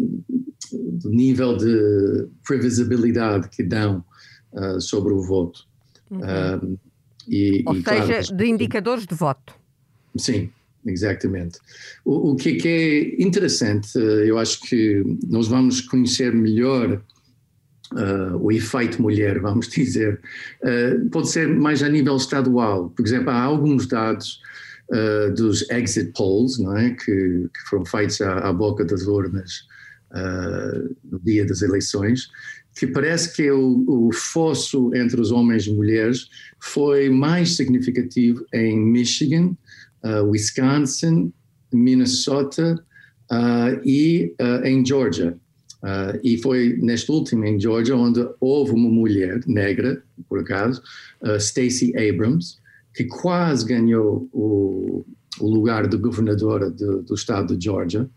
do 0.73 1.10
nível 1.10 1.58
de 1.58 2.27
previsibilidade 2.45 3.49
que 3.49 3.63
dão 3.63 4.04
uh, 4.54 4.80
sobre 4.80 5.13
o 5.13 5.21
voto. 5.21 5.67
Uhum. 6.10 6.19
Uh, 6.19 6.80
e, 7.27 7.63
Ou 7.65 7.75
e, 7.75 7.84
seja, 7.84 8.06
claro, 8.06 8.36
de 8.36 8.45
indicadores 8.47 9.06
de 9.06 9.15
voto. 9.15 9.56
Sim, 10.17 10.49
exatamente. 10.86 11.60
O, 12.04 12.32
o 12.32 12.36
que, 12.36 12.56
que, 12.56 12.67
é 12.67 13.24
interessante, 13.24 13.98
eu 13.98 14.38
acho 14.38 14.62
que 14.62 15.04
nós 15.28 15.48
vamos 15.48 15.82
conhecer 15.82 16.34
melhor 16.34 17.02
Uh, 17.94 18.38
o 18.38 18.54
efeito 18.54 19.02
mulher, 19.02 19.38
vamos 19.44 19.67
dizer, 19.67 20.22
uh, 20.63 21.10
pode 21.10 21.30
ser 21.30 21.50
mais 21.50 21.84
a 21.84 21.89
nível 21.89 22.15
estadual. 22.15 22.89
Por 22.91 23.06
exemplo, 23.06 23.32
há 23.32 23.41
alguns 23.41 23.86
dados 23.86 24.39
uh, 24.89 25.34
dos 25.34 25.70
exit 25.70 26.13
polls, 26.15 26.58
não 26.58 26.78
é, 26.78 26.91
que, 26.91 27.04
que 27.04 27.70
foram 27.70 27.84
feitos 27.86 28.22
à, 28.22 28.48
à 28.48 28.54
boca 28.54 28.86
das 28.86 29.02
urnas 29.08 29.70
no 31.04 31.20
dia 31.22 31.46
das 31.46 31.62
eleições, 31.62 32.30
que 32.76 32.88
parece 32.88 33.34
que 33.34 33.52
o, 33.52 33.84
o 33.88 34.13
fosso 34.13 34.94
entre 34.96 35.20
os 35.20 35.32
homens 35.32 35.65
e 35.67 35.72
mulheres 35.72 36.30
foi 36.60 37.10
mais 37.10 37.56
significativo 37.56 38.46
em 38.54 38.80
Michigan, 38.80 39.56
uh, 40.04 40.24
Wisconsin, 40.30 41.32
Minnesota 41.74 42.84
uh, 43.32 43.82
e 43.86 44.36
em 44.64 44.86
Georgia. 44.86 45.38
Uh, 45.82 46.20
e 46.24 46.38
foi 46.38 46.78
neste 46.80 47.12
último, 47.12 47.44
em 47.44 47.60
Georgia, 47.60 47.96
onde 47.96 48.24
houve 48.40 48.72
uma 48.72 48.90
mulher 48.90 49.42
negra, 49.48 50.04
por 50.30 50.40
acaso, 50.40 50.82
uh, 51.24 51.40
Stacey 51.40 51.92
Abrams, 51.98 52.60
que 52.94 53.06
quase 53.06 53.66
ganhou 53.66 54.30
o, 54.32 55.04
o 55.40 55.50
lugar 55.50 55.88
de 55.88 55.98
governadora 55.98 56.70
de, 56.70 57.02
do 57.02 57.16
estado 57.16 57.58
de 57.58 57.66
Georgia, 57.66 58.08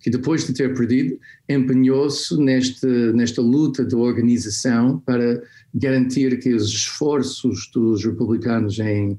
que 0.00 0.10
depois 0.10 0.44
de 0.44 0.52
ter 0.52 0.74
perdido, 0.74 1.16
empenhou-se 1.48 2.36
nesta 2.36 3.40
luta 3.40 3.84
de 3.84 3.94
organização 3.94 4.98
para 4.98 5.40
garantir 5.72 6.40
que 6.40 6.52
os 6.52 6.68
esforços 6.68 7.70
dos 7.72 8.04
republicanos 8.04 8.80
em 8.80 9.12
uh, 9.12 9.18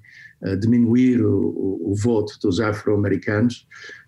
diminuir 0.60 1.22
o, 1.22 1.92
o, 1.92 1.96
voto 1.96 2.38
dos 2.42 2.60
afro-americanos 2.60 3.66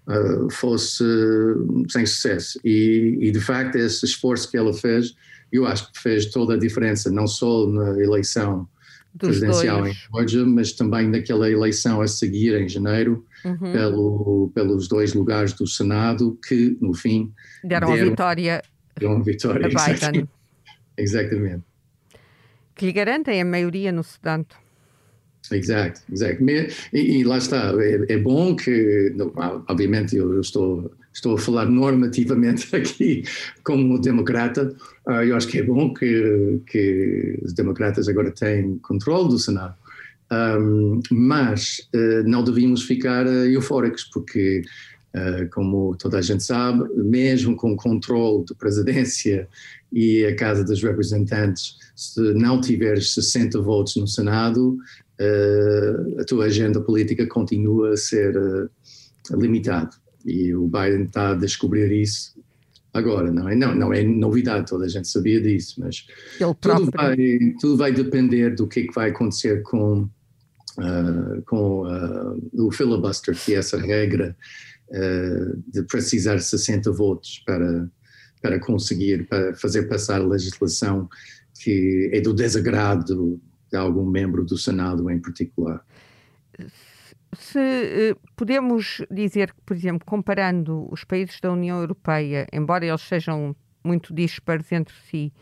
uh, 0.08 0.50
fosse 0.52 1.04
uh, 1.04 1.84
sem 1.90 2.06
sucesso. 2.06 2.60
E, 2.64 3.18
e, 3.22 3.32
de 3.32 3.40
facto, 3.40 3.76
esse 3.76 4.06
esforço 4.06 4.50
que 4.50 4.58
ela 4.58 4.74
fez, 4.74 5.16
eu 5.52 5.66
acho 5.66 5.92
que 5.92 6.00
fez 6.00 6.26
toda 6.28 6.56
a 6.56 6.58
diferença, 6.58 7.10
não 7.10 7.28
só 7.28 7.68
na 7.68 8.02
eleição 8.02 8.68
dos 9.14 9.30
presidencial 9.30 9.82
dois. 9.82 9.96
em 9.96 10.18
Georgia, 10.18 10.46
mas 10.46 10.74
também 10.74 11.08
naquela 11.08 11.50
eleição 11.50 12.02
a 12.02 12.08
seguir, 12.08 12.60
em 12.60 12.68
janeiro, 12.68 13.26
uhum. 13.46 13.72
pelo, 13.72 14.52
pelos 14.54 14.88
dois 14.88 15.14
lugares 15.14 15.54
do 15.54 15.66
Senado, 15.66 16.38
que, 16.48 16.78
no 16.82 16.94
fim. 16.94 17.32
Deram, 17.64 17.88
deram 17.88 18.08
a 18.08 18.10
vitória. 18.10 18.62
Deram 19.00 19.16
a 19.18 19.24
vitória. 19.24 19.68
A 19.68 19.70
Biden. 19.70 20.28
Exatamente. 20.98 21.64
Que 22.76 22.86
lhe 22.86 22.92
garantem 22.92 23.42
a 23.42 23.46
maioria 23.46 23.92
no 23.92 24.04
Senado. 24.04 24.65
Exato, 25.52 26.02
exato. 26.12 26.44
E, 26.94 27.20
e, 27.20 27.24
lá 27.24 27.38
está, 27.38 27.74
é, 27.80 28.14
é 28.14 28.18
bom 28.18 28.56
que, 28.56 29.14
obviamente, 29.68 30.16
eu, 30.16 30.40
estou, 30.40 30.92
estou 31.14 31.36
a 31.36 31.38
falar 31.38 31.66
normativamente 31.66 32.74
aqui 32.76 33.24
como 33.64 34.00
democrata, 34.00 34.76
uh, 35.08 35.24
eu 35.24 35.36
acho 35.36 35.48
que 35.48 35.60
é 35.60 35.64
bom 35.64 35.94
que, 35.94 36.62
que 36.68 37.40
os 37.44 37.54
democratas 37.54 38.08
agora 38.08 38.32
têm 38.32 38.78
controle 38.80 39.30
do 39.30 39.40
Senado. 39.40 39.76
Um, 40.32 41.02
mas 41.12 41.88
uh, 41.94 42.28
não 42.28 42.44
devíamos 42.44 42.84
ficar 42.84 43.26
uh, 43.28 43.46
eufóricos, 43.46 44.04
porque 44.06 44.64
Uh, 45.16 45.50
como 45.52 45.96
toda 45.96 46.18
a 46.18 46.22
gente 46.22 46.44
sabe, 46.44 46.84
mesmo 46.94 47.56
com 47.56 47.74
controle 47.78 48.44
de 48.44 48.54
presidência 48.54 49.48
e 49.90 50.26
a 50.26 50.36
Casa 50.36 50.62
dos 50.62 50.84
Representantes, 50.84 51.78
se 51.96 52.20
não 52.34 52.60
tiveres 52.60 53.14
60 53.14 53.62
votos 53.62 53.96
no 53.96 54.06
Senado, 54.10 54.78
a 56.20 56.24
tua 56.26 56.46
agenda 56.46 56.82
política 56.82 57.26
continua 57.28 57.94
a 57.94 57.98
ser 57.98 58.36
uh, 58.36 58.70
limitada. 59.32 59.92
E 60.26 60.54
o 60.54 60.68
Biden 60.68 61.04
está 61.04 61.32
a 61.32 61.36
descobrir 61.36 61.92
isso 61.92 62.36
agora, 62.94 63.32
não 63.32 63.48
é? 63.48 63.56
Não, 63.56 63.76
não 63.76 63.94
é 63.94 64.04
novidade, 64.04 64.68
toda 64.68 64.86
a 64.86 64.90
gente 64.90 65.08
sabia 65.08 65.42
disso, 65.42 65.76
mas 65.80 66.08
tudo 66.60 66.90
vai, 66.92 67.16
tudo 67.60 67.78
vai 67.78 67.92
depender 67.92 68.56
do 68.56 68.68
que, 68.68 68.82
é 68.82 68.88
que 68.88 68.94
vai 68.94 69.10
acontecer 69.10 69.62
com, 69.64 70.10
com 71.46 71.84
o 72.54 72.72
filibuster, 72.72 73.36
que 73.36 73.54
é 73.54 73.58
essa 73.58 73.78
regra 73.78 74.36
uh, 74.90 75.64
de 75.72 75.84
precisar 75.84 76.40
60 76.40 76.92
votos 76.92 77.44
para, 77.46 77.90
para 78.42 78.60
conseguir 78.60 79.28
para 79.28 79.54
fazer 79.56 79.84
passar 79.84 80.22
a 80.22 80.26
legislação 80.26 81.10
que 81.62 82.10
é 82.14 82.22
do 82.22 82.34
desagrado 82.34 83.40
de 83.72 83.78
algum 83.78 84.06
membro 84.06 84.44
do 84.44 84.58
Senado 84.58 85.10
em 85.10 85.20
particular. 85.20 85.84
Se 87.34 87.60
eh, 87.60 88.16
podemos 88.36 89.02
dizer 89.12 89.52
que, 89.52 89.62
por 89.66 89.76
exemplo, 89.76 90.06
comparando 90.06 90.88
os 90.92 91.04
países 91.04 91.40
da 91.42 91.52
União 91.52 91.80
Europeia, 91.80 92.48
embora 92.54 92.86
eles 92.86 93.02
sejam 93.02 93.56
muito 93.84 94.14
dispares 94.14 94.72
entre 94.72 94.96
si, 95.10 95.34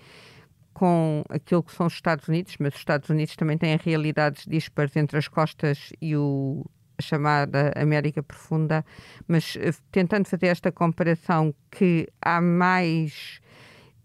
com 0.74 1.24
aquilo 1.30 1.62
que 1.62 1.72
são 1.72 1.86
os 1.86 1.94
Estados 1.94 2.28
Unidos, 2.28 2.56
mas 2.60 2.74
os 2.74 2.80
Estados 2.80 3.10
Unidos 3.10 3.36
também 3.36 3.58
têm 3.58 3.78
realidades 3.78 4.46
dispares 4.48 4.96
entre 4.96 5.18
as 5.18 5.28
costas 5.28 5.94
e 6.02 6.16
o 6.16 6.66
chamada 7.00 7.72
América 7.76 8.22
Profunda, 8.22 8.86
mas 9.28 9.56
eh, 9.60 9.72
tentando 9.92 10.28
fazer 10.28 10.48
esta 10.48 10.72
comparação 10.72 11.54
que 11.72 12.08
há 12.22 12.40
mais 12.42 13.40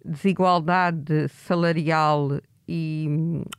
desigualdade 0.05 1.29
salarial 1.29 2.41
e 2.69 3.09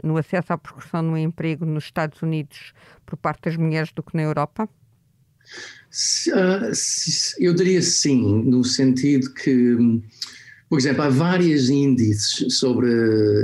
no 0.03 0.17
acesso 0.17 0.53
à 0.53 0.57
progressão 0.57 1.01
no 1.01 1.17
emprego 1.17 1.65
nos 1.65 1.85
Estados 1.85 2.21
Unidos 2.21 2.73
por 3.05 3.17
parte 3.17 3.45
das 3.45 3.57
mulheres 3.57 3.91
do 3.91 4.03
que 4.03 4.15
na 4.15 4.23
Europa? 4.23 4.69
Ah, 6.33 6.71
eu 7.39 7.53
diria 7.53 7.81
sim, 7.81 8.43
no 8.43 8.63
sentido 8.63 9.33
que 9.33 10.01
por 10.69 10.77
exemplo, 10.77 11.01
há 11.01 11.09
vários 11.09 11.67
índices 11.71 12.55
sobre 12.55 12.87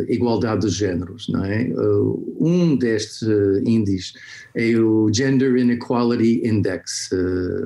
igualdade 0.07 0.67
de 0.67 0.69
géneros, 0.71 1.27
não 1.27 1.43
é? 1.43 1.63
Uh, 1.69 2.37
um 2.39 2.77
destes 2.77 3.23
uh, 3.23 3.61
índices 3.65 4.13
é 4.53 4.77
o 4.77 5.11
Gender 5.11 5.57
Inequality 5.57 6.47
Index, 6.47 7.09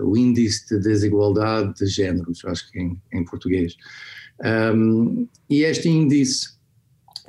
o 0.01 0.15
índice 0.15 0.65
de 0.69 0.79
desigualdade 0.81 1.73
de 1.75 1.87
géneros, 1.87 2.43
acho 2.45 2.71
que 2.71 2.79
em, 2.79 3.01
em 3.11 3.25
português. 3.25 3.75
Um, 4.73 5.27
e 5.49 5.63
este 5.63 5.89
índice 5.89 6.57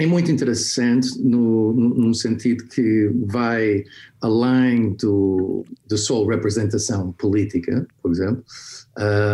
é 0.01 0.07
muito 0.07 0.31
interessante 0.31 1.19
no, 1.21 1.73
no, 1.75 2.15
sentido 2.15 2.65
que 2.65 3.11
vai 3.27 3.85
além 4.21 4.95
do, 4.95 5.65
do 5.87 5.99
só 5.99 6.25
representação 6.25 7.13
política, 7.13 7.87
por 8.03 8.11
exemplo, 8.11 8.43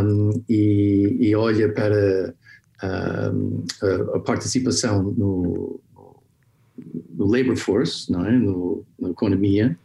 um, 0.05 0.31
e, 0.49 1.19
e 1.21 1.35
olha 1.37 1.73
para 1.73 2.35
a, 2.83 3.33
a 4.15 4.19
participação 4.21 5.05
no, 5.05 5.81
no 7.15 7.27
labor 7.27 7.57
force, 7.57 8.11
não 8.11 8.27
é? 8.27 8.33
no, 8.33 8.85
na 8.99 9.11
economia, 9.11 9.79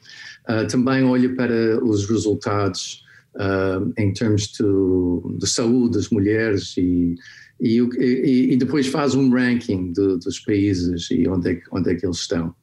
uh, 0.50 0.68
também 0.68 1.04
olha 1.04 1.34
para 1.36 1.84
os 1.84 2.10
resultados 2.10 3.04
uh, 3.36 3.94
em 3.98 4.12
termos 4.14 4.52
de, 4.52 5.48
saúde 5.48 5.98
das 5.98 6.10
mulheres 6.10 6.76
e, 6.78 7.16
e, 7.62 7.80
e, 7.80 8.54
e 8.54 8.58
depois 8.58 8.88
faz 8.88 9.14
um 9.14 9.30
ranking 9.30 9.94
de, 9.94 10.18
dos 10.18 10.40
países 10.40 11.10
e 11.12 11.28
onde 11.28 11.52
é, 11.52 11.62
onde 11.72 11.92
é 11.92 11.96
que 11.96 12.06
eles 12.06 12.18
estão. 12.18 12.54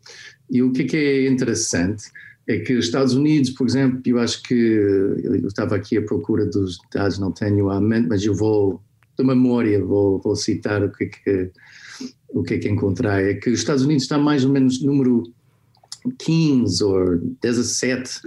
E 0.50 0.62
o 0.62 0.72
que 0.72 0.82
é, 0.82 0.84
que 0.86 0.96
é 0.96 1.28
interessante 1.28 2.04
é 2.48 2.58
que 2.58 2.74
os 2.74 2.86
Estados 2.86 3.14
Unidos, 3.14 3.50
por 3.50 3.66
exemplo, 3.66 4.00
eu 4.04 4.18
acho 4.18 4.42
que 4.42 4.54
eu 4.54 5.46
estava 5.46 5.76
aqui 5.76 5.98
à 5.98 6.02
procura 6.02 6.46
dos 6.46 6.78
dados, 6.92 7.18
não 7.18 7.30
tenho 7.30 7.70
a 7.70 7.80
mente, 7.80 8.08
mas 8.08 8.24
eu 8.24 8.34
vou 8.34 8.82
de 9.16 9.24
memória, 9.24 9.84
vou, 9.84 10.18
vou 10.20 10.34
citar 10.34 10.82
o 10.82 10.90
que, 10.90 11.04
é 11.04 11.08
que, 11.08 11.50
o 12.30 12.42
que 12.42 12.54
é 12.54 12.58
que 12.58 12.68
encontrei, 12.68 13.30
é 13.30 13.34
que 13.34 13.50
os 13.50 13.58
Estados 13.58 13.84
Unidos 13.84 14.04
está 14.04 14.16
mais 14.16 14.44
ou 14.44 14.50
menos 14.50 14.82
número 14.82 15.24
15 16.18 16.84
ou 16.84 17.18
17. 17.42 18.18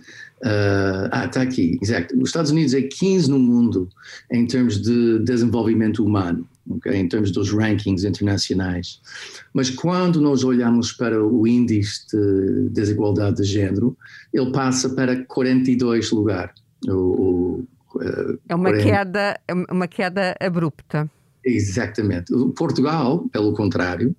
Uh, 0.43 1.09
ah, 1.11 1.25
está 1.25 1.41
aqui, 1.41 1.79
exato. 1.81 2.15
Os 2.19 2.29
Estados 2.29 2.51
Unidos 2.51 2.73
é 2.73 2.81
15 2.81 3.29
no 3.29 3.39
mundo 3.39 3.89
em 4.31 4.45
termos 4.45 4.81
de 4.81 5.19
desenvolvimento 5.19 6.03
humano, 6.03 6.47
okay? 6.69 6.95
em 6.95 7.07
termos 7.07 7.31
dos 7.31 7.51
rankings 7.51 8.05
internacionais. 8.05 9.01
Mas 9.53 9.69
quando 9.69 10.21
nós 10.21 10.43
olhamos 10.43 10.91
para 10.91 11.23
o 11.23 11.47
índice 11.47 12.07
de 12.07 12.69
desigualdade 12.69 13.37
de 13.37 13.43
género, 13.43 13.97
ele 14.33 14.51
passa 14.51 14.89
para 14.89 15.23
42 15.25 16.11
lugar. 16.11 16.53
O, 16.87 16.93
o, 16.93 17.67
é 18.47 18.55
uma 18.55 18.73
queda, 18.73 19.39
é 19.47 19.53
uma 19.53 19.87
queda 19.87 20.35
abrupta. 20.39 21.09
Exatamente. 21.43 22.31
Portugal, 22.55 23.27
pelo 23.29 23.53
contrário, 23.53 24.15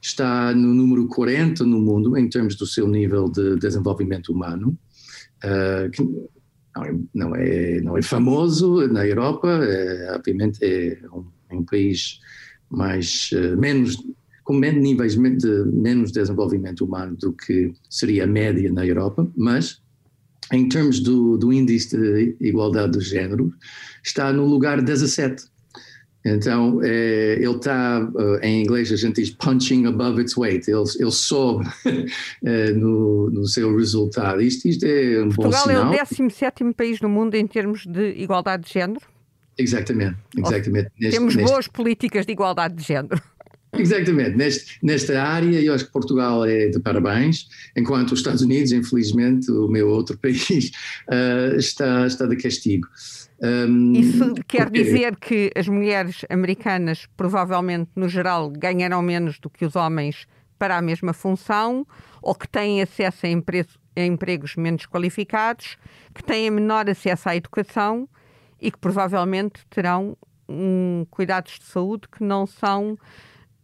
está 0.00 0.54
no 0.54 0.74
número 0.74 1.08
40 1.08 1.64
no 1.64 1.80
mundo 1.80 2.16
em 2.16 2.28
termos 2.28 2.54
do 2.54 2.66
seu 2.66 2.86
nível 2.86 3.30
de 3.30 3.56
desenvolvimento 3.56 4.30
humano, 4.30 4.76
uh, 5.42 5.90
que 5.90 6.02
não 6.74 6.84
é, 6.84 6.94
não 7.14 7.34
é, 7.34 7.80
não 7.80 7.98
é 7.98 8.02
famoso 8.02 8.86
na 8.88 9.06
Europa, 9.06 9.48
é, 9.48 10.14
obviamente 10.14 10.58
é 10.62 10.98
um, 11.12 11.24
um 11.50 11.64
país 11.64 12.20
mais, 12.70 13.30
uh, 13.32 13.56
menos, 13.56 13.96
com 14.44 14.54
menos 14.54 14.82
níveis 14.82 15.14
de 15.14 15.64
menos 15.72 16.12
desenvolvimento 16.12 16.84
humano 16.84 17.16
do 17.16 17.32
que 17.32 17.72
seria 17.88 18.24
a 18.24 18.26
média 18.26 18.72
na 18.72 18.86
Europa, 18.86 19.30
mas 19.36 19.80
em 20.52 20.68
termos 20.68 21.00
do, 21.00 21.36
do 21.36 21.52
índice 21.52 21.96
de 21.96 22.36
igualdade 22.40 22.92
do 22.92 23.00
género, 23.00 23.52
está 24.04 24.32
no 24.32 24.46
lugar 24.46 24.80
17. 24.80 25.44
Então, 26.24 26.80
é, 26.82 27.34
ele 27.34 27.54
está, 27.54 28.08
eh, 28.42 28.48
em 28.48 28.62
inglês 28.62 28.90
a 28.90 28.96
gente 28.96 29.22
diz 29.22 29.30
punching 29.30 29.86
above 29.86 30.20
its 30.20 30.36
weight, 30.36 30.68
ele, 30.68 30.82
ele 30.98 31.10
sobe 31.12 31.64
é, 32.44 32.72
no, 32.74 33.30
no, 33.30 33.46
seu 33.46 33.76
resultado. 33.76 34.42
Isto, 34.42 34.66
isto 34.66 34.84
é 34.84 35.22
um 35.22 35.28
Portugal 35.28 35.62
bom 35.64 35.70
sinal. 35.70 35.92
é 35.94 36.02
o 36.02 36.06
17 36.08 36.74
país 36.74 37.00
no 37.00 37.08
mundo 37.08 37.36
em 37.36 37.46
termos 37.46 37.86
de 37.86 38.10
igualdade 38.20 38.64
de 38.64 38.72
género? 38.72 39.06
Exatamente, 39.58 40.16
exatamente. 40.36 40.90
Neste, 40.98 41.18
Temos 41.18 41.34
neste... 41.34 41.50
boas 41.50 41.68
políticas 41.68 42.26
de 42.26 42.32
igualdade 42.32 42.74
de 42.74 42.82
género. 42.82 43.20
Exatamente, 43.78 44.36
Neste, 44.36 44.78
nesta 44.82 45.22
área 45.22 45.60
eu 45.60 45.74
acho 45.74 45.84
que 45.86 45.92
Portugal 45.92 46.46
é 46.46 46.68
de 46.68 46.80
parabéns, 46.80 47.46
enquanto 47.76 48.12
os 48.12 48.20
Estados 48.20 48.40
Unidos, 48.40 48.72
infelizmente, 48.72 49.50
o 49.50 49.68
meu 49.68 49.88
outro 49.88 50.16
país, 50.18 50.70
uh, 51.08 51.56
está, 51.56 52.06
está 52.06 52.26
de 52.26 52.36
castigo. 52.36 52.88
Um, 53.42 53.92
Isso 53.92 54.34
quer 54.48 54.66
porque... 54.66 54.82
dizer 54.82 55.16
que 55.16 55.50
as 55.54 55.68
mulheres 55.68 56.24
americanas, 56.30 57.06
provavelmente, 57.16 57.90
no 57.94 58.08
geral, 58.08 58.50
ganharão 58.50 59.02
menos 59.02 59.38
do 59.38 59.50
que 59.50 59.64
os 59.64 59.76
homens 59.76 60.26
para 60.58 60.78
a 60.78 60.80
mesma 60.80 61.12
função, 61.12 61.86
ou 62.22 62.34
que 62.34 62.48
têm 62.48 62.80
acesso 62.80 63.26
a, 63.26 63.28
empre... 63.28 63.66
a 63.94 64.00
empregos 64.00 64.56
menos 64.56 64.86
qualificados, 64.86 65.76
que 66.14 66.24
têm 66.24 66.50
menor 66.50 66.88
acesso 66.88 67.28
à 67.28 67.36
educação 67.36 68.08
e 68.60 68.70
que 68.70 68.78
provavelmente 68.78 69.60
terão 69.70 70.16
um, 70.48 71.06
cuidados 71.10 71.58
de 71.58 71.64
saúde 71.64 72.08
que 72.10 72.22
não 72.22 72.46
são 72.46 72.98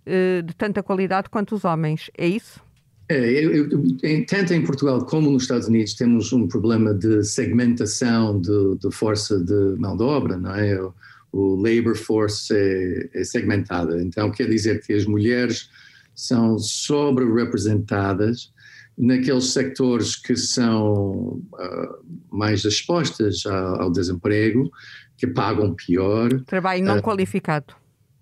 eh, 0.05 0.43
de 0.43 0.55
tanta 0.55 0.83
qualidade 0.83 1.29
quanto 1.31 1.55
os 1.55 1.65
homens, 1.65 2.11
é 2.19 2.27
isso? 2.27 2.61
É, 3.09 3.31
eu, 3.31 3.71
eu, 3.71 4.27
tanto 4.27 4.53
em 4.55 4.65
Portugal 4.65 5.05
como 5.05 5.31
nos 5.31 5.43
Estados 5.43 5.69
Unidos 5.69 5.95
temos 5.95 6.33
um 6.33 6.49
problema 6.49 6.95
de 6.95 7.23
segmentação 7.25 8.41
de, 8.41 8.79
de 8.79 8.91
força 8.91 9.39
de 9.39 9.77
mão 9.79 9.97
de 9.97 10.03
obra, 10.03 10.37
não 10.37 10.55
é? 10.55 10.81
O, 10.81 10.95
o 11.33 11.57
labor 11.57 11.97
force 11.97 12.53
é, 12.55 13.11
é 13.15 13.25
segmentada, 13.25 14.03
então 14.03 14.31
quer 14.31 14.49
dizer 14.49 14.83
que 14.83 14.93
as 14.93 15.07
mulheres 15.07 15.71
são 16.15 16.59
sobre-representadas 16.59 18.52
naqueles 18.97 19.53
sectores 19.53 20.17
que 20.17 20.37
são 20.37 21.43
uh, 21.53 22.05
mais 22.31 22.65
expostas 22.65 23.45
ao, 23.47 23.83
ao, 23.83 23.93
desemprego, 23.93 24.71
que 25.17 25.27
pagam 25.27 25.75
pior. 25.75 26.29
Trabalho 26.45 26.85
não 26.85 26.99
uh, 26.99 27.03
qualificado. 27.03 27.75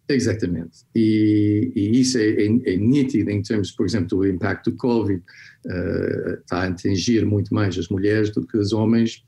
Exatamente. 0.08 0.84
E, 0.94 1.72
e 1.74 2.00
isso 2.00 2.18
é, 2.18 2.30
é, 2.30 2.46
é, 2.46 2.76
nítido 2.76 3.30
em 3.30 3.42
termos, 3.42 3.70
por 3.70 3.86
exemplo, 3.86 4.18
do 4.18 4.26
impacto 4.26 4.70
do 4.70 4.76
Covid. 4.76 5.22
Uh, 5.66 6.40
está 6.40 6.62
a 6.62 6.66
atingir 6.66 7.24
muito 7.24 7.54
mais 7.54 7.76
as 7.78 7.88
mulheres 7.88 8.30
do 8.30 8.46
que 8.46 8.56
os 8.56 8.72
homens, 8.72 9.22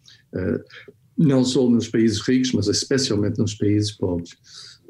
não 1.17 1.45
só 1.45 1.69
nos 1.69 1.89
países 1.89 2.21
ricos, 2.27 2.53
mas 2.53 2.69
especialmente 2.69 3.39
nos 3.39 3.55
países 3.55 3.93
pobres. 3.93 4.35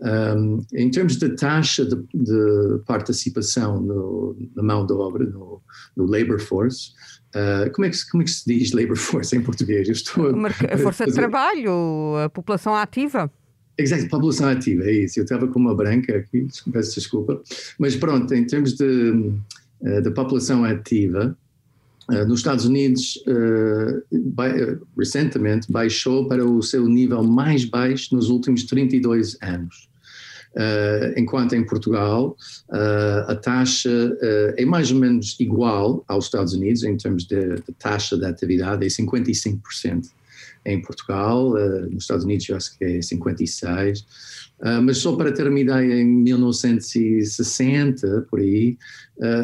Um, 0.05 0.61
em 0.75 0.91
termos 0.91 1.17
de 1.17 1.29
taxa 1.37 1.85
de, 1.85 1.95
de 2.13 2.79
participação 2.87 3.81
no, 3.81 4.37
na 4.57 4.63
mão 4.63 4.85
de 4.85 4.93
obra, 4.93 5.25
no, 5.25 5.63
no 5.97 6.07
labor 6.07 6.41
force, 6.41 6.91
Uh, 7.35 7.73
como, 7.73 7.87
é 7.87 7.91
que, 7.91 8.11
como 8.11 8.23
é 8.23 8.27
que 8.27 8.31
se 8.31 8.45
diz 8.45 8.73
labor 8.73 8.97
force 8.97 9.35
em 9.35 9.43
português? 9.43 9.89
Eu 9.89 9.95
estou 9.95 10.27
a, 10.27 10.49
a 10.75 10.77
força 10.79 11.07
de 11.07 11.13
trabalho, 11.13 12.17
a 12.23 12.29
população 12.29 12.75
ativa. 12.75 13.31
Exato, 13.79 14.07
população 14.09 14.49
ativa, 14.49 14.85
é 14.85 14.93
isso. 14.93 15.19
Eu 15.19 15.25
estava 15.25 15.49
com 15.49 15.59
uma 15.59 15.75
branca 15.75 16.15
aqui, 16.19 16.47
peço 16.71 16.95
desculpa. 16.95 17.41
Mas 17.79 17.97
pronto, 17.97 18.35
em 18.35 18.45
termos 18.45 18.75
de, 18.75 19.33
de 20.03 20.11
população 20.11 20.65
ativa, 20.65 21.37
Uh, 22.11 22.27
nos 22.27 22.41
Estados 22.41 22.65
Unidos, 22.65 23.23
recentemente, 24.99 25.71
baixou 25.71 26.27
para 26.27 26.45
o 26.45 26.61
seu 26.61 26.89
nível 26.89 27.23
mais 27.23 27.65
baixo 27.65 28.13
nos 28.17 28.29
últimos 28.29 28.65
32 28.65 29.39
anos. 29.41 29.89
Uh, 30.55 31.17
enquanto 31.17 31.55
em 31.55 31.65
Portugal 31.65 32.37
uh, 32.69 33.25
a 33.27 33.35
taxa 33.35 33.89
uh, 33.89 34.53
é 34.55 34.67
mais 34.67 34.93
ou 34.93 34.99
menos 34.99 35.35
igual 35.41 36.05
aos 36.07 36.27
Estados 36.27 36.53
Unidos 36.53 36.83
em 36.83 36.95
termos 36.95 37.25
de, 37.25 37.55
de 37.55 37.73
taxa 37.79 38.19
de 38.19 38.27
atividade, 38.27 38.85
é 38.85 38.89
55% 38.89 40.11
em 40.67 40.83
Portugal, 40.83 41.55
nos 41.91 42.03
Estados 42.05 42.25
Unidos 42.25 42.49
eu 42.49 42.57
acho 42.57 42.79
que 42.79 42.85
é 42.85 43.01
56%, 43.01 44.05
mas 44.85 44.99
só 44.99 45.17
para 45.17 45.33
ter 45.33 45.49
uma 45.49 45.59
ideia, 45.59 46.01
em 46.01 46.07
1960, 46.07 48.29
por 48.31 48.39
aí, 48.39 48.79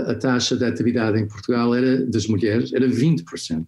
a 0.07 0.15
taxa 0.15 0.57
de 0.57 0.65
atividade 0.65 1.19
em 1.19 1.27
Portugal 1.27 1.75
era, 1.75 2.07
das 2.07 2.29
mulheres 2.29 2.73
era 2.73 2.87
20%. 2.87 3.67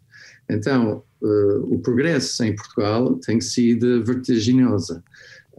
Então, 0.48 1.02
o 1.20 1.76
progresso 1.80 2.44
em 2.44 2.54
Portugal 2.54 3.16
tem 3.16 3.40
sido 3.40 4.04
vertiginoso. 4.04 5.02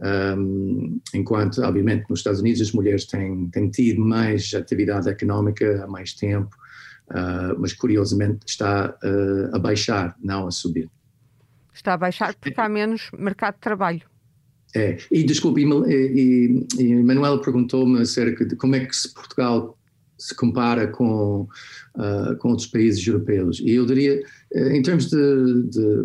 Um, 0.00 1.00
enquanto, 1.14 1.62
obviamente, 1.62 2.06
nos 2.08 2.20
Estados 2.20 2.40
Unidos 2.40 2.60
as 2.60 2.72
mulheres 2.72 3.04
têm, 3.06 3.48
têm 3.50 3.70
tido 3.70 4.00
mais 4.00 4.52
atividade 4.54 5.08
económica 5.08 5.84
há 5.84 5.86
mais 5.86 6.12
tempo, 6.14 6.56
uh, 7.10 7.58
mas 7.58 7.72
curiosamente 7.72 8.40
está 8.46 8.96
uh, 9.02 9.54
a 9.56 9.58
baixar, 9.58 10.16
não 10.22 10.46
a 10.46 10.50
subir. 10.50 10.90
Está 11.72 11.94
a 11.94 11.96
baixar 11.96 12.34
porque 12.34 12.60
há 12.60 12.68
menos 12.68 13.10
mercado 13.16 13.54
de 13.54 13.60
trabalho. 13.60 14.02
É, 14.74 14.96
e 15.10 15.22
desculpe, 15.22 15.60
e, 15.60 15.66
e, 15.66 16.66
e 16.78 16.94
Manuela 17.02 17.40
perguntou-me 17.40 18.00
acerca 18.00 18.44
de 18.44 18.56
como 18.56 18.74
é 18.74 18.86
que 18.86 18.96
se 18.96 19.12
Portugal 19.12 19.78
se 20.22 20.34
compara 20.34 20.86
com, 20.86 21.48
uh, 21.96 22.36
com 22.38 22.50
outros 22.50 22.68
países 22.68 23.04
europeus. 23.04 23.60
E 23.60 23.72
eu 23.72 23.84
diria, 23.84 24.22
eh, 24.52 24.76
em 24.76 24.80
termos 24.82 25.10
de, 25.10 25.62
de, 25.64 26.04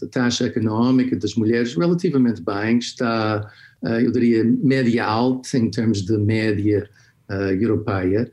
de, 0.00 0.06
taxa 0.08 0.46
económica 0.46 1.16
das 1.16 1.34
mulheres, 1.36 1.74
relativamente 1.76 2.42
bem, 2.42 2.78
está, 2.78 3.48
uh, 3.82 3.88
eu 3.88 4.10
diria, 4.10 4.44
média 4.44 5.04
alta 5.04 5.56
em 5.56 5.70
termos 5.70 6.02
de 6.02 6.18
média 6.18 6.88
uh, 7.30 7.52
europeia. 7.52 8.30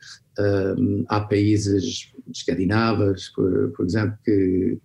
há 1.10 1.20
países 1.20 2.14
escandinavos, 2.34 3.30
por, 3.36 3.72
por 3.76 3.86
exemplo, 3.86 4.18
que 4.24 4.80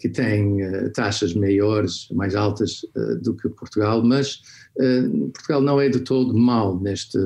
que 0.00 0.08
têm 0.08 0.58
taxas 0.94 1.34
maiores, 1.34 2.08
mais 2.12 2.34
altas 2.34 2.80
do 3.20 3.34
que 3.34 3.48
Portugal, 3.50 4.02
mas 4.02 4.40
Portugal 5.34 5.60
não 5.60 5.78
é 5.78 5.88
de 5.90 6.00
todo 6.00 6.32
mal 6.32 6.80
neste, 6.80 7.18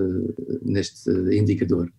neste 0.62 1.10
indicador. 1.32 1.92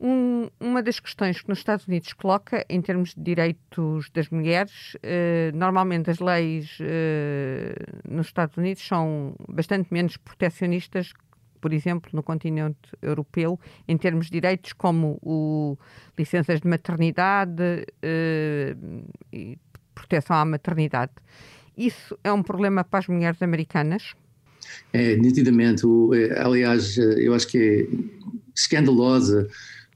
Um, 0.00 0.48
uma 0.60 0.80
das 0.80 1.00
questões 1.00 1.40
que 1.42 1.48
nos 1.48 1.58
Estados 1.58 1.88
Unidos 1.88 2.12
coloca 2.12 2.64
em 2.68 2.80
termos 2.80 3.14
de 3.14 3.20
direitos 3.20 4.08
das 4.10 4.28
mulheres, 4.28 4.96
eh, 5.02 5.50
normalmente 5.52 6.08
as 6.08 6.20
leis 6.20 6.78
eh, 6.80 7.74
nos 8.08 8.28
Estados 8.28 8.56
Unidos 8.56 8.86
são 8.86 9.34
bastante 9.48 9.92
menos 9.92 10.16
protecionistas, 10.16 11.12
por 11.60 11.72
exemplo, 11.72 12.10
no 12.12 12.22
continente 12.22 12.78
europeu, 13.02 13.58
em 13.88 13.98
termos 13.98 14.26
de 14.26 14.32
direitos 14.32 14.72
como 14.72 15.18
o, 15.20 15.76
licenças 16.16 16.60
de 16.60 16.68
maternidade 16.68 17.84
eh, 18.00 18.76
e 19.32 19.58
proteção 19.96 20.36
à 20.36 20.44
maternidade. 20.44 21.12
Isso 21.76 22.16
é 22.22 22.32
um 22.32 22.42
problema 22.44 22.84
para 22.84 23.00
as 23.00 23.08
mulheres 23.08 23.42
americanas? 23.42 24.14
É, 24.92 25.16
nitidamente. 25.16 25.84
O, 25.84 26.14
é, 26.14 26.40
aliás, 26.40 26.96
eu 26.96 27.34
acho 27.34 27.48
que 27.48 27.58
é 27.58 28.28
escandalosa 28.54 29.48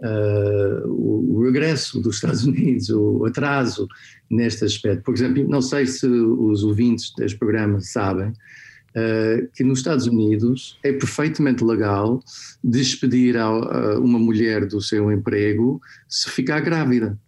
uh, 0.02 0.88
o, 0.88 1.42
regresso 1.44 2.00
dos 2.00 2.16
Estados 2.16 2.44
Unidos, 2.46 2.90
o 2.90 3.24
atraso 3.24 3.88
neste 4.30 4.64
aspecto. 4.64 5.04
Por 5.04 5.14
exemplo, 5.14 5.46
não 5.48 5.62
sei 5.62 5.86
se 5.86 6.06
os 6.06 6.62
ouvintes 6.64 7.12
deste 7.16 7.38
programa 7.38 7.80
sabem 7.80 8.28
uh, 8.30 9.48
que 9.54 9.64
nos 9.64 9.78
Estados 9.78 10.06
Unidos 10.06 10.78
é 10.82 10.92
perfeitamente 10.92 11.64
legal 11.64 12.22
despedir 12.62 13.36
a, 13.36 13.44
a 13.44 13.98
uma 13.98 14.18
mulher 14.18 14.66
do 14.66 14.80
seu 14.80 15.10
emprego 15.10 15.80
se 16.08 16.30
ficar 16.30 16.60
grávida. 16.60 17.18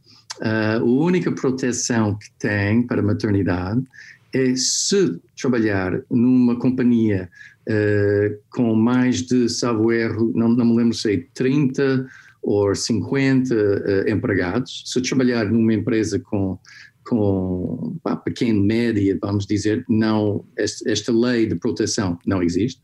Uh, 0.40 0.80
a 0.80 0.82
única 0.82 1.30
proteção 1.30 2.16
que 2.16 2.28
tem 2.38 2.82
para 2.82 3.00
a 3.00 3.04
maternidade 3.04 3.82
é 4.32 4.56
se 4.56 5.20
trabalhar 5.40 6.00
numa 6.10 6.56
companhia 6.58 7.30
uh, 7.68 8.36
com 8.50 8.74
mais 8.74 9.22
de, 9.22 9.48
salvo 9.48 9.92
erro, 9.92 10.32
não, 10.34 10.48
não 10.48 10.66
me 10.66 10.76
lembro 10.76 10.94
se 10.94 11.14
é 11.14 11.24
30 11.32 12.04
ou 12.44 12.74
50 12.74 13.54
uh, 13.54 14.08
empregados, 14.08 14.82
se 14.84 15.00
trabalhar 15.00 15.46
numa 15.46 15.72
empresa 15.72 16.18
com, 16.18 16.58
com 17.08 17.96
pá, 18.02 18.14
pequena, 18.14 18.60
média, 18.60 19.18
vamos 19.20 19.46
dizer, 19.46 19.82
não, 19.88 20.44
esta, 20.56 20.90
esta, 20.90 21.10
lei 21.10 21.46
de 21.46 21.54
proteção 21.54 22.18
não 22.26 22.42
existe. 22.42 22.80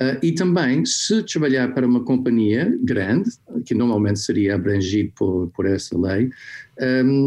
Uh, 0.00 0.16
e 0.22 0.32
também, 0.32 0.84
se 0.86 1.24
trabalhar 1.24 1.74
para 1.74 1.86
uma 1.86 2.04
companhia 2.04 2.72
grande, 2.84 3.30
que 3.66 3.74
normalmente 3.74 4.20
seria 4.20 4.54
abrangido 4.54 5.12
por, 5.16 5.48
por 5.48 5.66
essa 5.66 5.98
lei, 5.98 6.30
um, 6.80 6.84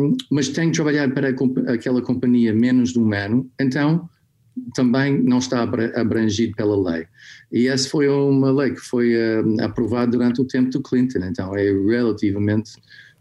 ehm, 0.08 0.18
mas 0.32 0.48
tem 0.48 0.70
que 0.70 0.76
trabalhar 0.76 1.14
para 1.14 1.36
aquela 1.68 2.02
companhia 2.02 2.54
menos 2.54 2.94
de 2.94 3.00
um 3.00 3.14
ano, 3.14 3.50
então 3.60 4.10
também 4.74 5.22
não 5.22 5.40
está 5.40 5.64
abrangido 5.96 6.56
pela 6.56 6.92
lei. 6.92 7.06
E 7.54 7.68
essa 7.68 7.88
foi 7.88 8.10
uma 8.10 8.52
lei 8.52 8.72
que 8.72 8.82
foi 8.82 9.14
uh, 9.16 9.64
aprovada 9.64 10.12
durante 10.12 10.42
o 10.42 10.46
tempo 10.46 10.72
do 10.72 10.82
Clinton, 10.82 11.20
então 11.20 11.56
é 11.56 11.72
relativamente 11.72 12.72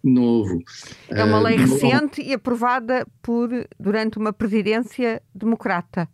novo. 0.02 0.58
É 1.10 1.22
uma 1.22 1.38
lei 1.38 1.56
uh, 1.56 1.60
recente 1.60 2.22
e 2.22 2.32
aprovada 2.32 3.06
por 3.20 3.50
durante 3.78 4.16
uma 4.16 4.32
presidência 4.32 5.22
democrata. 5.34 6.08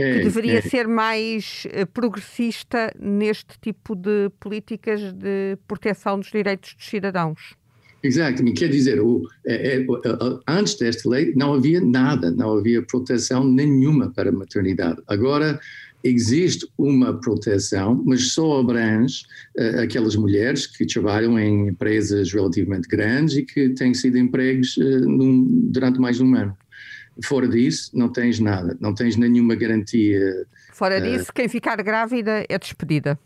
É, 0.00 0.18
que 0.18 0.24
deveria 0.24 0.58
é. 0.58 0.62
ser 0.62 0.86
mais 0.86 1.66
eh, 1.72 1.84
progressista 1.84 2.92
neste 2.96 3.58
tipo 3.60 3.96
de 3.96 4.30
políticas 4.38 5.12
de 5.12 5.58
proteção 5.66 6.20
dos 6.20 6.30
direitos 6.30 6.74
dos 6.74 6.88
cidadãos. 6.88 7.56
Exato, 8.00 8.44
quer 8.54 8.68
dizer, 8.68 9.00
o, 9.00 9.28
é, 9.44 9.78
é, 9.78 9.86
antes 10.46 10.76
desta 10.76 11.08
lei 11.08 11.34
não 11.34 11.54
havia 11.54 11.80
nada, 11.80 12.30
não 12.30 12.56
havia 12.56 12.80
proteção 12.80 13.42
nenhuma 13.42 14.12
para 14.14 14.28
a 14.28 14.32
maternidade. 14.32 15.02
Agora 15.08 15.58
existe 16.02 16.66
uma 16.78 17.18
proteção, 17.20 18.02
mas 18.06 18.32
só 18.32 18.60
abrange 18.60 19.24
uh, 19.58 19.80
aquelas 19.80 20.16
mulheres 20.16 20.66
que 20.66 20.86
trabalham 20.86 21.38
em 21.38 21.68
empresas 21.68 22.32
relativamente 22.32 22.88
grandes 22.88 23.36
e 23.36 23.42
que 23.42 23.70
têm 23.70 23.92
sido 23.94 24.16
empregos 24.16 24.76
uh, 24.76 25.00
num, 25.00 25.44
durante 25.70 26.00
mais 26.00 26.16
de 26.16 26.22
um 26.22 26.34
ano. 26.34 26.56
Fora 27.24 27.48
disso, 27.48 27.90
não 27.94 28.08
tens 28.08 28.38
nada, 28.38 28.76
não 28.80 28.94
tens 28.94 29.16
nenhuma 29.16 29.56
garantia. 29.56 30.46
Fora 30.72 30.98
uh, 30.98 31.02
disso, 31.02 31.32
quem 31.34 31.48
ficar 31.48 31.76
grávida 31.82 32.44
é 32.48 32.58
despedida. 32.58 33.18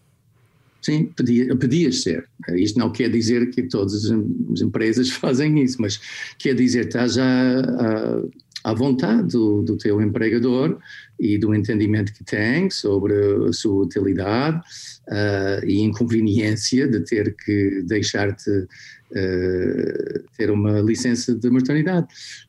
Sim, 0.80 1.04
podia, 1.16 1.54
podia 1.56 1.92
ser. 1.92 2.28
Isto 2.56 2.78
não 2.78 2.90
quer 2.90 3.08
dizer 3.08 3.50
que 3.50 3.62
todas 3.62 4.04
as 4.04 4.60
empresas 4.60 5.10
fazem 5.12 5.62
isso, 5.62 5.80
mas 5.80 6.00
quer 6.38 6.54
dizer, 6.54 6.86
estás 6.86 7.14
já 7.14 7.24
à, 7.24 8.70
à 8.70 8.74
vontade 8.74 9.28
do, 9.28 9.62
do 9.62 9.76
teu 9.76 10.02
empregador 10.02 10.78
e 11.18 11.38
do 11.38 11.54
entendimento 11.54 12.12
que 12.12 12.24
tem 12.24 12.68
sobre 12.70 13.14
a 13.48 13.52
sua 13.52 13.84
utilidade 13.84 14.58
uh, 15.08 15.64
e 15.64 15.80
inconveniência 15.80 16.88
de 16.88 17.00
ter 17.00 17.34
que 17.36 17.82
deixar-te 17.86 18.50
uh, 18.50 20.24
ter 20.36 20.50
uma 20.50 20.80
licença 20.80 21.34
de 21.34 21.50
maternidade. 21.50 22.06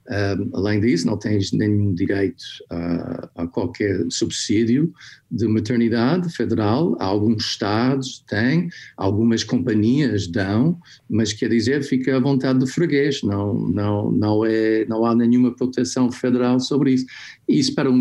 Uh, 0.08 0.50
além 0.54 0.82
disso, 0.82 1.06
não 1.06 1.18
tens 1.18 1.52
nenhum 1.52 1.94
direito 1.94 2.44
a, 2.70 3.30
a, 3.36 3.48
qualquer 3.48 4.06
subsídio 4.10 4.94
de 5.32 5.48
maternidade 5.48 6.30
federal. 6.36 6.96
Alguns 7.00 7.46
estados 7.46 8.24
têm, 8.28 8.70
algumas 8.98 9.44
companhias 9.44 10.28
dão, 10.28 10.78
mas 11.10 11.32
quer 11.32 11.50
dizer, 11.50 11.84
fica 11.84 12.18
à 12.18 12.20
vontade 12.20 12.60
do 12.60 12.68
freguês, 12.68 13.22
não, 13.24 13.54
não, 13.70 14.12
não, 14.12 14.46
é, 14.46 14.86
não 14.86 15.06
há 15.06 15.16
nenhuma 15.16 15.56
proteção 15.56 16.12
federal 16.12 16.60
sobre 16.60 16.94
isso. 16.94 17.06
Isso 17.48 17.74
para 17.74 17.90
um, 17.90 17.96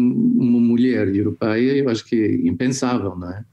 uma 0.53 0.61
mulher 0.61 1.09
europeia 1.09 1.77
eu 1.77 1.89
acho 1.89 2.05
que 2.05 2.17
é 2.17 2.49
impensável, 2.49 3.17
não 3.17 3.31
é? 3.31 3.45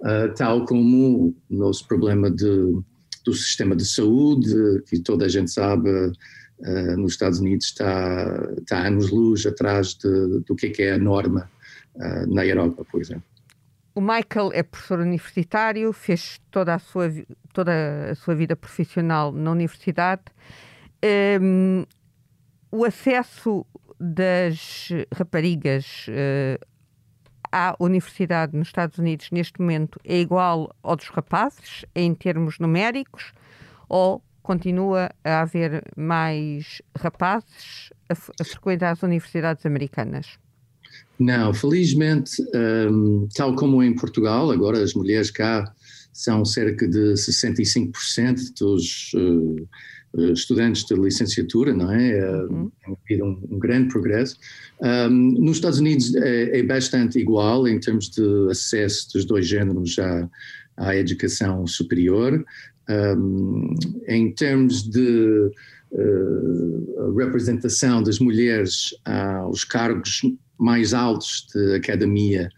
Uh, 0.00 0.34
tal 0.34 0.64
como 0.64 1.34
o 1.50 1.56
nosso 1.56 1.86
problema 1.86 2.30
de, 2.30 2.78
do 3.24 3.34
sistema 3.34 3.74
de 3.74 3.84
saúde, 3.84 4.82
que 4.88 5.00
toda 5.00 5.26
a 5.26 5.28
gente 5.28 5.50
sabe 5.50 5.90
uh, 5.90 6.96
nos 6.96 7.12
Estados 7.12 7.40
Unidos 7.40 7.66
está, 7.66 8.48
está 8.58 8.86
anos-luz 8.86 9.44
atrás 9.46 9.94
de, 9.94 10.40
do 10.40 10.54
que 10.54 10.66
é, 10.66 10.70
que 10.70 10.82
é 10.82 10.92
a 10.92 10.98
norma 10.98 11.50
uh, 11.96 12.32
na 12.32 12.46
Europa, 12.46 12.84
por 12.90 13.00
exemplo. 13.00 13.24
O 13.94 14.00
Michael 14.00 14.52
é 14.52 14.62
professor 14.62 15.00
universitário, 15.00 15.92
fez 15.92 16.40
toda 16.52 16.74
a 16.74 16.78
sua, 16.78 17.12
toda 17.52 18.10
a 18.12 18.14
sua 18.14 18.34
vida 18.36 18.54
profissional 18.54 19.32
na 19.32 19.50
universidade. 19.50 20.22
Um, 21.40 21.84
o 22.70 22.84
acesso 22.84 23.66
das 24.00 24.88
raparigas 25.14 26.06
uh, 26.08 26.64
à 27.50 27.74
universidade 27.80 28.56
nos 28.56 28.68
Estados 28.68 28.98
Unidos 28.98 29.30
neste 29.30 29.60
momento 29.60 29.98
é 30.04 30.20
igual 30.20 30.74
ao 30.82 30.96
dos 30.96 31.08
rapazes 31.08 31.84
em 31.94 32.14
termos 32.14 32.58
numéricos 32.58 33.32
ou 33.88 34.22
continua 34.42 35.10
a 35.24 35.42
haver 35.42 35.82
mais 35.96 36.80
rapazes 36.96 37.90
a, 38.08 38.14
a 38.40 38.44
frequentar 38.44 38.92
as 38.92 39.02
universidades 39.02 39.64
americanas? 39.66 40.38
Não, 41.18 41.52
felizmente, 41.52 42.42
um, 42.90 43.28
tal 43.34 43.54
como 43.56 43.82
em 43.82 43.94
Portugal, 43.94 44.50
agora 44.50 44.82
as 44.82 44.94
mulheres 44.94 45.30
cá 45.30 45.70
são 46.12 46.44
cerca 46.44 46.86
de 46.88 47.14
65% 47.14 48.54
dos 48.58 49.12
uh, 49.14 49.68
estudantes 50.32 50.84
de 50.84 50.94
licenciatura, 50.94 51.72
não 51.72 51.92
é? 51.92 52.44
Uhum. 52.44 52.70
Tem 52.84 52.96
havido 53.20 53.24
um, 53.24 53.54
um, 53.54 53.58
grande 53.58 53.88
progresso. 53.88 54.36
Um, 54.80 55.08
nos 55.40 55.56
Estados 55.56 55.78
Unidos 55.78 56.14
é, 56.16 56.58
é, 56.58 56.62
bastante 56.62 57.18
igual 57.18 57.68
em 57.68 57.78
termos 57.78 58.08
de 58.10 58.48
acesso 58.50 59.12
dos 59.12 59.24
dois 59.24 59.46
géneros 59.46 59.98
à, 59.98 60.28
à 60.76 60.96
educação 60.96 61.66
superior. 61.66 62.44
Um, 62.88 63.74
em 64.06 64.32
termos 64.32 64.82
de 64.82 65.50
uh, 65.92 67.14
representação 67.14 68.02
das 68.02 68.18
mulheres 68.18 68.94
aos 69.04 69.62
cargos 69.62 70.22
mais 70.58 70.94
altos 70.94 71.46
de 71.54 71.76
academia, 71.76 72.48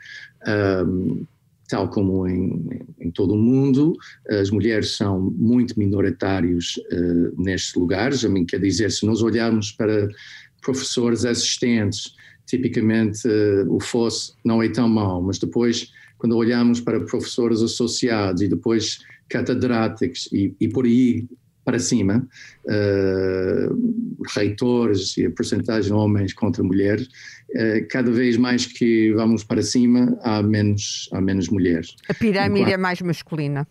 um, 0.86 1.26
tal 1.70 1.88
como 1.88 2.26
em, 2.26 2.84
em, 3.00 3.10
todo 3.10 3.34
o 3.34 3.38
mundo, 3.38 3.94
as 4.28 4.50
mulheres 4.50 4.96
são 4.96 5.20
muito 5.20 5.78
minoritários 5.78 6.76
uh, 6.92 7.42
nestes 7.42 7.74
lugares. 7.74 8.24
Mim 8.24 8.44
quer 8.44 8.60
dizer, 8.60 8.90
se 8.90 9.06
nós 9.06 9.22
olharmos 9.22 9.70
para 9.70 10.08
professores 10.60 11.24
assistentes, 11.24 12.12
tipicamente 12.46 13.26
uh, 13.28 13.72
o 13.72 13.80
fosse 13.80 14.32
não 14.44 14.62
é 14.62 14.68
tão 14.68 14.88
mau, 14.88 15.22
mas 15.22 15.38
depois 15.38 15.92
quando 16.18 16.36
olhamos 16.36 16.80
para 16.80 17.00
professores 17.00 17.62
associados 17.62 18.42
e 18.42 18.48
depois 18.48 18.98
catedráticos 19.28 20.28
e, 20.32 20.54
e 20.60 20.68
por 20.68 20.84
aí 20.84 21.26
para 21.70 21.78
cima, 21.78 22.26
uh, 22.64 24.22
reitores 24.34 25.16
e 25.16 25.26
a 25.26 25.30
porcentagem 25.30 25.92
de 25.92 25.92
homens 25.92 26.32
contra 26.32 26.64
mulheres, 26.64 27.06
uh, 27.06 27.86
cada 27.88 28.10
vez 28.10 28.36
mais 28.36 28.66
que 28.66 29.12
vamos 29.12 29.44
para 29.44 29.62
cima, 29.62 30.18
há 30.22 30.42
menos, 30.42 31.08
há 31.12 31.20
menos 31.20 31.48
mulheres. 31.48 31.94
A 32.08 32.14
pirâmide 32.14 32.62
enquanto, 32.62 32.74
é 32.74 32.76
mais 32.76 33.00
masculina. 33.02 33.68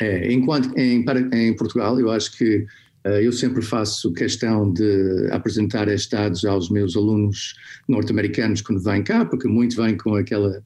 É, 0.00 0.32
enquanto 0.32 0.76
em, 0.76 1.04
em 1.32 1.54
Portugal, 1.54 2.00
eu 2.00 2.10
acho 2.10 2.36
que 2.36 2.66
uh, 3.06 3.20
eu 3.22 3.32
sempre 3.32 3.62
faço 3.62 4.12
questão 4.12 4.72
de 4.72 5.28
apresentar 5.30 5.86
estes 5.86 6.10
dados 6.10 6.44
aos 6.44 6.68
meus 6.70 6.96
alunos 6.96 7.54
norte-americanos 7.86 8.62
quando 8.62 8.82
vêm 8.82 9.04
cá, 9.04 9.24
porque 9.24 9.46
muitos 9.46 9.76
vêm 9.76 9.96
com 9.96 10.16
aquela 10.16 10.60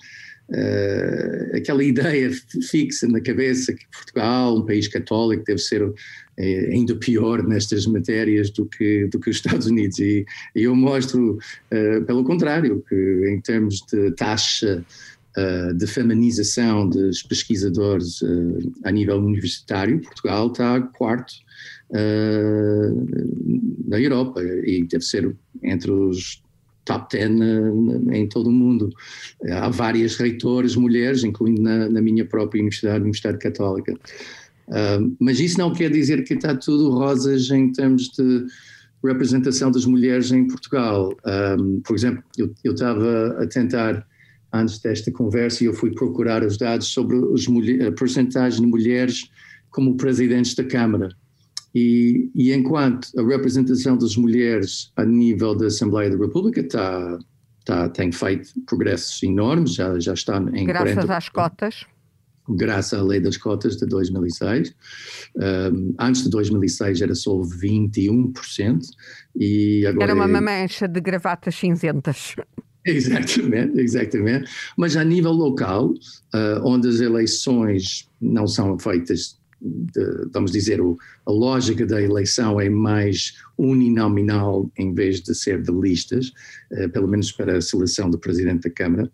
uh, 0.52 1.56
aquela 1.56 1.82
ideia 1.82 2.30
fixa 2.70 3.08
na 3.08 3.20
cabeça 3.20 3.72
que 3.72 3.84
Portugal, 3.90 4.58
um 4.58 4.66
país 4.66 4.86
católico, 4.88 5.44
deve 5.44 5.58
ser 5.58 5.82
uh, 5.82 5.94
ainda 6.38 6.94
pior 6.96 7.42
nestas 7.42 7.86
matérias 7.86 8.50
do 8.50 8.66
que, 8.66 9.06
do 9.06 9.18
que 9.18 9.30
os 9.30 9.36
Estados 9.44 9.66
Unidos. 9.66 9.98
E, 9.98 10.24
e 10.54 10.62
eu 10.62 10.76
mostro, 10.76 11.38
uh, 11.72 12.04
pelo 12.04 12.24
contrário, 12.24 12.84
que 12.88 13.26
em 13.28 13.40
termos 13.40 13.80
de 13.90 14.10
taxa 14.12 14.84
de 15.78 15.86
feminização 15.86 16.86
dos 16.86 17.22
pesquisadores 17.22 18.20
a 18.84 18.90
nível 18.90 19.16
universitário, 19.16 19.98
Portugal 20.02 20.48
está 20.48 20.78
quarto 20.82 21.32
na 23.86 23.98
Europa 23.98 24.42
e 24.42 24.86
deve 24.86 25.02
ser 25.02 25.34
entre 25.62 25.90
os 25.90 26.41
top 26.84 27.16
10 27.16 27.30
em 28.12 28.28
todo 28.28 28.48
o 28.48 28.52
mundo. 28.52 28.90
Há 29.50 29.68
várias 29.68 30.16
reitoras 30.16 30.76
mulheres, 30.76 31.24
incluindo 31.24 31.62
na, 31.62 31.88
na 31.88 32.00
minha 32.00 32.24
própria 32.24 32.60
universidade, 32.60 33.00
Universidade 33.00 33.38
Católica. 33.38 33.92
Uh, 34.68 35.14
mas 35.20 35.40
isso 35.40 35.58
não 35.58 35.72
quer 35.72 35.90
dizer 35.90 36.24
que 36.24 36.34
está 36.34 36.54
tudo 36.54 36.90
rosas 36.90 37.50
em 37.50 37.70
termos 37.72 38.08
de 38.10 38.46
representação 39.04 39.70
das 39.70 39.84
mulheres 39.84 40.30
em 40.30 40.46
Portugal. 40.46 41.12
Um, 41.58 41.80
por 41.80 41.96
exemplo, 41.96 42.22
eu, 42.38 42.54
eu 42.62 42.72
estava 42.72 43.42
a 43.42 43.46
tentar, 43.46 44.06
antes 44.52 44.78
desta 44.78 45.10
conversa, 45.10 45.64
e 45.64 45.66
eu 45.66 45.74
fui 45.74 45.92
procurar 45.92 46.44
os 46.44 46.56
dados 46.56 46.86
sobre 46.88 47.16
a 47.84 47.92
porcentagem 47.92 48.60
de 48.60 48.66
mulheres 48.66 49.28
como 49.70 49.96
presidentes 49.96 50.54
da 50.54 50.64
Câmara. 50.64 51.08
E, 51.74 52.30
e, 52.34 52.52
enquanto 52.52 53.08
a 53.18 53.26
representação 53.26 53.96
das 53.96 54.16
mulheres 54.16 54.92
a 54.96 55.04
nível 55.04 55.54
da 55.54 55.66
Assembleia 55.66 56.10
da 56.10 56.16
República 56.16 56.60
está, 56.60 57.18
está, 57.60 57.88
tem 57.88 58.12
feito 58.12 58.50
progressos 58.66 59.22
enormes, 59.22 59.74
já, 59.74 59.98
já 59.98 60.12
está 60.12 60.38
em 60.52 60.66
Graças 60.66 60.94
40, 60.94 61.16
às 61.16 61.28
cotas. 61.28 61.86
Graças 62.48 62.98
à 62.98 63.02
lei 63.02 63.20
das 63.20 63.36
cotas 63.36 63.76
de 63.76 63.86
2006. 63.86 64.74
Um, 65.36 65.94
antes 65.98 66.24
de 66.24 66.30
2006 66.30 67.00
era 67.00 67.14
só 67.14 67.32
21%. 67.40 68.80
E 69.36 69.86
agora 69.86 70.10
era 70.10 70.14
uma 70.14 70.38
é... 70.38 70.40
mancha 70.40 70.88
de 70.88 71.00
gravatas 71.00 71.54
cinzentas. 71.54 72.34
Exatamente, 72.84 73.80
exatamente. 73.80 74.50
Mas 74.76 74.96
a 74.96 75.04
nível 75.04 75.30
local, 75.30 75.90
uh, 75.90 76.64
onde 76.64 76.88
as 76.88 77.00
eleições 77.00 78.08
não 78.20 78.48
são 78.48 78.76
feitas 78.76 79.38
de, 79.62 80.28
vamos 80.32 80.50
dizer, 80.50 80.80
o, 80.80 80.98
a 81.24 81.30
lógica 81.30 81.86
da 81.86 82.02
eleição 82.02 82.60
é 82.60 82.68
mais 82.68 83.34
uninominal 83.56 84.70
em 84.76 84.92
vez 84.92 85.20
de 85.20 85.34
ser 85.34 85.62
de 85.62 85.70
listas, 85.70 86.32
eh, 86.72 86.88
pelo 86.88 87.06
menos 87.06 87.30
para 87.30 87.58
a 87.58 87.60
seleção 87.60 88.10
do 88.10 88.18
presidente 88.18 88.68
da 88.68 88.70
Câmara. 88.70 89.10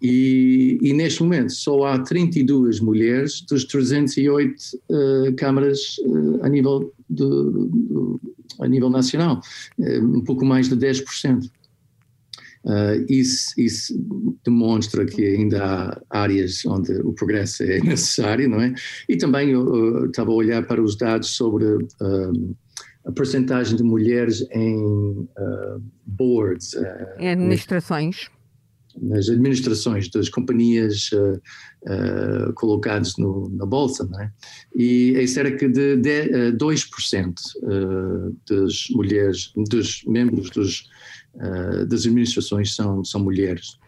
E, 0.00 0.78
e 0.82 0.92
neste 0.92 1.22
momento 1.22 1.52
só 1.52 1.84
há 1.84 1.98
32 1.98 2.80
mulheres 2.80 3.40
dos 3.42 3.64
308 3.64 4.56
uh, 4.90 5.34
câmaras 5.36 5.96
uh, 6.04 6.40
a, 6.42 6.48
nível 6.48 6.92
de, 7.08 7.24
de, 7.24 8.18
a 8.60 8.66
nível 8.66 8.90
nacional, 8.90 9.40
um 9.78 10.22
pouco 10.22 10.44
mais 10.44 10.68
de 10.68 10.76
10%. 10.76 11.48
Uh, 12.64 13.04
isso, 13.08 13.52
isso, 13.58 13.92
demonstra 14.44 15.04
que 15.04 15.24
ainda 15.24 15.64
há 15.64 16.22
áreas 16.22 16.64
onde 16.64 16.92
o 17.00 17.12
progresso 17.12 17.64
é 17.64 17.80
necessário, 17.82 18.48
não 18.48 18.60
é? 18.60 18.72
E 19.08 19.16
também 19.16 19.50
eu, 19.50 19.74
eu 19.74 20.06
estava 20.06 20.30
a 20.30 20.34
olhar 20.34 20.64
para 20.66 20.80
os 20.80 20.96
dados 20.96 21.30
sobre 21.30 21.64
uh, 21.64 22.56
a 23.04 23.10
percentagem 23.10 23.76
de 23.76 23.82
mulheres 23.82 24.46
em 24.52 24.76
uh, 24.76 25.82
boards. 26.06 26.74
em 27.18 27.30
administrações. 27.30 28.30
Nas 29.00 29.28
administrações 29.30 30.10
das 30.10 30.28
companhias 30.28 31.08
colocadas 32.56 33.16
no, 33.16 33.48
na 33.56 33.64
bolsa, 33.64 34.04
não 34.04 34.20
é? 34.20 34.30
E 34.76 35.14
é 35.16 35.26
cerca 35.26 35.66
de, 35.66 35.96
de 35.96 36.52
2% 36.52 37.34
das 38.46 38.88
mulheres, 38.90 39.50
dos 39.56 40.04
membros 40.04 40.50
dos 40.50 40.91
uh, 41.34 41.86
das 41.86 42.06
administrações 42.06 42.74
são, 42.74 43.04
são 43.04 43.20
mulheres, 43.22 43.78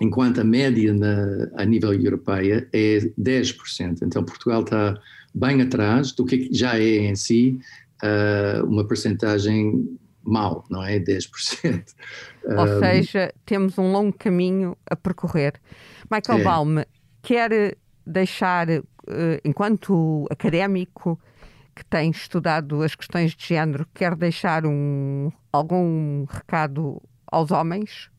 enquanto 0.00 0.40
a 0.40 0.44
média 0.44 0.92
na, 0.94 1.48
a 1.56 1.64
nível 1.64 1.92
europeia 1.92 2.68
é 2.72 3.00
10%. 3.18 3.98
Então 4.02 4.24
Portugal 4.24 4.62
está 4.62 5.00
bem 5.34 5.60
atrás 5.62 6.12
do 6.12 6.24
que 6.24 6.48
já 6.52 6.78
é 6.78 6.96
em 6.98 7.14
si 7.14 7.58
uh, 8.02 8.64
uma 8.66 8.86
percentagem 8.86 9.98
mau, 10.22 10.64
não 10.70 10.84
é? 10.84 10.98
10%. 10.98 11.84
Ou 12.44 12.64
um, 12.64 12.78
seja, 12.80 13.32
temos 13.44 13.78
um 13.78 13.92
longo 13.92 14.16
caminho 14.16 14.76
a 14.88 14.96
percorrer. 14.96 15.54
Michael 16.10 16.40
é. 16.40 16.44
Baum, 16.44 16.76
quer 17.22 17.76
deixar, 18.06 18.68
uh, 18.68 18.82
enquanto 19.44 20.26
académico, 20.30 21.20
que 21.80 21.86
tem 21.86 22.10
estudado 22.10 22.82
as 22.82 22.94
questões 22.94 23.34
de 23.34 23.46
género 23.46 23.86
quer 23.94 24.14
deixar 24.14 24.66
um, 24.66 25.32
algum 25.50 26.26
recado 26.26 27.00
aos 27.26 27.50
homens 27.50 28.10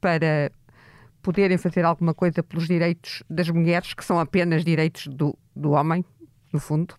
para 0.00 0.52
poderem 1.20 1.58
fazer 1.58 1.84
alguma 1.84 2.14
coisa 2.14 2.44
pelos 2.44 2.68
direitos 2.68 3.24
das 3.28 3.50
mulheres, 3.50 3.92
que 3.92 4.04
são 4.04 4.20
apenas 4.20 4.64
direitos 4.64 5.08
do, 5.08 5.36
do 5.54 5.72
homem, 5.72 6.04
no 6.52 6.60
fundo, 6.60 6.94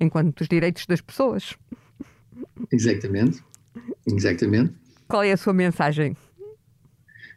enquanto 0.00 0.40
os 0.40 0.48
direitos 0.48 0.86
das 0.86 1.02
pessoas. 1.02 1.54
Exatamente, 2.72 3.44
exatamente. 4.06 4.72
Qual 5.06 5.22
é 5.22 5.32
a 5.32 5.36
sua 5.36 5.52
mensagem? 5.52 6.16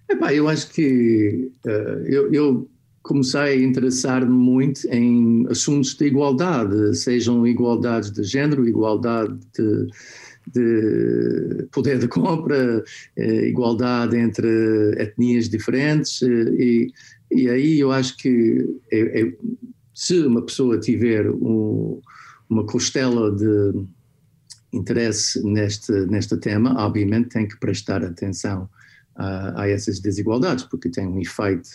Epá, 0.08 0.34
eu 0.34 0.48
acho 0.48 0.72
que 0.72 1.52
uh, 1.66 2.08
eu, 2.08 2.34
eu 2.34 2.72
comecei 3.04 3.42
a 3.42 3.56
interessar-me 3.56 4.32
muito 4.32 4.88
em 4.88 5.46
assuntos 5.50 5.96
de 5.96 6.06
igualdade, 6.06 6.96
sejam 6.96 7.46
igualdades 7.48 8.12
de 8.12 8.24
género, 8.24 8.68
igualdade 8.68 9.40
de, 9.58 9.88
de 10.54 11.68
poder 11.72 11.98
de 11.98 12.08
compra, 12.08 12.84
eh, 13.18 13.48
igualdade 13.48 14.18
entre 14.18 14.48
etnias 14.98 15.50
diferentes, 15.50 16.22
eh, 16.22 16.28
e, 16.28 16.94
e 17.32 17.50
aí 17.50 17.80
eu 17.80 17.92
acho 17.92 18.18
que 18.18 18.80
é, 18.92 19.22
é, 19.22 19.34
se 19.94 20.20
uma 20.22 20.42
pessoa 20.42 20.80
tiver 20.80 21.30
um, 21.30 22.02
uma 22.50 22.66
costela 22.66 23.32
de 23.32 23.84
interesse 24.74 25.44
neste, 25.44 25.92
neste 26.08 26.38
tema, 26.38 26.76
obviamente 26.86 27.30
tem 27.30 27.48
que 27.48 27.60
prestar 27.60 28.04
atenção 28.04 28.70
a, 29.16 29.64
a 29.64 29.70
essas 29.70 30.00
desigualdades, 30.00 30.64
porque 30.66 30.90
tem 30.90 31.08
um 31.08 31.20
efeito 31.20 31.70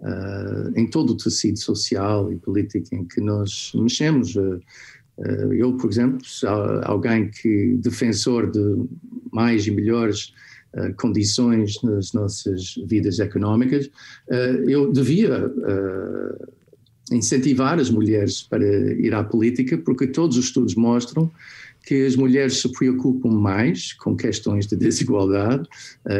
uh, 0.00 0.78
em 0.78 0.88
todo 0.88 1.10
o 1.10 1.16
tecido 1.16 1.58
social 1.58 2.32
e 2.32 2.36
político 2.36 2.94
em 2.94 3.04
que 3.04 3.20
nós 3.20 3.72
mexemos. 3.74 4.34
Uh, 4.36 4.60
eu, 5.52 5.76
por 5.76 5.90
exemplo, 5.90 6.20
alguém 6.84 7.30
que 7.30 7.76
defensor 7.76 8.50
de 8.50 8.86
mais 9.32 9.66
e 9.66 9.70
melhores 9.70 10.32
uh, 10.74 10.94
condições 10.96 11.82
nas 11.82 12.12
nossas 12.12 12.74
vidas 12.86 13.18
económicas, 13.18 13.86
uh, 14.28 14.68
eu 14.68 14.92
devia 14.92 15.46
uh, 15.46 16.48
incentivar 17.12 17.78
as 17.78 17.90
mulheres 17.90 18.42
para 18.42 18.64
ir 18.64 19.14
à 19.14 19.24
política, 19.24 19.76
porque 19.78 20.06
todos 20.06 20.36
os 20.36 20.46
estudos 20.46 20.74
mostram 20.74 21.30
que 21.84 22.06
as 22.06 22.14
mulheres 22.14 22.60
se 22.60 22.70
preocupam 22.72 23.30
mais 23.30 23.92
com 23.94 24.14
questões 24.14 24.66
de 24.66 24.76
desigualdade, 24.76 25.66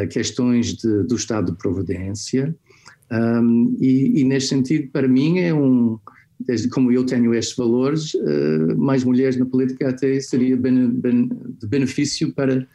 questões 0.09 0.73
de, 0.73 1.03
do 1.03 1.15
estado 1.15 1.51
de 1.51 1.57
providência, 1.57 2.53
um, 3.11 3.75
e, 3.79 4.21
e, 4.21 4.23
neste 4.23 4.49
sentido, 4.49 4.89
para 4.91 5.07
mim, 5.07 5.39
é 5.39 5.53
um. 5.53 5.99
Desde 6.39 6.69
como 6.69 6.91
eu 6.91 7.05
tenho 7.05 7.35
estes 7.35 7.55
valores, 7.55 8.15
uh, 8.15 8.75
mais 8.75 9.03
mulheres 9.03 9.37
na 9.37 9.45
política 9.45 9.89
até 9.89 10.19
seria 10.19 10.57
ben, 10.57 10.89
de 10.89 11.67
benefício 11.67 12.33
para 12.33 12.67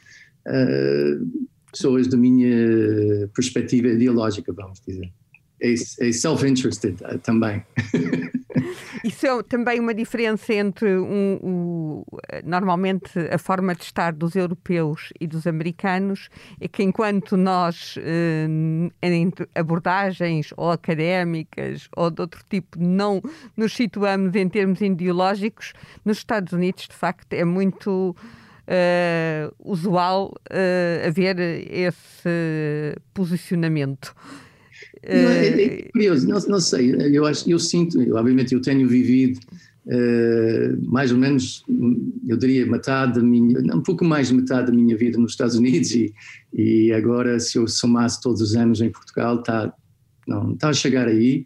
uh, 0.46 1.48
pessoas 1.72 2.06
da 2.06 2.16
minha 2.16 3.28
perspectiva 3.34 3.88
ideológica, 3.88 4.52
vamos 4.52 4.80
dizer. 4.86 5.10
É, 5.60 5.72
é 5.72 6.12
self-interested 6.12 7.02
uh, 7.02 7.18
também. 7.18 7.64
Isso 9.04 9.26
é 9.26 9.42
também 9.42 9.80
uma 9.80 9.94
diferença 9.94 10.52
entre 10.52 10.96
um, 10.96 11.38
um, 11.42 12.04
normalmente 12.44 13.18
a 13.30 13.38
forma 13.38 13.74
de 13.74 13.82
estar 13.82 14.12
dos 14.12 14.34
europeus 14.34 15.12
e 15.20 15.26
dos 15.26 15.46
americanos 15.46 16.28
é 16.60 16.66
que 16.66 16.82
enquanto 16.82 17.36
nós 17.36 17.96
eh, 17.98 18.46
em 19.02 19.32
abordagens 19.54 20.52
ou 20.56 20.70
académicas 20.70 21.88
ou 21.96 22.10
de 22.10 22.20
outro 22.20 22.42
tipo 22.48 22.78
não 22.80 23.22
nos 23.56 23.74
situamos 23.74 24.34
em 24.34 24.48
termos 24.48 24.80
ideológicos, 24.80 25.72
nos 26.04 26.18
Estados 26.18 26.52
Unidos 26.52 26.88
de 26.88 26.94
facto 26.94 27.32
é 27.32 27.44
muito 27.44 28.16
uh, 28.66 29.54
usual 29.64 30.32
uh, 30.50 31.06
haver 31.06 31.38
esse 31.38 32.96
posicionamento. 33.14 34.14
É, 35.02 35.46
é, 35.46 35.88
curioso, 35.92 36.26
não, 36.26 36.38
não, 36.40 36.60
sei, 36.60 36.94
eu, 37.16 37.24
acho, 37.26 37.48
eu 37.48 37.58
sinto, 37.58 38.00
eu, 38.02 38.16
obviamente 38.16 38.54
eu 38.54 38.60
tenho 38.60 38.88
vivido 38.88 39.38
uh, 39.86 40.90
mais 40.90 41.12
ou 41.12 41.18
menos, 41.18 41.64
eu 42.26 42.36
diria 42.36 42.66
metade 42.66 43.14
da 43.14 43.22
minha, 43.22 43.58
um 43.74 43.82
pouco 43.82 44.04
mais 44.04 44.28
de 44.28 44.34
metade 44.34 44.66
da 44.66 44.72
minha 44.72 44.96
vida 44.96 45.18
nos 45.18 45.32
Estados 45.32 45.54
Unidos 45.54 45.92
e, 45.92 46.12
e 46.52 46.92
agora 46.92 47.38
se 47.38 47.58
eu 47.58 47.68
somasse 47.68 48.20
todos 48.20 48.40
os 48.40 48.56
anos 48.56 48.80
em 48.80 48.90
Portugal 48.90 49.38
está 49.40 49.72
não 50.26 50.52
está 50.52 50.70
a 50.70 50.72
chegar 50.72 51.06
aí, 51.06 51.44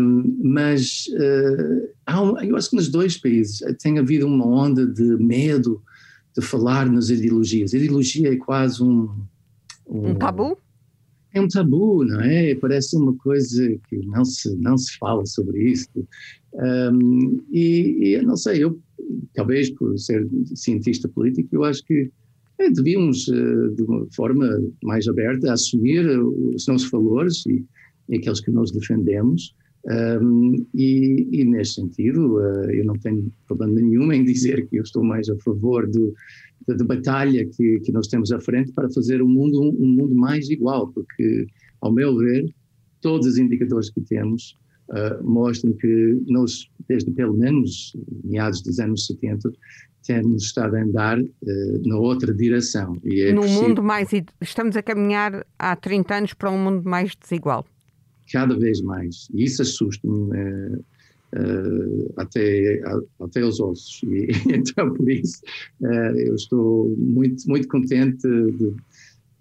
um, 0.00 0.38
mas 0.44 1.06
uh, 1.08 2.22
um, 2.22 2.38
eu 2.40 2.56
acho 2.56 2.70
que 2.70 2.76
nos 2.76 2.88
dois 2.88 3.16
países 3.16 3.60
tem 3.82 3.98
havido 3.98 4.26
uma 4.26 4.46
onda 4.46 4.86
de 4.86 5.02
medo 5.16 5.82
de 6.36 6.44
falar 6.44 6.88
nas 6.88 7.10
ideologias. 7.10 7.74
A 7.74 7.76
ideologia 7.76 8.32
é 8.32 8.36
quase 8.36 8.82
um, 8.82 9.10
um, 9.86 10.10
um 10.10 10.14
tabu? 10.14 10.56
É 11.34 11.40
um 11.40 11.48
tabu, 11.48 12.04
não 12.04 12.20
é? 12.20 12.54
Parece 12.54 12.96
uma 12.96 13.14
coisa 13.16 13.68
que 13.88 13.96
não 14.06 14.24
se, 14.24 14.54
não 14.56 14.76
se 14.78 14.96
fala 14.98 15.24
sobre 15.26 15.70
isso. 15.70 15.88
Um, 16.54 17.42
e, 17.50 18.14
e 18.16 18.22
não 18.22 18.36
sei, 18.36 18.64
eu, 18.64 18.80
talvez 19.34 19.70
por 19.70 19.98
ser 19.98 20.26
cientista 20.54 21.08
político, 21.08 21.48
eu 21.52 21.64
acho 21.64 21.84
que 21.84 22.10
é, 22.58 22.70
devíamos, 22.70 23.28
uh, 23.28 23.74
de 23.74 23.82
uma 23.82 24.06
forma 24.10 24.46
mais 24.82 25.06
aberta, 25.06 25.52
assumir 25.52 26.04
os 26.08 26.66
nossos 26.66 26.90
valores 26.90 27.44
e, 27.46 27.64
e 28.08 28.16
aqueles 28.16 28.40
que 28.40 28.50
nós 28.50 28.72
defendemos 28.72 29.54
um, 30.20 30.66
e, 30.74 31.28
e, 31.32 31.44
nesse 31.44 31.74
sentido, 31.74 32.36
uh, 32.36 32.70
eu 32.70 32.84
não 32.84 32.94
tenho 32.98 33.32
problema 33.46 33.74
nenhum 33.74 34.12
em 34.12 34.24
dizer 34.24 34.66
que 34.66 34.76
eu 34.76 34.82
estou 34.82 35.02
mais 35.02 35.28
a 35.30 35.36
favor 35.36 35.86
do, 35.86 36.12
da, 36.66 36.74
da 36.74 36.84
batalha 36.84 37.44
que, 37.46 37.80
que, 37.80 37.92
nós 37.92 38.06
temos 38.06 38.32
à 38.32 38.40
frente 38.40 38.72
para 38.72 38.90
fazer 38.90 39.22
o 39.22 39.28
mundo 39.28 39.60
um, 39.60 39.68
um, 39.68 39.88
mundo 39.88 40.14
mais 40.14 40.48
igual, 40.50 40.88
porque, 40.88 41.46
ao 41.80 41.92
meu 41.92 42.16
ver, 42.16 42.44
todos 43.00 43.26
os 43.26 43.38
indicadores 43.38 43.90
que 43.90 44.00
temos 44.00 44.56
uh, 44.90 45.22
mostram 45.24 45.72
que 45.74 46.20
nós, 46.26 46.68
desde 46.88 47.10
pelo 47.12 47.34
menos 47.34 47.96
meados 48.24 48.62
dos 48.62 48.78
anos 48.78 49.06
70, 49.06 49.50
temos 50.04 50.44
estado 50.44 50.76
a 50.76 50.82
andar 50.82 51.20
uh, 51.20 51.88
na 51.88 51.98
outra 51.98 52.34
direção. 52.34 52.98
E 53.04 53.22
é 53.22 53.32
no 53.32 53.46
mundo 53.46 53.82
mais. 53.82 54.10
Estamos 54.40 54.76
a 54.76 54.82
caminhar 54.82 55.46
há 55.58 55.76
30 55.76 56.14
anos 56.14 56.34
para 56.34 56.50
um 56.50 56.58
mundo 56.58 56.88
mais 56.88 57.14
desigual 57.14 57.64
cada 58.30 58.56
vez 58.58 58.80
mais. 58.80 59.28
E 59.32 59.44
isso 59.44 59.62
assusta-me 59.62 60.12
uh, 60.14 60.84
uh, 61.36 62.12
até, 62.16 62.80
até 63.20 63.44
os 63.44 63.60
ossos. 63.60 64.02
E 64.04 64.28
então, 64.54 64.92
por 64.92 65.10
isso, 65.10 65.40
uh, 65.80 66.18
eu 66.18 66.34
estou 66.34 66.94
muito, 66.96 67.48
muito 67.48 67.68
contente 67.68 68.26
de, 68.26 68.74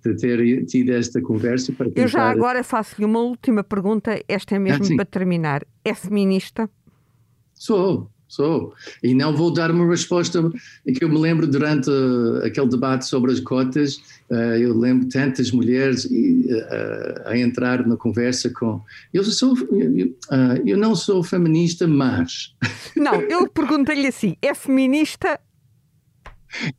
de 0.04 0.16
ter 0.16 0.66
tido 0.66 0.92
esta 0.92 1.22
conversa. 1.22 1.72
Para 1.74 1.88
tentar... 1.88 2.02
Eu 2.02 2.08
já 2.08 2.30
agora 2.30 2.64
faço-lhe 2.64 3.06
uma 3.06 3.20
última 3.20 3.64
pergunta, 3.64 4.22
esta 4.28 4.56
é 4.56 4.60
mesmo 4.60 4.86
ah, 4.86 4.96
para 4.96 5.06
terminar. 5.06 5.66
É 5.84 5.94
feminista? 5.94 6.70
Sou, 7.54 8.10
Sou. 8.28 8.74
E 9.02 9.14
não 9.14 9.36
vou 9.36 9.52
dar 9.52 9.72
uma 9.72 9.88
resposta 9.88 10.52
que 10.86 11.04
eu 11.04 11.10
me 11.10 11.18
lembro 11.18 11.48
durante 11.48 11.90
uh, 11.90 12.46
aquele 12.46 12.68
debate 12.68 13.06
sobre 13.06 13.32
as 13.32 13.40
cotas, 13.40 13.96
uh, 14.30 14.58
eu 14.60 14.78
lembro 14.78 15.08
tantas 15.08 15.50
mulheres 15.52 16.06
uh, 16.06 17.22
a 17.26 17.38
entrar 17.38 17.88
na 17.88 17.96
conversa 17.96 18.50
com. 18.50 18.82
Eu, 19.14 19.24
sou, 19.24 19.56
eu 20.66 20.78
não 20.78 20.96
sou 20.96 21.24
feminista, 21.24 21.88
mas. 21.88 22.54
Não, 22.96 23.22
eu 23.22 23.48
perguntei-lhe 23.48 24.08
assim: 24.08 24.36
é 24.42 24.54
feminista 24.54 25.40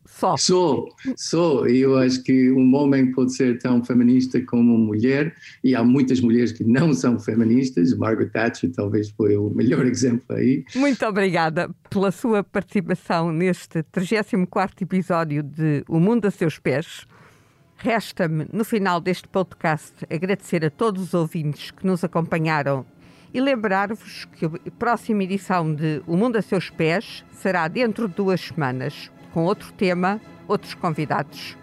só. 0.06 0.36
Sou, 0.36 0.88
sou. 1.16 1.68
E 1.68 1.80
eu 1.80 1.96
acho 1.96 2.22
que 2.22 2.50
um 2.50 2.74
homem 2.74 3.12
pode 3.12 3.34
ser 3.34 3.58
tão 3.58 3.84
feminista 3.84 4.40
como 4.42 4.74
uma 4.74 4.86
mulher, 4.86 5.34
e 5.62 5.74
há 5.74 5.84
muitas 5.84 6.20
mulheres 6.20 6.52
que 6.52 6.64
não 6.64 6.92
são 6.92 7.18
feministas. 7.18 7.96
Margaret 7.96 8.30
Thatcher 8.30 8.70
talvez 8.72 9.10
foi 9.10 9.36
o 9.36 9.50
melhor 9.50 9.84
exemplo 9.86 10.36
aí. 10.36 10.64
Muito 10.74 11.04
obrigada 11.06 11.70
pela 11.90 12.10
sua 12.10 12.42
participação 12.42 13.32
neste 13.32 13.82
34 13.84 14.76
episódio 14.84 15.42
de 15.42 15.84
O 15.88 16.00
Mundo 16.00 16.26
a 16.26 16.30
Seus 16.30 16.58
Pés. 16.58 17.06
Resta-me, 17.76 18.46
no 18.52 18.64
final 18.64 19.00
deste 19.00 19.28
podcast, 19.28 19.94
agradecer 20.10 20.64
a 20.64 20.70
todos 20.70 21.00
os 21.00 21.14
ouvintes 21.14 21.70
que 21.70 21.86
nos 21.86 22.02
acompanharam 22.02 22.84
e 23.32 23.40
lembrar-vos 23.40 24.24
que 24.24 24.46
a 24.46 24.50
próxima 24.78 25.22
edição 25.22 25.72
de 25.72 26.02
O 26.06 26.16
Mundo 26.16 26.36
a 26.36 26.42
Seus 26.42 26.70
Pés 26.70 27.24
será 27.30 27.68
dentro 27.68 28.08
de 28.08 28.14
duas 28.14 28.40
semanas 28.40 29.12
com 29.32 29.44
outro 29.44 29.72
tema, 29.72 30.20
outros 30.46 30.74
convidados. 30.74 31.56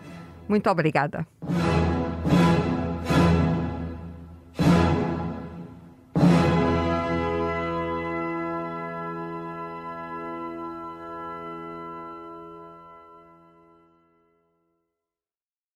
Muito 0.47 0.69
obrigada. 0.69 1.25